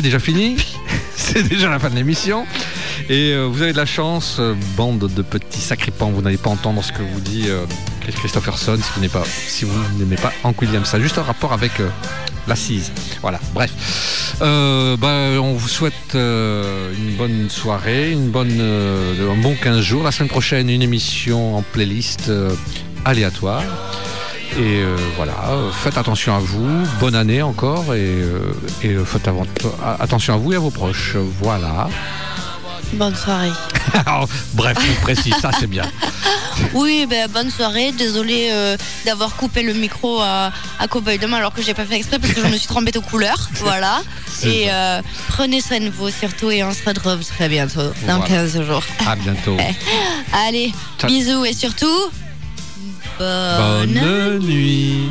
C'est 0.00 0.04
déjà 0.04 0.18
fini. 0.18 0.56
C'est 1.14 1.42
déjà 1.42 1.68
la 1.68 1.78
fin 1.78 1.90
de 1.90 1.94
l'émission. 1.94 2.46
Et 3.10 3.34
euh, 3.34 3.44
vous 3.44 3.60
avez 3.60 3.72
de 3.72 3.76
la 3.76 3.84
chance, 3.84 4.38
euh, 4.38 4.54
bande 4.74 5.12
de 5.14 5.20
petits 5.20 5.60
sacripants, 5.60 6.08
vous 6.08 6.22
n'allez 6.22 6.38
pas 6.38 6.48
entendre 6.48 6.82
ce 6.82 6.90
que 6.90 7.02
vous 7.02 7.20
dit 7.20 7.44
euh, 7.48 7.66
Chris 8.00 8.14
Christopherson 8.14 8.78
si 8.78 8.90
vous 8.94 9.00
n'aimez 9.02 9.12
pas, 9.12 9.24
si 9.26 9.66
vous 9.66 9.98
n'aimez 9.98 10.16
pas 10.16 10.32
Hank 10.42 10.62
Williams. 10.62 10.88
Ça 10.88 10.98
juste 10.98 11.18
un 11.18 11.22
rapport 11.22 11.52
avec 11.52 11.80
euh, 11.80 11.88
l'assise. 12.48 12.92
Voilà, 13.20 13.40
bref. 13.52 13.70
Bah, 14.40 15.06
on 15.38 15.52
vous 15.52 15.68
souhaite 15.68 16.14
une 16.14 17.16
bonne 17.18 17.50
soirée, 17.50 18.12
une 18.12 18.30
bonne, 18.30 18.58
un 18.58 19.42
bon 19.42 19.54
15 19.54 19.82
jours. 19.82 20.02
La 20.02 20.12
semaine 20.12 20.30
prochaine, 20.30 20.70
une 20.70 20.80
émission 20.80 21.58
en 21.58 21.62
playlist 21.62 22.32
aléatoire. 23.04 23.64
Et 24.58 24.82
euh, 24.82 24.96
voilà, 25.16 25.32
faites 25.72 25.96
attention 25.96 26.34
à 26.34 26.38
vous, 26.38 26.68
bonne 26.98 27.14
année 27.14 27.40
encore, 27.40 27.94
et, 27.94 27.98
euh, 28.00 28.52
et 28.82 28.94
faites 29.04 29.28
avant- 29.28 29.46
attention 30.00 30.34
à 30.34 30.36
vous 30.36 30.52
et 30.52 30.56
à 30.56 30.58
vos 30.58 30.70
proches. 30.70 31.16
Voilà. 31.40 31.88
Bonne 32.94 33.14
soirée. 33.14 33.52
Bref, 34.54 34.76
on 34.78 35.02
précise, 35.02 35.34
ça 35.40 35.50
c'est 35.58 35.68
bien. 35.68 35.84
Oui, 36.74 37.06
ben, 37.08 37.28
bonne 37.30 37.50
soirée. 37.50 37.92
Désolée 37.92 38.48
euh, 38.52 38.76
d'avoir 39.06 39.36
coupé 39.36 39.62
le 39.62 39.72
micro 39.72 40.20
à, 40.20 40.50
à 40.78 40.88
Cowboy 40.88 41.16
Dom 41.18 41.32
alors 41.32 41.54
que 41.54 41.62
j'ai 41.62 41.72
pas 41.72 41.84
fait 41.84 41.96
exprès 41.96 42.18
parce 42.18 42.34
que 42.34 42.40
je 42.42 42.46
me 42.48 42.56
suis 42.56 42.66
trompée 42.66 42.96
aux 42.98 43.00
couleurs. 43.02 43.48
Voilà. 43.60 44.02
Et 44.42 44.66
euh, 44.70 45.00
prenez 45.28 45.60
soin 45.60 45.78
de 45.80 45.90
vous 45.90 46.10
surtout 46.10 46.50
et 46.50 46.64
on 46.64 46.72
se 46.72 46.82
retrouve 46.84 47.24
très 47.24 47.48
bientôt, 47.48 47.82
dans 48.06 48.18
Voilà. 48.18 48.26
15 48.26 48.62
jours. 48.64 48.82
À 49.06 49.14
bientôt. 49.14 49.56
Allez, 50.48 50.72
Ciao. 50.98 51.08
bisous 51.10 51.44
et 51.44 51.52
surtout, 51.52 51.86
bonne, 53.20 53.94
Bonne 53.94 54.38
nuit. 54.46 55.10